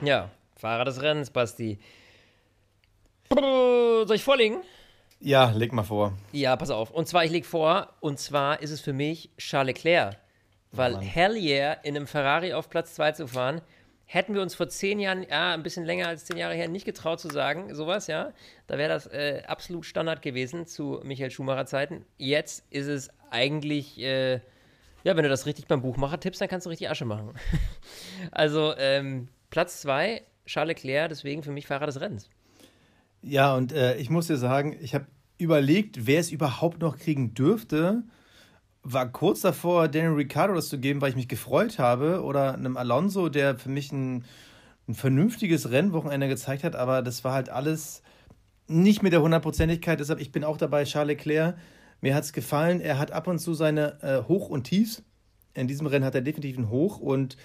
Ja, 0.00 0.30
Fahrer 0.54 0.84
des 0.84 1.02
Rennens, 1.02 1.30
Basti. 1.30 1.80
Soll 3.28 4.14
ich 4.14 4.22
vorlegen? 4.22 4.62
Ja, 5.18 5.50
leg 5.50 5.72
mal 5.72 5.82
vor. 5.82 6.12
Ja, 6.30 6.54
pass 6.54 6.70
auf. 6.70 6.92
Und 6.92 7.08
zwar, 7.08 7.24
ich 7.24 7.32
leg 7.32 7.44
vor, 7.44 7.94
und 7.98 8.20
zwar 8.20 8.62
ist 8.62 8.70
es 8.70 8.80
für 8.80 8.92
mich 8.92 9.30
Charles 9.36 9.74
Leclerc. 9.74 10.16
Weil 10.70 10.94
oh 10.94 11.00
hell 11.00 11.34
yeah, 11.36 11.72
in 11.72 11.96
einem 11.96 12.06
Ferrari 12.06 12.52
auf 12.52 12.70
Platz 12.70 12.94
2 12.94 13.12
zu 13.12 13.26
fahren, 13.26 13.60
Hätten 14.10 14.32
wir 14.32 14.40
uns 14.40 14.54
vor 14.54 14.70
zehn 14.70 15.00
Jahren, 15.00 15.22
ja, 15.28 15.52
ein 15.52 15.62
bisschen 15.62 15.84
länger 15.84 16.08
als 16.08 16.24
zehn 16.24 16.38
Jahre 16.38 16.54
her, 16.54 16.66
nicht 16.66 16.86
getraut 16.86 17.20
zu 17.20 17.28
sagen, 17.28 17.74
sowas, 17.74 18.06
ja, 18.06 18.32
da 18.66 18.78
wäre 18.78 18.88
das 18.88 19.06
äh, 19.06 19.42
absolut 19.46 19.84
Standard 19.84 20.22
gewesen 20.22 20.66
zu 20.66 21.02
Michael 21.04 21.30
Schumacher 21.30 21.66
Zeiten. 21.66 22.06
Jetzt 22.16 22.64
ist 22.70 22.86
es 22.86 23.10
eigentlich, 23.28 24.00
äh, 24.00 24.36
ja, 25.04 25.14
wenn 25.14 25.24
du 25.24 25.28
das 25.28 25.44
richtig 25.44 25.66
beim 25.66 25.82
Buchmacher 25.82 26.18
tippst, 26.18 26.40
dann 26.40 26.48
kannst 26.48 26.64
du 26.64 26.70
richtig 26.70 26.88
Asche 26.88 27.04
machen. 27.04 27.34
also, 28.30 28.74
ähm, 28.78 29.28
Platz 29.50 29.82
zwei, 29.82 30.22
Charles 30.46 30.68
Leclerc, 30.68 31.10
deswegen 31.10 31.42
für 31.42 31.52
mich 31.52 31.66
Fahrer 31.66 31.84
des 31.84 32.00
Rennens. 32.00 32.30
Ja, 33.20 33.54
und 33.54 33.72
äh, 33.72 33.96
ich 33.96 34.08
muss 34.08 34.28
dir 34.28 34.38
sagen, 34.38 34.74
ich 34.80 34.94
habe 34.94 35.06
überlegt, 35.36 36.06
wer 36.06 36.18
es 36.18 36.30
überhaupt 36.30 36.80
noch 36.80 36.96
kriegen 36.96 37.34
dürfte 37.34 38.04
war 38.82 39.10
kurz 39.10 39.40
davor, 39.40 39.88
Daniel 39.88 40.12
Ricciardo 40.12 40.54
das 40.54 40.68
zu 40.68 40.78
geben, 40.78 41.00
weil 41.00 41.10
ich 41.10 41.16
mich 41.16 41.28
gefreut 41.28 41.78
habe, 41.78 42.22
oder 42.22 42.54
einem 42.54 42.76
Alonso, 42.76 43.28
der 43.28 43.58
für 43.58 43.68
mich 43.68 43.92
ein, 43.92 44.24
ein 44.88 44.94
vernünftiges 44.94 45.70
Rennwochenende 45.70 46.28
gezeigt 46.28 46.64
hat, 46.64 46.76
aber 46.76 47.02
das 47.02 47.24
war 47.24 47.32
halt 47.32 47.50
alles 47.50 48.02
nicht 48.66 49.02
mit 49.02 49.12
der 49.12 49.22
Hundertprozentigkeit. 49.22 49.98
Deshalb, 50.00 50.20
ich 50.20 50.32
bin 50.32 50.44
auch 50.44 50.56
dabei, 50.56 50.84
Charles 50.84 51.16
Leclerc. 51.16 51.56
Mir 52.00 52.14
hat 52.14 52.24
es 52.24 52.32
gefallen. 52.32 52.80
Er 52.80 52.98
hat 52.98 53.12
ab 53.12 53.26
und 53.26 53.38
zu 53.38 53.54
seine 53.54 54.02
äh, 54.02 54.28
Hoch- 54.28 54.50
und 54.50 54.64
Tiefs. 54.64 55.02
In 55.54 55.66
diesem 55.66 55.86
Rennen 55.86 56.04
hat 56.04 56.14
er 56.14 56.20
definitiv 56.20 56.58
ein 56.58 56.70
Hoch 56.70 56.98
und 57.00 57.36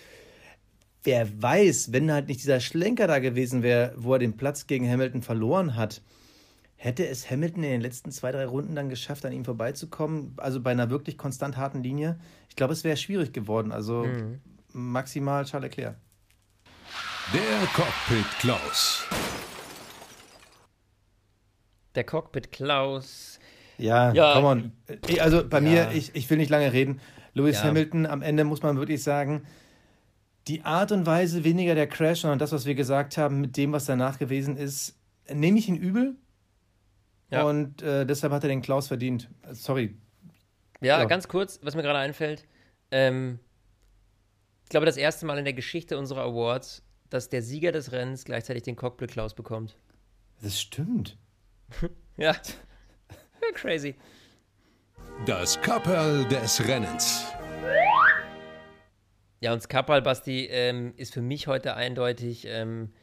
wer 1.03 1.41
weiß, 1.41 1.91
wenn 1.91 2.11
halt 2.11 2.27
nicht 2.27 2.41
dieser 2.41 2.59
Schlenker 2.59 3.07
da 3.07 3.19
gewesen 3.19 3.63
wäre, 3.63 3.93
wo 3.97 4.13
er 4.13 4.19
den 4.19 4.37
Platz 4.37 4.67
gegen 4.67 4.89
Hamilton 4.89 5.21
verloren 5.21 5.75
hat, 5.75 6.01
Hätte 6.83 7.07
es 7.07 7.31
Hamilton 7.31 7.63
in 7.63 7.71
den 7.71 7.79
letzten 7.79 8.11
zwei, 8.11 8.33
drei 8.33 8.45
Runden 8.45 8.75
dann 8.75 8.89
geschafft, 8.89 9.25
an 9.25 9.31
ihm 9.31 9.45
vorbeizukommen? 9.45 10.33
Also 10.35 10.59
bei 10.59 10.71
einer 10.71 10.89
wirklich 10.89 11.17
konstant 11.17 11.55
harten 11.55 11.81
Linie? 11.81 12.19
Ich 12.49 12.57
glaube, 12.57 12.73
es 12.73 12.83
wäre 12.83 12.97
schwierig 12.97 13.31
geworden. 13.31 13.71
Also 13.71 14.03
mhm. 14.03 14.41
maximal 14.73 15.45
Charles 15.45 15.69
Leclerc. 15.69 15.95
Der 17.33 17.67
Cockpit 17.73 18.25
Klaus. 18.37 19.05
Der 21.95 22.03
Cockpit 22.03 22.51
Klaus. 22.51 23.39
Ja, 23.77 24.11
ja. 24.11 24.33
come 24.33 24.47
on. 24.47 24.71
Also 25.21 25.47
bei 25.47 25.59
ja. 25.59 25.63
mir, 25.63 25.91
ich, 25.93 26.13
ich 26.13 26.29
will 26.29 26.37
nicht 26.37 26.49
lange 26.49 26.73
reden. 26.73 26.99
Lewis 27.33 27.59
ja. 27.59 27.63
Hamilton, 27.63 28.05
am 28.05 28.21
Ende 28.21 28.43
muss 28.43 28.61
man 28.61 28.75
wirklich 28.75 29.01
sagen, 29.01 29.45
die 30.49 30.63
Art 30.63 30.91
und 30.91 31.05
Weise, 31.05 31.45
weniger 31.45 31.75
der 31.75 31.87
Crash, 31.87 32.19
sondern 32.19 32.39
das, 32.39 32.51
was 32.51 32.65
wir 32.65 32.75
gesagt 32.75 33.17
haben, 33.17 33.39
mit 33.39 33.55
dem, 33.55 33.71
was 33.71 33.85
danach 33.85 34.19
gewesen 34.19 34.57
ist, 34.57 34.99
nehme 35.33 35.57
ich 35.57 35.69
ihn 35.69 35.77
übel. 35.77 36.17
Ja. 37.33 37.43
Und 37.43 37.81
äh, 37.81 38.05
deshalb 38.05 38.31
hat 38.33 38.43
er 38.43 38.49
den 38.49 38.61
Klaus 38.61 38.87
verdient. 38.87 39.29
Sorry. 39.51 39.95
Ja, 40.81 40.99
ja. 40.99 41.05
ganz 41.05 41.27
kurz, 41.27 41.59
was 41.63 41.75
mir 41.75 41.81
gerade 41.81 41.99
einfällt. 41.99 42.45
Ähm, 42.91 43.39
ich 44.63 44.69
glaube, 44.69 44.85
das 44.85 44.97
erste 44.97 45.25
Mal 45.25 45.37
in 45.37 45.45
der 45.45 45.53
Geschichte 45.53 45.97
unserer 45.97 46.21
Awards, 46.23 46.83
dass 47.09 47.29
der 47.29 47.41
Sieger 47.41 47.71
des 47.71 47.91
Rennens 47.91 48.25
gleichzeitig 48.25 48.63
den 48.63 48.75
Cockpit 48.75 49.11
Klaus 49.11 49.33
bekommt. 49.33 49.77
Das 50.41 50.59
stimmt. 50.59 51.17
ja. 52.17 52.35
Crazy. 53.53 53.95
Das 55.25 55.61
Kapperl 55.61 56.25
des 56.25 56.67
Rennens. 56.67 57.25
Ja, 59.39 59.51
und 59.53 59.57
das 59.57 59.67
Kapperl, 59.67 60.01
Basti, 60.01 60.45
ähm, 60.45 60.93
ist 60.97 61.13
für 61.13 61.21
mich 61.21 61.47
heute 61.47 61.75
eindeutig 61.75 62.45
ähm, 62.47 62.93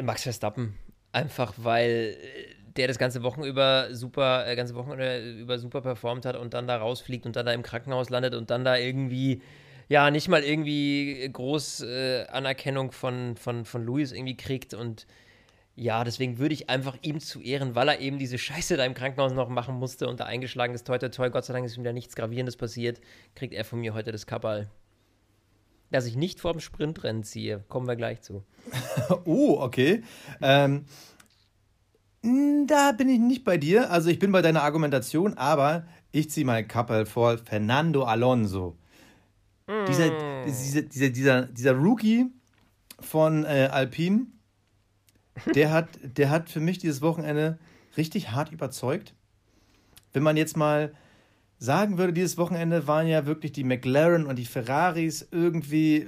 Max 0.00 0.22
Verstappen. 0.22 0.78
Einfach 1.12 1.54
weil 1.56 2.16
äh, 2.20 2.61
der 2.76 2.88
das 2.88 2.98
ganze 2.98 3.22
Wochen 3.22 3.42
über 3.42 3.94
super, 3.94 4.46
äh, 4.46 4.56
ganze 4.56 4.74
Wochen 4.74 4.92
über 4.92 5.58
super 5.58 5.80
performt 5.80 6.24
hat 6.24 6.36
und 6.36 6.54
dann 6.54 6.66
da 6.66 6.76
rausfliegt 6.76 7.26
und 7.26 7.36
dann 7.36 7.46
da 7.46 7.52
im 7.52 7.62
Krankenhaus 7.62 8.10
landet 8.10 8.34
und 8.34 8.50
dann 8.50 8.64
da 8.64 8.76
irgendwie, 8.76 9.42
ja, 9.88 10.10
nicht 10.10 10.28
mal 10.28 10.42
irgendwie 10.42 11.28
groß 11.32 11.82
äh, 11.82 12.26
Anerkennung 12.28 12.92
von, 12.92 13.36
von, 13.36 13.64
von 13.64 13.84
Luis 13.84 14.12
irgendwie 14.12 14.36
kriegt 14.36 14.74
und 14.74 15.06
ja, 15.74 16.04
deswegen 16.04 16.38
würde 16.38 16.52
ich 16.52 16.68
einfach 16.68 16.98
ihm 17.02 17.18
zu 17.18 17.40
Ehren, 17.40 17.74
weil 17.74 17.88
er 17.88 18.00
eben 18.00 18.18
diese 18.18 18.36
Scheiße 18.36 18.76
da 18.76 18.84
im 18.84 18.94
Krankenhaus 18.94 19.32
noch 19.32 19.48
machen 19.48 19.76
musste 19.76 20.06
und 20.06 20.20
da 20.20 20.24
eingeschlagen 20.24 20.74
ist, 20.74 20.86
toi, 20.86 20.98
toi, 20.98 21.08
toi, 21.08 21.30
Gott 21.30 21.44
sei 21.46 21.54
Dank 21.54 21.64
ist 21.64 21.76
ihm 21.76 21.84
da 21.84 21.92
nichts 21.92 22.14
Gravierendes 22.14 22.56
passiert, 22.56 23.00
kriegt 23.34 23.54
er 23.54 23.64
von 23.64 23.80
mir 23.80 23.94
heute 23.94 24.12
das 24.12 24.26
Kappal. 24.26 24.68
Dass 25.90 26.06
ich 26.06 26.16
nicht 26.16 26.40
vorm 26.40 26.60
Sprintrennen 26.60 27.22
ziehe, 27.22 27.64
kommen 27.68 27.86
wir 27.86 27.96
gleich 27.96 28.22
zu. 28.22 28.44
oh, 29.24 29.56
okay. 29.60 30.02
Ähm, 30.40 30.72
hm, 30.72 30.84
da 32.22 32.92
bin 32.92 33.08
ich 33.08 33.18
nicht 33.18 33.44
bei 33.44 33.56
dir. 33.56 33.90
Also 33.90 34.10
ich 34.10 34.18
bin 34.18 34.32
bei 34.32 34.42
deiner 34.42 34.62
Argumentation, 34.62 35.34
aber 35.34 35.84
ich 36.12 36.30
ziehe 36.30 36.46
mal 36.46 36.64
Kappel 36.64 37.06
vor 37.06 37.38
Fernando 37.38 38.04
Alonso. 38.04 38.76
Mm. 39.66 39.86
Dieser, 39.86 40.44
dieser, 40.44 40.82
dieser, 40.82 41.10
dieser, 41.10 41.42
dieser 41.46 41.72
Rookie 41.72 42.26
von 43.00 43.44
äh, 43.44 43.68
Alpine, 43.72 44.26
der 45.54 45.72
hat, 45.72 45.88
der 46.02 46.30
hat 46.30 46.48
für 46.48 46.60
mich 46.60 46.78
dieses 46.78 47.02
Wochenende 47.02 47.58
richtig 47.96 48.30
hart 48.30 48.52
überzeugt. 48.52 49.14
Wenn 50.12 50.22
man 50.22 50.36
jetzt 50.36 50.56
mal 50.56 50.92
sagen 51.58 51.98
würde, 51.98 52.12
dieses 52.12 52.38
Wochenende 52.38 52.86
waren 52.86 53.06
ja 53.06 53.26
wirklich 53.26 53.52
die 53.52 53.64
McLaren 53.64 54.26
und 54.26 54.36
die 54.36 54.44
Ferraris 54.44 55.26
irgendwie 55.30 55.98
äh, 55.98 56.06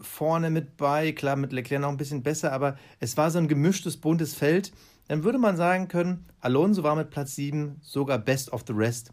vorne 0.00 0.50
mit 0.50 0.76
bei. 0.76 1.12
Klar, 1.12 1.36
mit 1.36 1.52
Leclerc 1.52 1.80
noch 1.80 1.88
ein 1.88 1.96
bisschen 1.96 2.22
besser, 2.22 2.52
aber 2.52 2.76
es 3.00 3.16
war 3.16 3.30
so 3.30 3.38
ein 3.38 3.48
gemischtes, 3.48 3.96
buntes 3.96 4.34
Feld. 4.34 4.72
Dann 5.08 5.24
würde 5.24 5.38
man 5.38 5.56
sagen 5.56 5.88
können, 5.88 6.26
Alonso 6.40 6.82
war 6.82 6.96
mit 6.96 7.10
Platz 7.10 7.34
7 7.34 7.78
sogar 7.82 8.18
best 8.18 8.52
of 8.52 8.64
the 8.66 8.72
rest. 8.72 9.10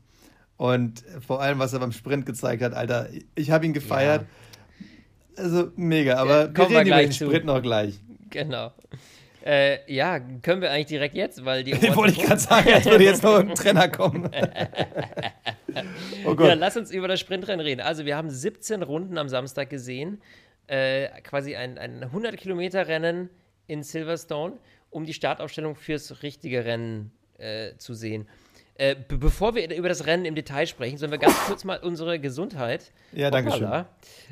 Und 0.57 1.03
vor 1.25 1.41
allem, 1.41 1.59
was 1.59 1.73
er 1.73 1.79
beim 1.79 1.91
Sprint 1.91 2.25
gezeigt 2.25 2.61
hat, 2.61 2.73
Alter, 2.73 3.09
ich 3.35 3.51
habe 3.51 3.65
ihn 3.65 3.73
gefeiert. 3.73 4.25
Ja. 5.37 5.43
Also 5.43 5.71
mega, 5.75 6.17
aber 6.17 6.49
ja, 6.49 6.57
wir 6.57 6.69
reden 6.69 6.87
über 6.87 7.01
den 7.01 7.11
Sprint 7.13 7.45
noch 7.45 7.61
gleich. 7.61 7.99
Genau. 8.29 8.71
Äh, 9.43 9.91
ja, 9.91 10.19
können 10.19 10.61
wir 10.61 10.69
eigentlich 10.69 10.87
direkt 10.87 11.15
jetzt, 11.15 11.43
weil 11.45 11.63
die. 11.63 11.73
Wollte 11.95 12.13
ich 12.13 12.23
gerade 12.25 12.39
sagen, 12.39 12.73
als 12.73 12.85
würde 12.85 13.03
jetzt 13.03 13.23
noch 13.23 13.39
ein 13.39 13.55
Trainer 13.55 13.89
kommen. 13.89 14.29
oh 16.25 16.35
Gott. 16.35 16.47
Ja, 16.47 16.53
lass 16.53 16.77
uns 16.77 16.91
über 16.91 17.07
das 17.07 17.19
Sprintrennen 17.19 17.65
reden. 17.65 17.81
Also, 17.81 18.05
wir 18.05 18.15
haben 18.15 18.29
17 18.29 18.83
Runden 18.83 19.17
am 19.17 19.29
Samstag 19.29 19.69
gesehen. 19.69 20.21
Äh, 20.67 21.07
quasi 21.21 21.55
ein, 21.55 21.77
ein 21.77 22.03
100-Kilometer-Rennen 22.03 23.29
in 23.67 23.83
Silverstone, 23.83 24.57
um 24.91 25.05
die 25.05 25.13
Startaufstellung 25.13 25.75
fürs 25.75 26.21
richtige 26.21 26.63
Rennen 26.65 27.11
äh, 27.37 27.75
zu 27.77 27.93
sehen. 27.93 28.27
Äh, 28.75 28.95
bevor 29.07 29.53
wir 29.53 29.75
über 29.75 29.89
das 29.89 30.05
Rennen 30.07 30.25
im 30.25 30.33
Detail 30.33 30.65
sprechen, 30.65 30.97
sollen 30.97 31.11
wir 31.11 31.17
ganz 31.19 31.37
kurz 31.45 31.63
mal 31.63 31.77
unsere 31.79 32.19
Gesundheit. 32.19 32.91
Ja, 33.11 33.29
danke 33.29 33.51
schön. 33.51 33.85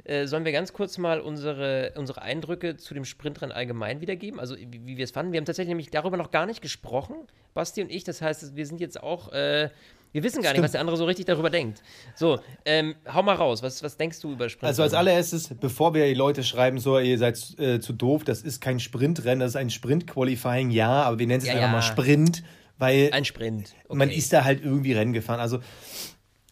Äh, 0.06 0.28
sollen 0.28 0.46
wir 0.46 0.52
ganz 0.52 0.74
kurz 0.74 0.98
mal 0.98 1.20
unsere, 1.20 1.94
unsere 1.96 2.22
Eindrücke 2.22 2.78
zu 2.78 2.94
dem 2.94 3.06
Sprintrennen 3.06 3.56
allgemein 3.56 4.02
wiedergeben? 4.02 4.40
Also, 4.40 4.56
wie, 4.58 4.86
wie 4.86 4.98
wir 4.98 5.04
es 5.04 5.12
fanden. 5.12 5.34
Wir 5.34 5.40
haben 5.40 5.46
tatsächlich 5.46 5.70
nämlich 5.70 5.92
darüber 5.92 6.18
noch 6.18 6.32
gar 6.32 6.46
nicht 6.46 6.62
gesprochen, 6.62 7.16
Basti 7.54 7.82
und 7.82 7.92
ich. 7.92 8.04
Das 8.06 8.22
heißt, 8.22 8.56
wir 8.56 8.66
sind 8.66 8.80
jetzt 8.80 9.02
auch. 9.04 9.32
Äh, 9.34 9.70
wir 10.12 10.24
wissen 10.24 10.42
gar 10.42 10.50
Stimmt. 10.50 10.58
nicht, 10.58 10.64
was 10.64 10.72
der 10.72 10.82
andere 10.82 10.98
so 10.98 11.06
richtig 11.06 11.26
darüber 11.26 11.50
denkt. 11.50 11.82
So, 12.16 12.40
ähm, 12.66 12.96
hau 13.12 13.22
mal 13.22 13.36
raus. 13.36 13.62
Was, 13.62 13.84
was 13.84 13.98
denkst 13.98 14.20
du 14.22 14.32
über 14.32 14.50
Sprintrennen? 14.50 14.70
Also 14.70 14.84
als 14.84 14.94
allererstes, 14.94 15.50
bevor 15.60 15.94
wir 15.94 16.06
die 16.08 16.16
Leute 16.16 16.44
schreiben, 16.44 16.80
so, 16.80 16.98
ihr 17.00 17.18
seid 17.18 17.38
äh, 17.60 17.80
zu 17.80 17.94
doof, 17.94 18.24
das 18.24 18.42
ist 18.42 18.60
kein 18.60 18.80
Sprintrennen, 18.80 19.40
das 19.40 19.52
ist 19.52 19.56
ein 19.56 19.70
Sprint-Qualifying, 19.70 20.72
ja, 20.72 21.04
aber 21.04 21.20
wir 21.20 21.28
nennen 21.28 21.42
es 21.42 21.48
ja, 21.48 21.54
einfach 21.54 21.68
ja. 21.68 21.72
mal 21.72 21.82
Sprint. 21.82 22.44
Weil 22.80 23.10
Ein 23.12 23.26
Sprint. 23.26 23.76
Okay. 23.86 23.98
Man 23.98 24.10
ist 24.10 24.32
da 24.32 24.46
halt 24.46 24.64
irgendwie 24.64 24.94
Rennen 24.94 25.14
gefahren. 25.14 25.42
Also, 25.42 25.60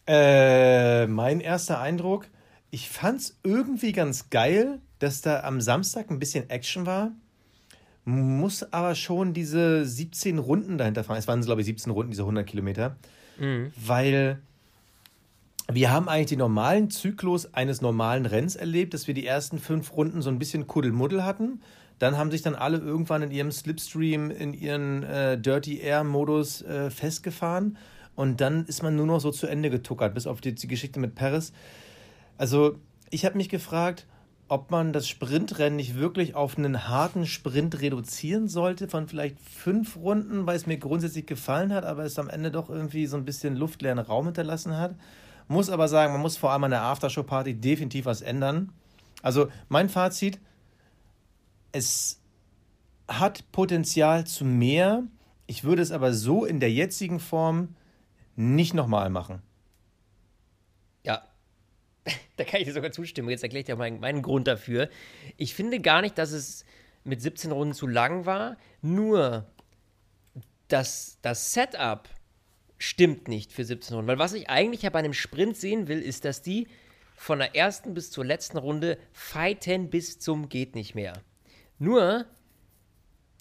äh, 0.06 1.06
mein 1.06 1.40
erster 1.40 1.80
Eindruck, 1.80 2.28
ich 2.70 2.88
fand 2.88 3.20
es 3.20 3.38
irgendwie 3.42 3.92
ganz 3.92 4.30
geil, 4.30 4.80
dass 4.98 5.22
da 5.22 5.40
am 5.40 5.60
Samstag 5.60 6.10
ein 6.10 6.18
bisschen 6.18 6.50
Action 6.50 6.86
war. 6.86 7.12
Muss 8.08 8.72
aber 8.72 8.94
schon 8.94 9.34
diese 9.34 9.84
17 9.84 10.38
Runden 10.38 10.78
dahinter 10.78 11.04
fahren. 11.04 11.18
Es 11.18 11.28
waren, 11.28 11.42
glaube 11.42 11.60
ich, 11.60 11.66
17 11.66 11.92
Runden, 11.92 12.10
diese 12.10 12.22
100 12.22 12.46
Kilometer. 12.46 12.96
Mhm. 13.38 13.70
Weil 13.76 14.38
wir 15.70 15.90
haben 15.90 16.08
eigentlich 16.08 16.28
den 16.28 16.38
normalen 16.38 16.88
Zyklus 16.88 17.52
eines 17.52 17.82
normalen 17.82 18.24
Rennens 18.24 18.56
erlebt, 18.56 18.94
dass 18.94 19.08
wir 19.08 19.12
die 19.12 19.26
ersten 19.26 19.58
fünf 19.58 19.92
Runden 19.92 20.22
so 20.22 20.30
ein 20.30 20.38
bisschen 20.38 20.66
Kuddelmuddel 20.66 21.22
hatten. 21.22 21.60
Dann 21.98 22.16
haben 22.16 22.30
sich 22.30 22.40
dann 22.40 22.54
alle 22.54 22.78
irgendwann 22.78 23.20
in 23.20 23.30
ihrem 23.30 23.52
Slipstream, 23.52 24.30
in 24.30 24.54
ihren 24.54 25.02
äh, 25.02 25.38
Dirty 25.38 25.78
Air-Modus 25.80 26.62
äh, 26.62 26.88
festgefahren. 26.88 27.76
Und 28.14 28.40
dann 28.40 28.64
ist 28.64 28.82
man 28.82 28.96
nur 28.96 29.04
noch 29.04 29.20
so 29.20 29.32
zu 29.32 29.46
Ende 29.46 29.68
getuckert, 29.68 30.14
bis 30.14 30.26
auf 30.26 30.40
die, 30.40 30.54
die 30.54 30.66
Geschichte 30.66 30.98
mit 30.98 31.14
Paris. 31.14 31.52
Also, 32.38 32.78
ich 33.10 33.26
habe 33.26 33.36
mich 33.36 33.50
gefragt, 33.50 34.06
ob 34.48 34.70
man 34.70 34.92
das 34.94 35.06
Sprintrennen 35.06 35.76
nicht 35.76 35.96
wirklich 35.96 36.34
auf 36.34 36.56
einen 36.56 36.88
harten 36.88 37.26
Sprint 37.26 37.80
reduzieren 37.80 38.48
sollte, 38.48 38.88
von 38.88 39.06
vielleicht 39.06 39.38
fünf 39.40 39.96
Runden, 39.96 40.46
weil 40.46 40.56
es 40.56 40.66
mir 40.66 40.78
grundsätzlich 40.78 41.26
gefallen 41.26 41.72
hat, 41.72 41.84
aber 41.84 42.04
es 42.04 42.18
am 42.18 42.30
Ende 42.30 42.50
doch 42.50 42.70
irgendwie 42.70 43.06
so 43.06 43.16
ein 43.18 43.26
bisschen 43.26 43.56
luftleeren 43.56 43.98
Raum 43.98 44.26
hinterlassen 44.26 44.76
hat. 44.76 44.94
Muss 45.48 45.68
aber 45.70 45.88
sagen, 45.88 46.12
man 46.12 46.22
muss 46.22 46.38
vor 46.38 46.50
allem 46.52 46.64
an 46.64 46.70
der 46.70 46.82
Aftershow-Party 46.82 47.54
definitiv 47.54 48.06
was 48.06 48.22
ändern. 48.22 48.72
Also 49.22 49.48
mein 49.68 49.88
Fazit, 49.88 50.40
es 51.72 52.20
hat 53.06 53.50
Potenzial 53.52 54.26
zu 54.26 54.44
mehr. 54.44 55.02
Ich 55.46 55.64
würde 55.64 55.82
es 55.82 55.92
aber 55.92 56.12
so 56.12 56.44
in 56.44 56.60
der 56.60 56.72
jetzigen 56.72 57.20
Form 57.20 57.74
nicht 58.36 58.72
nochmal 58.72 59.10
machen. 59.10 59.42
Ja, 61.04 61.22
da 62.36 62.44
kann 62.44 62.60
ich 62.60 62.66
dir 62.66 62.74
sogar 62.74 62.92
zustimmen. 62.92 63.30
Jetzt 63.30 63.42
erkläre 63.42 63.60
ich 63.60 63.66
dir 63.66 63.76
meinen, 63.76 64.00
meinen 64.00 64.22
Grund 64.22 64.46
dafür. 64.46 64.88
Ich 65.36 65.54
finde 65.54 65.80
gar 65.80 66.02
nicht, 66.02 66.18
dass 66.18 66.32
es 66.32 66.64
mit 67.04 67.22
17 67.22 67.52
Runden 67.52 67.74
zu 67.74 67.86
lang 67.86 68.26
war. 68.26 68.56
Nur 68.82 69.46
das, 70.68 71.18
das 71.22 71.52
Setup 71.52 72.08
stimmt 72.78 73.28
nicht 73.28 73.52
für 73.52 73.64
17 73.64 73.94
Runden. 73.94 74.08
Weil 74.08 74.18
was 74.18 74.34
ich 74.34 74.48
eigentlich 74.48 74.82
ja 74.82 74.90
bei 74.90 75.00
einem 75.00 75.14
Sprint 75.14 75.56
sehen 75.56 75.88
will, 75.88 76.00
ist, 76.00 76.24
dass 76.24 76.42
die 76.42 76.68
von 77.16 77.40
der 77.40 77.56
ersten 77.56 77.94
bis 77.94 78.10
zur 78.10 78.24
letzten 78.24 78.58
Runde 78.58 78.98
fighten 79.12 79.90
bis 79.90 80.20
zum 80.20 80.48
geht 80.48 80.76
nicht 80.76 80.94
mehr. 80.94 81.14
Nur, 81.78 82.26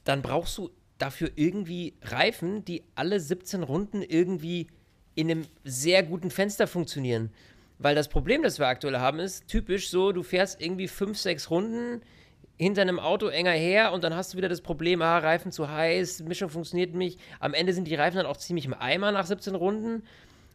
dann 0.03 0.21
brauchst 0.21 0.57
du 0.57 0.71
dafür 0.97 1.31
irgendwie 1.35 1.93
Reifen, 2.01 2.65
die 2.65 2.83
alle 2.95 3.19
17 3.19 3.61
Runden 3.61 4.01
irgendwie 4.01 4.67
in 5.13 5.29
einem 5.29 5.45
sehr 5.63 6.03
guten 6.03 6.31
Fenster 6.31 6.65
funktionieren. 6.67 7.31
Weil 7.79 7.95
das 7.95 8.07
Problem, 8.07 8.43
das 8.43 8.59
wir 8.59 8.67
aktuell 8.67 8.97
haben, 8.97 9.19
ist 9.19 9.47
typisch 9.47 9.89
so, 9.89 10.11
du 10.11 10.23
fährst 10.23 10.59
irgendwie 10.61 10.87
5, 10.87 11.17
6 11.17 11.51
Runden 11.51 12.01
hinter 12.57 12.81
einem 12.81 12.99
Auto 12.99 13.27
enger 13.27 13.51
her 13.51 13.93
und 13.93 14.03
dann 14.03 14.15
hast 14.15 14.33
du 14.33 14.37
wieder 14.37 14.49
das 14.49 14.61
Problem, 14.61 15.01
ah, 15.01 15.19
Reifen 15.19 15.51
zu 15.51 15.69
heiß, 15.69 16.23
Mischung 16.23 16.49
funktioniert 16.49 16.95
nicht. 16.95 17.19
Am 17.39 17.53
Ende 17.53 17.73
sind 17.73 17.87
die 17.87 17.95
Reifen 17.95 18.17
dann 18.17 18.25
auch 18.25 18.37
ziemlich 18.37 18.65
im 18.65 18.73
Eimer 18.73 19.11
nach 19.11 19.27
17 19.27 19.53
Runden. 19.53 20.03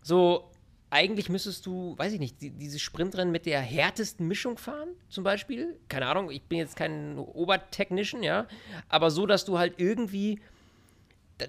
So, 0.03 0.51
eigentlich 0.91 1.29
müsstest 1.29 1.65
du, 1.65 1.97
weiß 1.97 2.13
ich 2.13 2.19
nicht, 2.19 2.43
die, 2.43 2.51
dieses 2.51 2.83
Sprintrennen 2.83 3.31
mit 3.31 3.47
der 3.47 3.61
härtesten 3.61 4.27
Mischung 4.27 4.59
fahren, 4.59 4.89
zum 5.09 5.23
Beispiel. 5.25 5.79
Keine 5.89 6.07
Ahnung, 6.07 6.31
ich 6.31 6.43
bin 6.43 6.59
jetzt 6.59 6.77
kein 6.77 7.19
Obertechnician, 7.19 8.23
ja. 8.23 8.47
Aber 8.89 9.11
so, 9.11 9.27
dass 9.27 9.45
du 9.45 9.59
halt 9.59 9.75
irgendwie, 9.79 10.41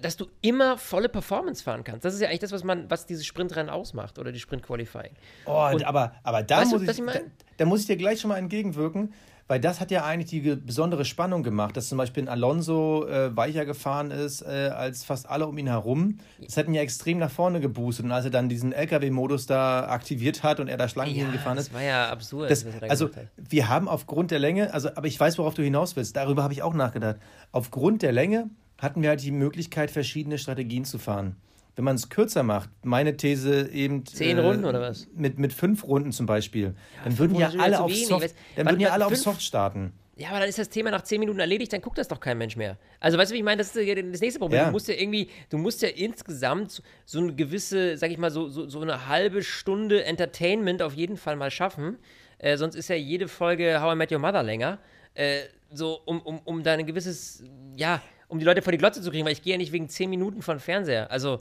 dass 0.00 0.16
du 0.16 0.26
immer 0.40 0.78
volle 0.78 1.08
Performance 1.08 1.62
fahren 1.62 1.84
kannst. 1.84 2.04
Das 2.04 2.14
ist 2.14 2.20
ja 2.20 2.28
eigentlich 2.28 2.40
das, 2.40 2.52
was 2.52 2.64
man, 2.64 2.90
was 2.90 3.06
dieses 3.06 3.26
Sprintrennen 3.26 3.70
ausmacht 3.70 4.18
oder 4.18 4.32
die 4.32 4.40
Sprint-Qualifying. 4.40 5.12
Oh, 5.46 5.68
Und, 5.72 5.84
aber, 5.84 6.14
aber 6.22 6.42
da, 6.42 6.60
muss 6.60 6.70
du, 6.70 6.82
ich, 6.82 6.98
ich 6.98 7.04
da, 7.04 7.20
da 7.56 7.64
muss 7.64 7.80
ich 7.80 7.86
dir 7.86 7.96
gleich 7.96 8.20
schon 8.20 8.28
mal 8.28 8.38
entgegenwirken 8.38 9.12
weil 9.46 9.60
das 9.60 9.80
hat 9.80 9.90
ja 9.90 10.04
eigentlich 10.04 10.30
die 10.30 10.56
besondere 10.56 11.04
Spannung 11.04 11.42
gemacht, 11.42 11.76
dass 11.76 11.88
zum 11.88 11.98
Beispiel 11.98 12.24
ein 12.24 12.28
Alonso 12.28 13.06
äh, 13.06 13.36
weicher 13.36 13.66
gefahren 13.66 14.10
ist 14.10 14.42
äh, 14.42 14.70
als 14.74 15.04
fast 15.04 15.28
alle 15.28 15.46
um 15.46 15.58
ihn 15.58 15.66
herum. 15.66 16.18
Das 16.42 16.56
hat 16.56 16.66
ihn 16.66 16.74
ja 16.74 16.80
extrem 16.80 17.18
nach 17.18 17.30
vorne 17.30 17.60
geboostet 17.60 18.06
und 18.06 18.12
als 18.12 18.24
er 18.24 18.30
dann 18.30 18.48
diesen 18.48 18.72
LKW-Modus 18.72 19.46
da 19.46 19.88
aktiviert 19.88 20.42
hat 20.42 20.60
und 20.60 20.68
er 20.68 20.78
da 20.78 20.88
Schlangen 20.88 21.14
ja, 21.14 21.30
gefahren 21.30 21.58
ist. 21.58 21.68
Das 21.68 21.74
war 21.74 21.82
ja 21.82 22.08
absurd. 22.08 22.50
Das, 22.50 22.64
also 22.88 23.10
wir 23.36 23.68
haben 23.68 23.88
aufgrund 23.88 24.30
der 24.30 24.38
Länge, 24.38 24.72
also 24.72 24.88
aber 24.94 25.06
ich 25.06 25.20
weiß, 25.20 25.36
worauf 25.38 25.54
du 25.54 25.62
hinaus 25.62 25.94
willst, 25.96 26.16
darüber 26.16 26.42
habe 26.42 26.54
ich 26.54 26.62
auch 26.62 26.74
nachgedacht. 26.74 27.16
Aufgrund 27.52 28.02
der 28.02 28.12
Länge 28.12 28.48
hatten 28.78 29.02
wir 29.02 29.10
halt 29.10 29.22
die 29.22 29.30
Möglichkeit, 29.30 29.90
verschiedene 29.90 30.38
Strategien 30.38 30.84
zu 30.84 30.98
fahren 30.98 31.36
wenn 31.76 31.84
man 31.84 31.96
es 31.96 32.08
kürzer 32.08 32.42
macht, 32.42 32.70
meine 32.82 33.16
These 33.16 33.68
eben. 33.72 34.06
Zehn 34.06 34.38
äh, 34.38 34.40
Runden 34.40 34.64
oder 34.64 34.80
was? 34.80 35.08
Mit, 35.14 35.38
mit 35.38 35.52
fünf 35.52 35.84
Runden 35.84 36.12
zum 36.12 36.26
Beispiel, 36.26 36.74
ja, 36.96 37.04
dann 37.04 37.18
würden 37.18 37.36
ja 37.36 37.48
alle, 37.58 37.80
auf 37.80 37.94
Soft, 37.94 38.34
dann 38.56 38.66
würden 38.66 38.80
ja 38.80 38.90
alle 38.90 39.06
auf 39.06 39.16
Soft 39.16 39.42
starten. 39.42 39.92
Ja, 40.16 40.28
aber 40.28 40.38
dann 40.38 40.48
ist 40.48 40.60
das 40.60 40.68
Thema 40.68 40.92
nach 40.92 41.02
zehn 41.02 41.18
Minuten 41.18 41.40
erledigt, 41.40 41.72
dann 41.72 41.80
guckt 41.80 41.98
das 41.98 42.06
doch 42.06 42.20
kein 42.20 42.38
Mensch 42.38 42.54
mehr. 42.54 42.78
Also 43.00 43.18
weißt 43.18 43.32
du, 43.32 43.34
wie 43.34 43.38
ich 43.38 43.44
meine? 43.44 43.58
Das 43.58 43.74
ist 43.74 43.88
das 44.12 44.20
nächste 44.20 44.38
Problem. 44.38 44.60
Ja. 44.60 44.66
Du 44.66 44.70
musst 44.70 44.86
ja 44.86 44.94
irgendwie, 44.94 45.28
du 45.50 45.58
musst 45.58 45.82
ja 45.82 45.88
insgesamt 45.88 46.82
so 47.04 47.18
eine 47.18 47.34
gewisse, 47.34 47.96
sag 47.96 48.12
ich 48.12 48.18
mal, 48.18 48.30
so, 48.30 48.48
so, 48.48 48.68
so 48.68 48.80
eine 48.80 49.08
halbe 49.08 49.42
Stunde 49.42 50.04
Entertainment 50.04 50.82
auf 50.82 50.94
jeden 50.94 51.16
Fall 51.16 51.34
mal 51.34 51.50
schaffen. 51.50 51.98
Äh, 52.38 52.56
sonst 52.58 52.76
ist 52.76 52.88
ja 52.88 52.94
jede 52.94 53.26
Folge 53.26 53.82
How 53.82 53.94
I 53.94 53.96
Met 53.96 54.12
Your 54.12 54.20
Mother 54.20 54.44
länger. 54.44 54.78
Äh, 55.14 55.40
so, 55.72 56.00
um, 56.04 56.20
um, 56.20 56.38
um 56.44 56.62
da 56.62 56.74
ein 56.74 56.86
gewisses, 56.86 57.42
ja, 57.74 58.00
um 58.28 58.38
die 58.38 58.44
Leute 58.44 58.62
vor 58.62 58.72
die 58.72 58.78
Glotze 58.78 59.02
zu 59.02 59.10
kriegen, 59.10 59.24
weil 59.24 59.32
ich 59.32 59.42
gehe 59.42 59.52
ja 59.52 59.58
nicht 59.58 59.72
wegen 59.72 59.88
zehn 59.88 60.10
Minuten 60.10 60.42
von 60.42 60.60
Fernseher. 60.60 61.10
Also, 61.10 61.40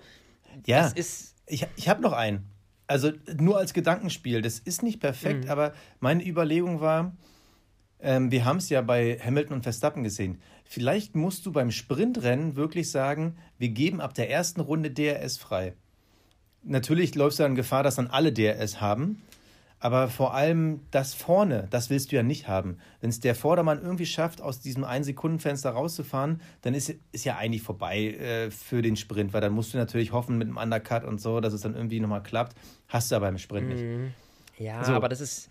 ja, 0.66 0.84
das 0.84 0.94
ist. 0.94 1.36
Ich, 1.48 1.66
ich 1.76 1.90
habe 1.90 2.02
noch 2.02 2.14
einen. 2.14 2.46
Also 2.88 3.12
nur 3.38 3.58
als 3.58 3.74
Gedankenspiel. 3.74 4.42
Das 4.42 4.60
ist 4.60 4.84
nicht 4.84 5.00
perfekt, 5.00 5.46
mhm. 5.46 5.50
aber 5.50 5.74
meine 6.00 6.26
Überlegung 6.26 6.82
war, 6.82 7.14
ähm, 8.00 8.32
wir 8.32 8.46
haben 8.46 8.58
es 8.58 8.70
ja 8.70 8.82
bei 8.82 9.18
Hamilton 9.24 9.58
und 9.58 9.64
Verstappen 9.64 10.04
gesehen. 10.04 10.42
Vielleicht 10.66 11.16
musst 11.16 11.46
du 11.46 11.52
beim 11.52 11.72
Sprintrennen 11.72 12.56
wirklich 12.56 12.92
sagen, 12.92 13.38
wir 13.58 13.70
geben 13.70 14.02
ab 14.02 14.14
der 14.14 14.30
ersten 14.30 14.60
Runde 14.60 14.92
DRS 14.92 15.38
frei. 15.38 15.74
Natürlich 16.64 17.16
läufst 17.16 17.40
du 17.40 17.44
dann 17.44 17.56
Gefahr, 17.56 17.84
dass 17.84 17.96
dann 17.96 18.08
alle 18.08 18.32
DRS 18.34 18.82
haben. 18.82 19.22
Aber 19.84 20.08
vor 20.08 20.34
allem 20.34 20.80
das 20.92 21.14
vorne, 21.14 21.68
das 21.70 21.90
willst 21.90 22.14
du 22.14 22.16
ja 22.16 22.24
nicht 22.24 22.48
haben. 22.48 22.78
Wenn 23.02 23.10
es 23.10 23.20
der 23.20 23.36
Vordermann 23.36 23.82
irgendwie 23.82 24.06
schafft, 24.06 24.42
aus 24.42 24.62
diesem 24.62 24.86
1-Sekunden-Fenster 24.86 25.72
rauszufahren, 25.72 26.40
dann 26.62 26.74
ist, 26.74 26.96
ist 27.12 27.26
ja 27.26 27.36
eigentlich 27.36 27.64
vorbei 27.64 28.12
äh, 28.14 28.50
für 28.50 28.82
den 28.82 28.96
Sprint, 28.96 29.34
weil 29.34 29.42
dann 29.42 29.52
musst 29.52 29.74
du 29.74 29.78
natürlich 29.78 30.14
hoffen 30.14 30.38
mit 30.38 30.48
einem 30.48 30.56
Undercut 30.56 31.04
und 31.04 31.20
so, 31.20 31.42
dass 31.42 31.52
es 31.52 31.60
dann 31.60 31.76
irgendwie 31.76 32.00
nochmal 32.00 32.24
klappt. 32.24 32.56
Hast 32.88 33.12
du 33.12 33.18
aber 33.18 33.28
im 33.28 33.38
Sprint 33.38 33.68
nicht. 33.68 33.84
Mhm. 33.84 34.14
Ja, 34.58 34.86
so. 34.86 34.94
aber 34.94 35.10
das 35.10 35.20
ist, 35.20 35.50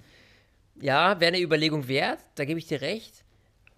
ja, 0.81 1.21
wäre 1.21 1.35
eine 1.35 1.43
Überlegung 1.43 1.87
wert, 1.87 2.21
da 2.37 2.47
gebe 2.47 2.59
ich 2.59 2.67
dir 2.67 2.81
recht. 2.81 3.25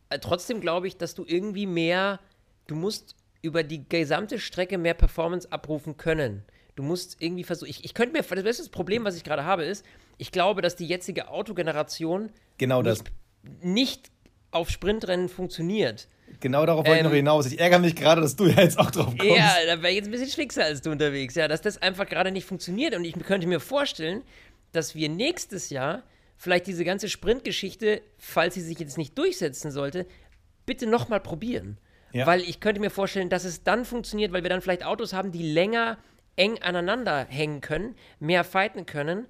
Äh, 0.09 0.21
trotzdem 0.21 0.61
glaube 0.61 0.87
ich, 0.87 0.97
dass 0.97 1.17
du 1.17 1.25
irgendwie 1.27 1.67
mehr, 1.67 2.21
du 2.69 2.77
musst 2.77 3.17
über 3.43 3.65
die 3.65 3.89
gesamte 3.89 4.39
Strecke 4.39 4.79
mehr 4.79 4.95
Performance 4.95 5.51
abrufen 5.51 5.97
können. 5.97 6.45
Du 6.77 6.85
musst 6.85 7.21
irgendwie 7.21 7.43
versuchen. 7.43 7.71
Ich, 7.71 7.85
ich 7.85 7.93
könnte 7.93 8.13
mir, 8.13 8.23
das 8.23 8.45
beste 8.45 8.71
Problem, 8.71 9.05
was 9.05 9.17
ich 9.17 9.25
gerade 9.25 9.45
habe, 9.45 9.65
ist, 9.65 9.85
ich 10.19 10.33
glaube, 10.33 10.63
dass 10.63 10.77
die 10.77 10.87
jetzige 10.87 11.29
Autogeneration 11.29 12.31
genau 12.59 12.83
das. 12.83 13.01
Nicht, 13.01 13.63
nicht 13.63 14.11
auf 14.51 14.71
Sprintrennen 14.71 15.29
funktioniert. 15.29 16.09
Genau 16.41 16.65
darauf 16.67 16.87
wollte 16.87 16.99
ich 16.99 17.05
noch 17.05 17.11
Ähm, 17.11 17.17
hinaus. 17.17 17.47
Ich 17.47 17.59
ärgere 17.59 17.79
mich 17.79 17.95
gerade, 17.97 18.21
dass 18.21 18.37
du 18.37 18.47
ja 18.47 18.63
jetzt 18.63 18.79
auch 18.79 18.91
drauf 18.91 19.15
kommst. 19.17 19.25
Ja, 19.25 19.55
da 19.67 19.83
wäre 19.83 19.91
ich 19.91 19.97
jetzt 19.97 20.07
ein 20.07 20.11
bisschen 20.11 20.31
schwickser 20.31 20.65
als 20.65 20.83
du 20.83 20.91
unterwegs. 20.91 21.35
Ja, 21.35 21.49
dass 21.49 21.61
das 21.61 21.81
einfach 21.81 22.07
gerade 22.07 22.31
nicht 22.31 22.47
funktioniert. 22.47 22.95
Und 22.95 23.05
ich 23.05 23.15
könnte 23.15 23.47
mir 23.47 23.61
vorstellen, 23.61 24.23
dass 24.73 24.95
wir 24.95 25.09
nächstes 25.09 25.71
Jahr 25.71 26.03
vielleicht 26.37 26.67
diese 26.67 26.85
ganze 26.85 27.09
Sprintgeschichte, 27.09 28.03
falls 28.19 28.55
sie 28.55 28.61
sich 28.61 28.79
jetzt 28.79 28.99
nicht 28.99 29.17
durchsetzen 29.19 29.71
sollte, 29.71 30.07
bitte 30.67 30.87
nochmal 30.87 31.21
probieren. 31.21 31.79
Ja. 32.13 32.27
Weil 32.27 32.41
ich 32.41 32.61
könnte 32.61 32.81
mir 32.81 32.91
vorstellen, 32.91 33.29
dass 33.29 33.45
es 33.45 33.63
dann 33.63 33.85
funktioniert, 33.85 34.33
weil 34.33 34.43
wir 34.43 34.51
dann 34.51 34.61
vielleicht 34.61 34.85
Autos 34.85 35.13
haben, 35.13 35.33
die 35.33 35.43
länger 35.43 35.99
eng 36.37 36.59
aneinander 36.63 37.27
hängen 37.29 37.61
können, 37.61 37.97
mehr 38.19 38.45
fighten 38.45 38.87
können. 38.87 39.27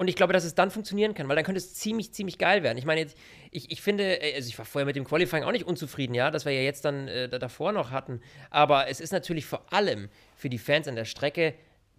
Und 0.00 0.08
ich 0.08 0.16
glaube, 0.16 0.32
dass 0.32 0.44
es 0.44 0.54
dann 0.54 0.70
funktionieren 0.70 1.12
kann, 1.12 1.28
weil 1.28 1.36
dann 1.36 1.44
könnte 1.44 1.58
es 1.58 1.74
ziemlich, 1.74 2.14
ziemlich 2.14 2.38
geil 2.38 2.62
werden. 2.62 2.78
Ich 2.78 2.86
meine, 2.86 3.02
jetzt, 3.02 3.18
ich, 3.50 3.70
ich 3.70 3.82
finde, 3.82 4.22
äh, 4.22 4.34
also 4.34 4.48
ich 4.48 4.56
war 4.56 4.64
vorher 4.64 4.86
mit 4.86 4.96
dem 4.96 5.04
Qualifying 5.04 5.44
auch 5.44 5.52
nicht 5.52 5.66
unzufrieden, 5.66 6.14
ja, 6.14 6.30
das 6.30 6.46
wir 6.46 6.52
ja 6.52 6.62
jetzt 6.62 6.86
dann 6.86 7.06
äh, 7.06 7.28
da- 7.28 7.38
davor 7.38 7.72
noch 7.72 7.90
hatten. 7.90 8.22
Aber 8.48 8.88
es 8.88 8.98
ist 8.98 9.12
natürlich 9.12 9.44
vor 9.44 9.70
allem 9.74 10.08
für 10.34 10.48
die 10.48 10.56
Fans 10.56 10.88
an 10.88 10.96
der 10.96 11.04
Strecke 11.04 11.52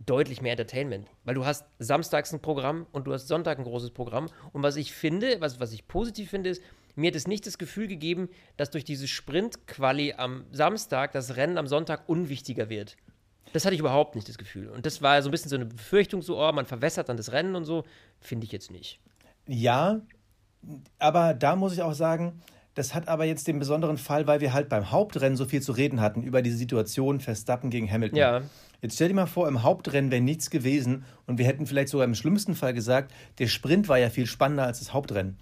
deutlich 0.03 0.41
mehr 0.41 0.53
Entertainment. 0.53 1.07
Weil 1.25 1.35
du 1.35 1.45
hast 1.45 1.63
samstags 1.77 2.33
ein 2.33 2.41
Programm 2.41 2.87
und 2.91 3.05
du 3.05 3.13
hast 3.13 3.27
Sonntag 3.27 3.59
ein 3.59 3.65
großes 3.65 3.91
Programm. 3.91 4.29
Und 4.51 4.63
was 4.63 4.77
ich 4.77 4.93
finde, 4.93 5.39
was, 5.39 5.59
was 5.59 5.71
ich 5.71 5.87
positiv 5.87 6.31
finde, 6.31 6.49
ist, 6.49 6.63
mir 6.95 7.09
hat 7.09 7.15
es 7.15 7.27
nicht 7.27 7.45
das 7.45 7.59
Gefühl 7.59 7.87
gegeben, 7.87 8.29
dass 8.57 8.71
durch 8.71 8.83
diese 8.83 9.07
Sprint-Quali 9.07 10.13
am 10.17 10.45
Samstag 10.51 11.11
das 11.11 11.35
Rennen 11.35 11.59
am 11.59 11.67
Sonntag 11.67 12.09
unwichtiger 12.09 12.67
wird. 12.67 12.97
Das 13.53 13.65
hatte 13.65 13.73
ich 13.73 13.79
überhaupt 13.79 14.15
nicht 14.15 14.27
das 14.27 14.37
Gefühl. 14.37 14.69
Und 14.69 14.85
das 14.85 15.01
war 15.01 15.21
so 15.21 15.29
ein 15.29 15.31
bisschen 15.31 15.49
so 15.49 15.55
eine 15.55 15.65
Befürchtung, 15.65 16.21
so, 16.21 16.41
oh, 16.41 16.51
man 16.51 16.65
verwässert 16.65 17.09
dann 17.09 17.17
das 17.17 17.31
Rennen 17.31 17.55
und 17.55 17.65
so. 17.65 17.83
Finde 18.19 18.45
ich 18.45 18.51
jetzt 18.51 18.71
nicht. 18.71 18.99
Ja, 19.47 20.01
aber 20.99 21.33
da 21.33 21.55
muss 21.55 21.73
ich 21.73 21.81
auch 21.81 21.93
sagen, 21.93 22.41
das 22.75 22.95
hat 22.95 23.07
aber 23.07 23.25
jetzt 23.25 23.47
den 23.47 23.59
besonderen 23.59 23.97
Fall, 23.97 24.27
weil 24.27 24.39
wir 24.39 24.53
halt 24.53 24.69
beim 24.69 24.91
Hauptrennen 24.91 25.35
so 25.35 25.45
viel 25.45 25.61
zu 25.61 25.73
reden 25.73 25.99
hatten 25.99 26.23
über 26.23 26.41
diese 26.41 26.55
Situation 26.55 27.19
Verstappen 27.19 27.69
gegen 27.69 27.91
Hamilton. 27.91 28.17
Ja. 28.17 28.41
Jetzt 28.81 28.95
stell 28.95 29.09
dir 29.09 29.13
mal 29.13 29.27
vor, 29.27 29.47
im 29.47 29.61
Hauptrennen 29.61 30.09
wäre 30.09 30.21
nichts 30.21 30.49
gewesen 30.49 31.03
und 31.27 31.37
wir 31.37 31.45
hätten 31.45 31.65
vielleicht 31.65 31.89
sogar 31.89 32.05
im 32.05 32.15
schlimmsten 32.15 32.55
Fall 32.55 32.73
gesagt, 32.73 33.13
der 33.39 33.47
Sprint 33.47 33.89
war 33.89 33.97
ja 33.97 34.09
viel 34.09 34.25
spannender 34.25 34.63
als 34.63 34.79
das 34.79 34.93
Hauptrennen. 34.93 35.37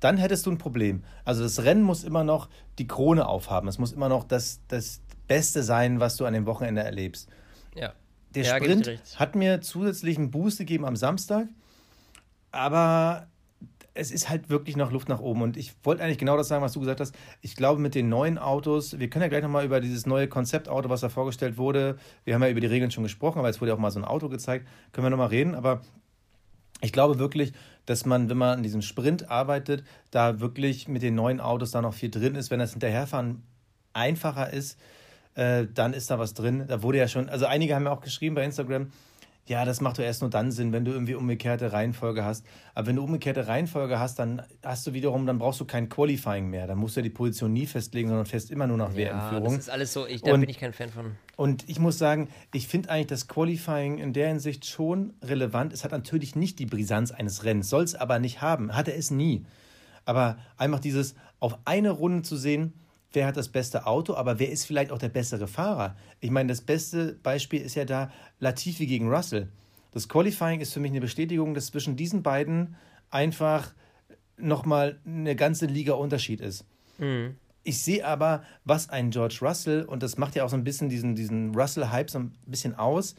Dann 0.00 0.16
hättest 0.16 0.46
du 0.46 0.50
ein 0.52 0.58
Problem. 0.58 1.02
Also 1.24 1.42
das 1.42 1.64
Rennen 1.64 1.82
muss 1.82 2.04
immer 2.04 2.22
noch 2.22 2.48
die 2.78 2.86
Krone 2.86 3.26
aufhaben. 3.26 3.68
Es 3.68 3.78
muss 3.78 3.92
immer 3.92 4.08
noch 4.08 4.22
das, 4.22 4.60
das 4.68 5.00
Beste 5.26 5.64
sein, 5.64 5.98
was 5.98 6.16
du 6.16 6.24
an 6.24 6.34
dem 6.34 6.46
Wochenende 6.46 6.82
erlebst. 6.82 7.28
Ja. 7.80 7.92
Der 8.34 8.44
Ja, 8.44 8.56
Sprint 8.56 9.00
hat 9.16 9.34
mir 9.34 9.60
zusätzlichen 9.60 10.30
Boost 10.30 10.58
gegeben 10.58 10.84
am 10.84 10.96
Samstag, 10.96 11.48
aber 12.50 13.26
es 13.98 14.12
ist 14.12 14.28
halt 14.28 14.48
wirklich 14.48 14.76
noch 14.76 14.92
Luft 14.92 15.08
nach 15.08 15.18
oben. 15.18 15.42
Und 15.42 15.56
ich 15.56 15.74
wollte 15.82 16.04
eigentlich 16.04 16.18
genau 16.18 16.36
das 16.36 16.48
sagen, 16.48 16.62
was 16.62 16.72
du 16.72 16.80
gesagt 16.80 17.00
hast. 17.00 17.14
Ich 17.40 17.56
glaube, 17.56 17.80
mit 17.80 17.94
den 17.94 18.08
neuen 18.08 18.38
Autos, 18.38 18.98
wir 18.98 19.10
können 19.10 19.22
ja 19.22 19.28
gleich 19.28 19.42
nochmal 19.42 19.64
über 19.64 19.80
dieses 19.80 20.06
neue 20.06 20.28
Konzeptauto, 20.28 20.88
was 20.88 21.00
da 21.00 21.08
vorgestellt 21.08 21.56
wurde, 21.56 21.98
wir 22.24 22.34
haben 22.34 22.42
ja 22.42 22.48
über 22.48 22.60
die 22.60 22.68
Regeln 22.68 22.90
schon 22.90 23.02
gesprochen, 23.02 23.40
aber 23.40 23.48
jetzt 23.48 23.60
wurde 23.60 23.70
ja 23.70 23.74
auch 23.74 23.80
mal 23.80 23.90
so 23.90 23.98
ein 23.98 24.04
Auto 24.04 24.28
gezeigt, 24.28 24.68
können 24.92 25.06
wir 25.06 25.10
nochmal 25.10 25.28
reden. 25.28 25.54
Aber 25.54 25.80
ich 26.80 26.92
glaube 26.92 27.18
wirklich, 27.18 27.52
dass 27.86 28.06
man, 28.06 28.30
wenn 28.30 28.36
man 28.36 28.58
an 28.58 28.62
diesem 28.62 28.82
Sprint 28.82 29.30
arbeitet, 29.30 29.82
da 30.10 30.38
wirklich 30.38 30.86
mit 30.86 31.02
den 31.02 31.16
neuen 31.16 31.40
Autos 31.40 31.72
da 31.72 31.82
noch 31.82 31.94
viel 31.94 32.10
drin 32.10 32.36
ist. 32.36 32.50
Wenn 32.50 32.60
das 32.60 32.72
Hinterherfahren 32.72 33.42
einfacher 33.94 34.52
ist, 34.52 34.78
äh, 35.38 35.66
dann 35.72 35.92
ist 35.94 36.10
da 36.10 36.18
was 36.18 36.34
drin. 36.34 36.64
Da 36.66 36.82
wurde 36.82 36.98
ja 36.98 37.06
schon, 37.08 37.28
also 37.28 37.46
einige 37.46 37.74
haben 37.74 37.84
ja 37.84 37.92
auch 37.92 38.00
geschrieben 38.00 38.34
bei 38.34 38.44
Instagram, 38.44 38.90
ja, 39.46 39.64
das 39.64 39.80
macht 39.80 39.98
doch 39.98 40.02
erst 40.04 40.20
nur 40.20 40.28
dann 40.28 40.50
Sinn, 40.52 40.72
wenn 40.74 40.84
du 40.84 40.90
irgendwie 40.92 41.14
umgekehrte 41.14 41.72
Reihenfolge 41.72 42.22
hast. 42.22 42.44
Aber 42.74 42.88
wenn 42.88 42.96
du 42.96 43.04
umgekehrte 43.04 43.46
Reihenfolge 43.48 43.98
hast, 43.98 44.18
dann 44.18 44.42
hast 44.62 44.86
du 44.86 44.92
wiederum, 44.92 45.24
dann 45.26 45.38
brauchst 45.38 45.58
du 45.58 45.64
kein 45.64 45.88
Qualifying 45.88 46.50
mehr. 46.50 46.66
Dann 46.66 46.76
musst 46.76 46.96
du 46.96 47.00
ja 47.00 47.04
die 47.04 47.08
Position 47.10 47.54
nie 47.54 47.64
festlegen, 47.64 48.08
sondern 48.08 48.26
fest 48.26 48.50
immer 48.50 48.66
nur 48.66 48.76
nach 48.76 48.90
Ja, 48.92 48.96
WM-Führung. 49.10 49.44
das 49.54 49.54
ist 49.60 49.70
alles 49.70 49.92
so, 49.94 50.06
ich, 50.06 50.20
da 50.20 50.34
Und- 50.34 50.40
bin 50.40 50.50
ich 50.50 50.58
kein 50.58 50.74
Fan 50.74 50.90
von. 50.90 51.12
Und 51.36 51.66
ich 51.66 51.78
muss 51.78 51.96
sagen, 51.96 52.28
ich 52.52 52.68
finde 52.68 52.90
eigentlich 52.90 53.06
das 53.06 53.26
Qualifying 53.26 53.96
in 53.96 54.12
der 54.12 54.28
Hinsicht 54.28 54.66
schon 54.66 55.14
relevant. 55.24 55.72
Es 55.72 55.82
hat 55.82 55.92
natürlich 55.92 56.36
nicht 56.36 56.58
die 56.58 56.66
Brisanz 56.66 57.10
eines 57.10 57.44
Rennens, 57.44 57.70
soll 57.70 57.84
es 57.84 57.94
aber 57.94 58.18
nicht 58.18 58.42
haben. 58.42 58.76
Hatte 58.76 58.92
es 58.92 59.10
nie. 59.10 59.46
Aber 60.04 60.36
einfach 60.58 60.80
dieses 60.80 61.14
auf 61.40 61.56
eine 61.64 61.90
Runde 61.92 62.20
zu 62.22 62.36
sehen, 62.36 62.74
wer 63.12 63.26
hat 63.26 63.36
das 63.36 63.48
beste 63.48 63.86
Auto, 63.86 64.14
aber 64.14 64.38
wer 64.38 64.50
ist 64.50 64.64
vielleicht 64.64 64.90
auch 64.92 64.98
der 64.98 65.08
bessere 65.08 65.48
Fahrer. 65.48 65.96
Ich 66.20 66.30
meine, 66.30 66.48
das 66.48 66.60
beste 66.60 67.14
Beispiel 67.22 67.62
ist 67.62 67.74
ja 67.74 67.84
da 67.84 68.10
Latifi 68.40 68.86
gegen 68.86 69.08
Russell. 69.08 69.48
Das 69.92 70.08
Qualifying 70.08 70.60
ist 70.60 70.72
für 70.72 70.80
mich 70.80 70.90
eine 70.90 71.00
Bestätigung, 71.00 71.54
dass 71.54 71.66
zwischen 71.66 71.96
diesen 71.96 72.22
beiden 72.22 72.76
einfach 73.10 73.72
nochmal 74.36 75.00
eine 75.06 75.34
ganze 75.34 75.66
Liga 75.66 75.94
Unterschied 75.94 76.40
ist. 76.40 76.64
Ich 77.64 77.82
sehe 77.82 78.06
aber, 78.06 78.42
was 78.64 78.88
ein 78.88 79.10
George 79.10 79.38
Russell, 79.42 79.84
und 79.84 80.02
das 80.02 80.16
macht 80.16 80.34
ja 80.36 80.44
auch 80.44 80.48
so 80.48 80.56
ein 80.56 80.64
bisschen 80.64 80.88
diesen, 80.88 81.14
diesen 81.14 81.54
Russell-Hype 81.54 82.10
so 82.10 82.18
ein 82.20 82.34
bisschen 82.46 82.74
aus, 82.74 83.14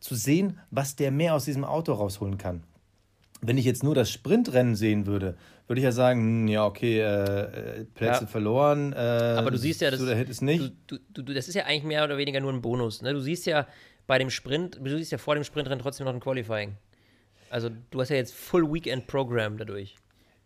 zu 0.00 0.14
sehen, 0.14 0.58
was 0.70 0.96
der 0.96 1.10
mehr 1.10 1.34
aus 1.34 1.44
diesem 1.44 1.64
Auto 1.64 1.92
rausholen 1.92 2.38
kann. 2.38 2.62
Wenn 3.40 3.56
ich 3.58 3.64
jetzt 3.64 3.82
nur 3.84 3.94
das 3.94 4.10
Sprintrennen 4.10 4.74
sehen 4.74 5.06
würde, 5.06 5.36
würde 5.66 5.80
ich 5.80 5.84
ja 5.84 5.92
sagen, 5.92 6.20
hm, 6.20 6.48
ja, 6.48 6.64
okay, 6.64 7.00
äh, 7.00 7.80
äh, 7.80 7.84
Plätze 7.84 8.22
Ja. 8.22 8.26
verloren. 8.26 8.92
Äh, 8.92 8.96
Aber 8.96 9.50
du 9.50 9.58
siehst 9.58 9.80
ja, 9.80 9.90
das, 9.90 10.00
ist 10.00 10.40
nicht. 10.42 10.72
Du, 10.86 10.98
du, 11.12 11.22
du, 11.22 11.34
das 11.34 11.46
ist 11.48 11.54
ja 11.54 11.64
eigentlich 11.64 11.84
mehr 11.84 12.04
oder 12.04 12.16
weniger 12.16 12.40
nur 12.40 12.52
ein 12.52 12.60
Bonus. 12.62 13.02
Ne? 13.02 13.12
Du 13.12 13.20
siehst 13.20 13.46
ja 13.46 13.66
bei 14.06 14.18
dem 14.18 14.30
Sprint, 14.30 14.78
du 14.82 14.96
siehst 14.96 15.12
ja 15.12 15.18
vor 15.18 15.34
dem 15.34 15.44
Sprintrennen 15.44 15.80
trotzdem 15.80 16.06
noch 16.06 16.14
ein 16.14 16.20
Qualifying. 16.20 16.76
Also 17.50 17.70
du 17.90 18.00
hast 18.00 18.08
ja 18.08 18.16
jetzt 18.16 18.34
Full 18.34 18.72
Weekend 18.72 19.06
Program 19.06 19.56
dadurch. 19.56 19.96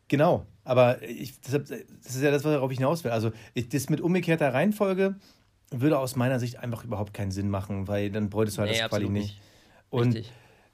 Genau, 0.09 0.45
aber 0.65 1.03
ich, 1.03 1.41
deshalb, 1.41 1.67
das 1.69 2.15
ist 2.17 2.23
ja 2.23 2.31
das, 2.31 2.45
worauf 2.45 2.71
ich 2.71 2.79
hinaus 2.79 3.03
will. 3.05 3.13
Also 3.13 3.33
ich, 3.55 3.69
das 3.69 3.89
mit 3.89 4.01
umgekehrter 4.01 4.53
Reihenfolge 4.53 5.15
würde 5.71 5.99
aus 5.99 6.17
meiner 6.17 6.39
Sicht 6.39 6.59
einfach 6.59 6.85
überhaupt 6.85 7.15
keinen 7.15 7.31
Sinn 7.31 7.49
machen, 7.49 7.89
weil 7.89 8.11
dann 8.11 8.29
bräuchtest 8.29 8.59
du 8.59 8.63
halt 8.63 8.73
Nee, 8.73 8.79
das 8.79 8.89
Quali 8.91 9.09
nicht. 9.09 9.23
nicht. 9.29 9.41
Und 9.89 10.15
Richtig. 10.15 10.33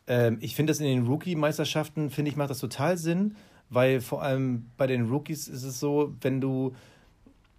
Ähm, 0.08 0.38
ich 0.40 0.56
finde 0.56 0.72
das 0.72 0.80
in 0.80 0.86
den 0.86 1.06
Rookie-Meisterschaften, 1.06 2.10
finde 2.10 2.30
ich, 2.30 2.36
macht 2.36 2.50
das 2.50 2.58
total 2.58 2.98
Sinn, 2.98 3.36
weil 3.70 4.00
vor 4.00 4.22
allem 4.22 4.66
bei 4.76 4.86
den 4.86 5.08
Rookies 5.08 5.46
ist 5.46 5.62
es 5.62 5.78
so, 5.78 6.14
wenn 6.20 6.40
du 6.40 6.74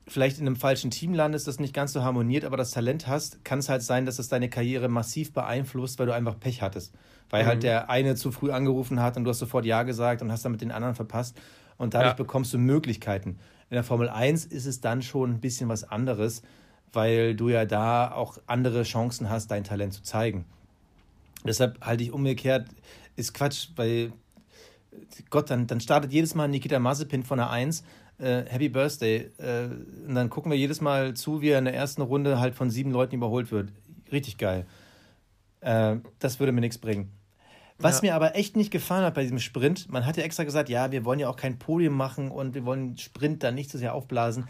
vielleicht 0.08 0.40
in 0.40 0.48
einem 0.48 0.56
falschen 0.56 0.90
Team 0.90 1.14
landest, 1.14 1.48
das 1.48 1.60
nicht 1.60 1.74
ganz 1.74 1.94
so 1.94 2.04
harmoniert, 2.04 2.44
aber 2.44 2.58
das 2.58 2.72
Talent 2.72 3.08
hast, 3.08 3.46
kann 3.46 3.60
es 3.60 3.70
halt 3.70 3.84
sein, 3.84 4.08
dass 4.08 4.18
es 4.18 4.28
deine 4.28 4.50
Karriere 4.50 4.90
massiv 4.90 5.32
beeinflusst, 5.34 6.00
weil 6.00 6.08
du 6.08 6.14
einfach 6.14 6.40
Pech 6.40 6.64
hattest. 6.64 6.96
Weil 7.30 7.46
halt 7.46 7.62
der 7.62 7.92
eine 7.92 8.16
zu 8.16 8.32
früh 8.32 8.50
angerufen 8.50 9.00
hat 9.02 9.16
und 9.18 9.24
du 9.24 9.30
hast 9.30 9.38
sofort 9.38 9.66
Ja 9.66 9.84
gesagt 9.84 10.24
und 10.24 10.32
hast 10.32 10.44
dann 10.44 10.52
mit 10.52 10.62
den 10.62 10.72
anderen 10.72 10.96
verpasst. 10.96 11.40
Und 11.78 11.94
dadurch 11.94 12.14
Ja. 12.14 12.18
bekommst 12.18 12.52
du 12.54 12.58
Möglichkeiten. 12.58 13.38
In 13.70 13.76
der 13.76 13.84
Formel 13.84 14.10
1 14.10 14.46
ist 14.46 14.66
es 14.66 14.82
dann 14.82 15.04
schon 15.04 15.30
ein 15.30 15.40
bisschen 15.40 15.70
was 15.70 15.84
anderes, 15.84 16.42
weil 16.92 17.36
du 17.36 17.50
ja 17.50 17.66
da 17.66 18.12
auch 18.12 18.40
andere 18.48 18.82
Chancen 18.82 19.30
hast, 19.30 19.52
dein 19.52 19.64
Talent 19.64 19.94
zu 19.94 20.02
zeigen. 20.02 20.46
Deshalb 21.46 21.84
halte 21.86 22.04
ich 22.04 22.12
umgekehrt, 22.12 22.68
ist 23.16 23.34
Quatsch, 23.34 23.70
weil 23.76 24.12
Gott, 25.30 25.50
dann, 25.50 25.68
dann 25.68 25.80
startet 25.80 26.12
jedes 26.12 26.36
Mal 26.36 26.48
Nikita 26.48 26.80
Mazepin 26.80 27.24
von 27.24 27.38
der 27.38 27.50
1, 27.50 27.84
äh, 28.18 28.44
Happy 28.48 28.70
Birthday. 28.70 29.30
Äh, 29.38 29.70
und 30.08 30.16
dann 30.16 30.30
gucken 30.30 30.52
wir 30.52 30.58
jedes 30.58 30.82
Mal 30.82 31.14
zu, 31.14 31.42
wie 31.42 31.50
er 31.50 31.60
in 31.60 31.66
der 31.66 31.74
ersten 31.76 32.02
Runde 32.02 32.40
halt 32.40 32.56
von 32.56 32.70
sieben 32.70 32.92
Leuten 32.92 33.16
überholt 33.16 33.52
wird. 33.52 33.72
Richtig 34.12 34.38
geil. 34.38 34.66
Äh, 35.62 35.98
das 36.20 36.40
würde 36.40 36.52
mir 36.52 36.62
nichts 36.62 36.78
bringen. 36.78 37.12
Was 37.78 38.02
Ja. 38.02 38.10
mir 38.10 38.16
aber 38.16 38.36
echt 38.36 38.58
nicht 38.58 38.72
gefallen 38.72 39.06
hat 39.06 39.14
bei 39.14 39.22
diesem 39.22 39.40
Sprint, 39.40 39.90
man 39.90 40.06
hat 40.06 40.18
ja 40.18 40.24
extra 40.24 40.44
gesagt, 40.44 40.68
ja, 40.68 40.92
wir 40.92 41.06
wollen 41.06 41.20
ja 41.20 41.30
auch 41.30 41.38
kein 41.38 41.60
Podium 41.60 41.94
machen 41.96 42.30
und 42.30 42.54
wir 42.54 42.66
wollen 42.66 42.90
den 42.90 42.98
Sprint 42.98 43.42
dann 43.44 43.56
nicht 43.56 43.70
so 43.72 43.78
sehr 43.78 43.94
aufblasen. 43.94 44.48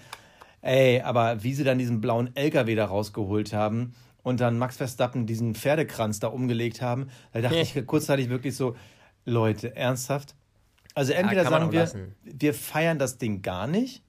Ey, 0.61 1.01
aber 1.01 1.43
wie 1.43 1.53
sie 1.53 1.63
dann 1.63 1.77
diesen 1.77 2.01
blauen 2.01 2.35
LKW 2.35 2.73
da 2.75 2.85
rausgeholt 2.85 3.53
haben 3.53 3.93
und 4.29 4.39
dann 4.39 4.57
Max 4.57 4.77
Verstappen 4.77 5.25
diesen 5.25 5.55
Pferdekranz 5.55 6.19
da 6.19 6.27
umgelegt 6.27 6.81
haben, 6.81 7.09
da 7.33 7.41
dachte 7.41 7.57
ich 7.57 7.85
kurzzeitig 7.85 8.29
wirklich 8.29 8.55
so, 8.55 8.75
Leute, 9.25 9.75
ernsthaft? 9.75 10.35
Also 10.95 11.13
entweder 11.13 11.43
man 11.43 11.51
sagen 11.53 11.71
wir, 11.71 11.79
lassen. 11.81 12.15
wir 12.23 12.53
feiern 12.53 12.99
das 12.99 13.17
Ding 13.17 13.41
gar 13.41 13.67
nicht 13.67 14.03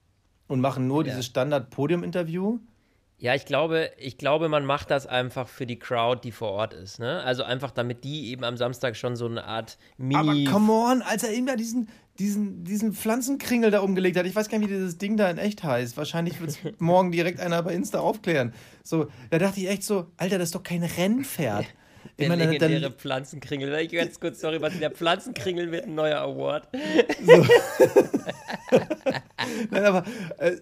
und 0.47 0.61
machen 0.61 0.87
nur 0.87 1.05
Ja. 1.05 1.11
dieses 1.11 1.25
Standard-Podium-Interview. 1.25 2.59
Ja, 3.21 3.35
ich 3.35 3.45
glaube, 3.45 3.91
ich 3.99 4.17
glaube, 4.17 4.49
man 4.49 4.65
macht 4.65 4.89
das 4.89 5.05
einfach 5.05 5.47
für 5.47 5.67
die 5.67 5.77
Crowd, 5.77 6.21
die 6.23 6.31
vor 6.31 6.49
Ort 6.53 6.73
ist. 6.73 6.97
Ne? 6.97 7.21
Also 7.21 7.43
einfach, 7.43 7.69
damit 7.69 8.03
die 8.03 8.31
eben 8.31 8.43
am 8.43 8.57
Samstag 8.57 8.97
schon 8.97 9.15
so 9.15 9.27
eine 9.27 9.43
Art 9.43 9.77
Aber 9.99 10.23
Mini. 10.23 10.45
come 10.45 10.73
on, 10.73 11.03
als 11.03 11.21
er 11.21 11.31
ihm 11.31 11.45
da 11.45 11.55
diesen, 11.55 11.87
diesen, 12.17 12.63
diesen 12.63 12.93
Pflanzenkringel 12.93 13.69
da 13.69 13.81
umgelegt 13.81 14.17
hat, 14.17 14.25
ich 14.25 14.35
weiß 14.35 14.49
gar 14.49 14.57
nicht, 14.57 14.71
wie 14.71 14.73
dieses 14.73 14.97
Ding 14.97 15.17
da 15.17 15.29
in 15.29 15.37
echt 15.37 15.63
heißt. 15.63 15.97
Wahrscheinlich 15.97 16.39
wird 16.39 16.49
es 16.49 16.57
morgen 16.79 17.11
direkt 17.11 17.39
einer 17.39 17.61
bei 17.61 17.75
Insta 17.75 17.99
aufklären. 17.99 18.55
So, 18.83 19.05
da 19.29 19.37
dachte 19.37 19.59
ich 19.59 19.69
echt 19.69 19.83
so, 19.83 20.07
Alter, 20.17 20.39
das 20.39 20.47
ist 20.47 20.55
doch 20.55 20.63
kein 20.63 20.81
Rennpferd. 20.81 21.67
Der 22.17 22.27
meine, 22.29 22.45
legendäre 22.45 22.81
dann, 22.81 22.93
Pflanzenkringel. 22.93 23.71
Ich 23.75 23.91
ganz 23.91 24.19
kurz, 24.19 24.41
sorry, 24.41 24.59
was 24.59 24.77
der 24.79 24.89
Pflanzenkringel 24.89 25.71
wird 25.71 25.85
ein 25.85 25.93
neuer 25.95 26.19
Award. 26.19 26.67
Nein, 29.69 29.85
aber 29.85 30.03
äh, 30.37 30.57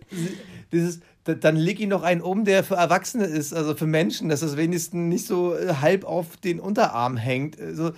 dieses, 0.72 1.00
dann 1.24 1.56
leg 1.56 1.80
ihn 1.80 1.90
doch 1.90 2.02
einen 2.02 2.22
um, 2.22 2.46
der 2.46 2.64
für 2.64 2.76
Erwachsene 2.76 3.26
ist, 3.26 3.54
also 3.54 3.76
für 3.76 3.86
Menschen, 3.86 4.30
dass 4.30 4.40
das 4.40 4.58
wenigstens 4.58 5.10
nicht 5.10 5.28
so 5.28 5.56
äh, 5.56 5.76
halb 5.82 6.06
auf 6.06 6.38
den 6.38 6.60
Unterarm 6.60 7.18
hängt. 7.18 7.60
Also, 7.60 7.92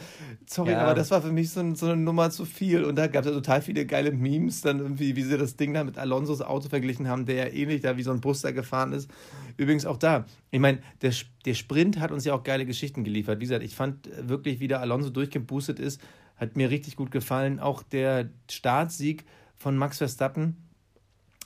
sorry, 0.46 0.72
ja. 0.72 0.82
aber 0.82 0.96
das 0.96 1.12
war 1.12 1.22
für 1.22 1.32
mich 1.32 1.52
so, 1.52 1.76
so, 1.76 1.86
eine 1.86 1.98
Nummer 1.98 2.32
zu 2.32 2.46
viel. 2.46 2.84
Und 2.84 2.96
da 2.96 3.08
gab 3.08 3.24
es 3.24 3.30
ja 3.30 3.36
total 3.36 3.62
viele 3.62 3.86
geile 3.86 4.12
Memes, 4.12 4.62
dann 4.62 4.80
irgendwie, 4.80 5.16
wie 5.16 5.24
sie 5.24 5.38
das 5.38 5.56
Ding 5.56 5.74
da 5.74 5.84
mit 5.84 5.98
Alonsos 5.98 6.42
Auto 6.42 6.70
verglichen 6.70 7.08
haben, 7.08 7.26
der 7.26 7.36
ja 7.36 7.54
ähnlich 7.54 7.82
da 7.82 7.96
wie 7.96 8.04
so 8.04 8.12
ein 8.12 8.22
Bus 8.22 8.42
da 8.42 8.52
gefahren 8.52 8.92
ist. 8.92 9.10
Übrigens 9.58 9.86
auch 9.86 9.98
da. 9.98 10.26
Ich 10.50 10.60
meine, 10.60 10.80
der, 11.02 11.14
der 11.46 11.54
Sprint 11.54 12.00
hat 12.00 12.12
uns 12.12 12.26
ja 12.26 12.34
auch 12.34 12.44
geile 12.44 12.66
Geschichten 12.66 13.04
geliefert. 13.04 13.40
Wie 13.40 13.46
gesagt, 13.46 13.64
ich 13.64 13.76
fand 13.76 14.10
wirklich, 14.28 14.60
wie 14.60 14.68
der 14.68 14.82
Alonso 14.82 15.10
durchgeboostet 15.10 15.80
ist, 15.80 16.02
hat 16.38 16.58
mir 16.58 16.70
richtig 16.70 16.96
gut 16.96 17.12
gefallen. 17.12 17.60
Auch 17.60 17.84
der 17.84 18.30
Startsieg 18.50 19.26
von 19.58 19.78
Max 19.78 20.00
Verstappen 20.00 20.58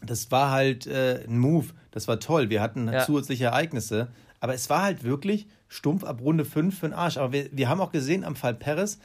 das 0.02 0.32
war 0.32 0.52
halt 0.52 0.88
äh, 0.88 1.24
ein 1.28 1.40
Move. 1.40 1.68
Das 1.92 2.08
war 2.08 2.20
toll. 2.20 2.50
Wir 2.50 2.62
hatten 2.62 2.88
ja. 2.88 3.06
zusätzliche 3.06 3.46
Ereignisse. 3.46 4.10
Aber 4.40 4.54
es 4.54 4.70
war 4.70 4.84
halt 4.84 5.04
wirklich 5.04 5.48
stumpf 5.68 6.04
ab 6.04 6.22
Runde 6.22 6.46
5 6.46 6.78
für 6.78 6.88
den 6.88 6.94
Arsch. 6.94 7.18
Aber 7.18 7.32
wir, 7.32 7.50
wir 7.52 7.70
haben 7.70 7.82
auch 7.82 7.92
gesehen 7.92 8.24
am 8.24 8.36
Fall 8.36 8.54
Perez, 8.54 9.00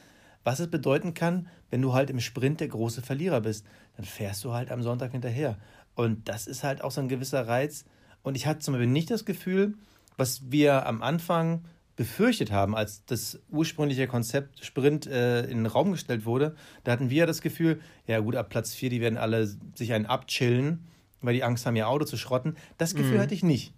was 0.44 0.60
es 0.60 0.70
bedeuten 0.70 1.14
kann, 1.14 1.48
wenn 1.70 1.82
du 1.82 1.94
halt 1.94 2.10
im 2.10 2.20
Sprint 2.20 2.60
der 2.60 2.68
große 2.68 3.02
Verlierer 3.02 3.40
bist. 3.40 3.64
Dann 3.96 4.04
fährst 4.04 4.44
du 4.44 4.52
halt 4.52 4.70
am 4.70 4.82
Sonntag 4.82 5.12
hinterher. 5.12 5.56
Und 5.94 6.28
das 6.28 6.46
ist 6.46 6.64
halt 6.64 6.82
auch 6.82 6.90
so 6.90 7.00
ein 7.00 7.08
gewisser 7.08 7.46
Reiz. 7.46 7.84
Und 8.22 8.36
ich 8.36 8.46
hatte 8.46 8.60
zum 8.60 8.74
Beispiel 8.74 8.88
nicht 8.88 9.10
das 9.10 9.24
Gefühl, 9.24 9.74
was 10.16 10.50
wir 10.50 10.86
am 10.86 11.02
Anfang 11.02 11.64
befürchtet 12.00 12.50
haben, 12.50 12.74
als 12.74 13.04
das 13.04 13.38
ursprüngliche 13.50 14.06
Konzept 14.06 14.64
Sprint 14.64 15.06
äh, 15.06 15.42
in 15.42 15.58
den 15.58 15.66
Raum 15.66 15.92
gestellt 15.92 16.24
wurde, 16.24 16.56
da 16.82 16.92
hatten 16.92 17.10
wir 17.10 17.18
ja 17.18 17.26
das 17.26 17.42
Gefühl, 17.42 17.78
ja 18.06 18.20
gut, 18.20 18.36
ab 18.36 18.48
Platz 18.48 18.72
4, 18.72 18.88
die 18.88 19.02
werden 19.02 19.18
alle 19.18 19.46
sich 19.74 19.92
einen 19.92 20.06
abchillen, 20.06 20.86
weil 21.20 21.34
die 21.34 21.44
Angst 21.44 21.66
haben, 21.66 21.76
ihr 21.76 21.86
Auto 21.86 22.06
zu 22.06 22.16
schrotten. 22.16 22.56
Das 22.78 22.94
Gefühl 22.94 23.18
mhm. 23.18 23.20
hatte 23.20 23.34
ich 23.34 23.42
nicht. 23.42 23.74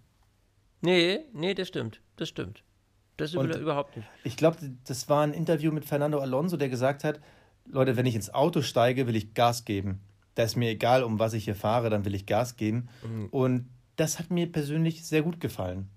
Nee, 0.79 1.19
nee, 1.33 1.53
das 1.53 1.67
stimmt. 1.67 1.99
Das 2.15 2.29
stimmt. 2.29 2.63
Das 3.17 3.35
Und 3.35 3.53
überhaupt 3.57 3.97
nicht. 3.97 4.07
Ich 4.23 4.37
glaube, 4.37 4.55
das 4.87 5.09
war 5.09 5.25
ein 5.25 5.33
Interview 5.33 5.73
mit 5.73 5.83
Fernando 5.83 6.19
Alonso, 6.19 6.55
der 6.55 6.69
gesagt 6.69 7.03
hat, 7.03 7.19
Leute, 7.65 7.97
wenn 7.97 8.05
ich 8.05 8.15
ins 8.15 8.33
Auto 8.33 8.61
steige, 8.61 9.05
will 9.05 9.17
ich 9.17 9.33
Gas 9.33 9.65
geben. 9.65 9.99
Da 10.35 10.43
ist 10.43 10.55
mir 10.55 10.69
egal, 10.69 11.03
um 11.03 11.19
was 11.19 11.33
ich 11.33 11.43
hier 11.43 11.55
fahre, 11.55 11.89
dann 11.89 12.05
will 12.05 12.15
ich 12.15 12.25
Gas 12.25 12.55
geben. 12.55 12.87
Mhm. 13.05 13.27
Und 13.31 13.69
das 13.97 14.17
hat 14.17 14.31
mir 14.31 14.49
persönlich 14.49 15.05
sehr 15.05 15.23
gut 15.23 15.41
gefallen. 15.41 15.89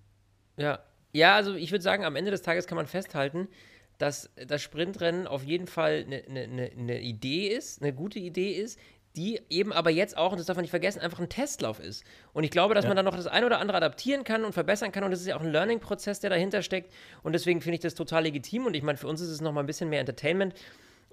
Ja, 0.57 0.81
ja, 1.17 1.35
also 1.35 1.55
ich 1.55 1.71
würde 1.73 1.83
sagen, 1.83 2.05
am 2.05 2.17
Ende 2.17 2.31
des 2.31 2.43
Tages 2.43 2.67
kann 2.67 2.77
man 2.77 2.87
festhalten, 2.87 3.49
dass 3.99 4.31
das 4.47 4.61
Sprintrennen 4.63 5.27
auf 5.27 5.43
jeden 5.43 5.67
Fall 5.67 6.05
eine, 6.07 6.23
eine, 6.29 6.71
eine 6.71 7.01
Idee 7.01 7.49
ist, 7.49 7.81
eine 7.81 7.95
gute 7.95 8.19
Idee 8.19 8.53
ist, 8.53 8.79
die 9.17 9.41
eben 9.49 9.73
aber 9.73 9.89
jetzt 9.89 10.19
auch, 10.19 10.33
und 10.33 10.39
das 10.39 10.47
darf 10.47 10.57
man 10.57 10.63
nicht 10.63 10.71
vergessen, 10.71 11.01
einfach 11.01 11.19
ein 11.19 11.31
Testlauf 11.31 11.81
ist. 11.81 12.05
Und 12.35 12.45
ich 12.45 12.51
glaube, 12.51 12.75
dass 12.75 12.85
ja. 12.85 12.91
man 12.91 12.97
dann 12.97 13.07
noch 13.07 13.17
das 13.17 13.27
eine 13.27 13.47
oder 13.47 13.61
andere 13.61 13.79
adaptieren 13.79 14.25
kann 14.25 14.45
und 14.45 14.53
verbessern 14.53 14.93
kann. 14.93 15.05
Und 15.05 15.11
das 15.11 15.23
ist 15.23 15.27
ja 15.27 15.37
auch 15.37 15.41
ein 15.41 15.51
Learning-Prozess, 15.51 16.21
der 16.21 16.29
dahinter 16.29 16.61
steckt. 16.61 16.93
Und 17.23 17.33
deswegen 17.33 17.63
finde 17.63 17.77
ich 17.77 17.81
das 17.81 17.95
total 17.95 18.25
legitim. 18.25 18.67
Und 18.67 18.77
ich 18.77 18.83
meine, 18.83 18.99
für 18.99 19.09
uns 19.09 19.23
ist 19.23 19.31
es 19.31 19.41
nochmal 19.41 19.65
ein 19.65 19.67
bisschen 19.67 19.89
mehr 19.89 20.01
Entertainment. 20.01 20.55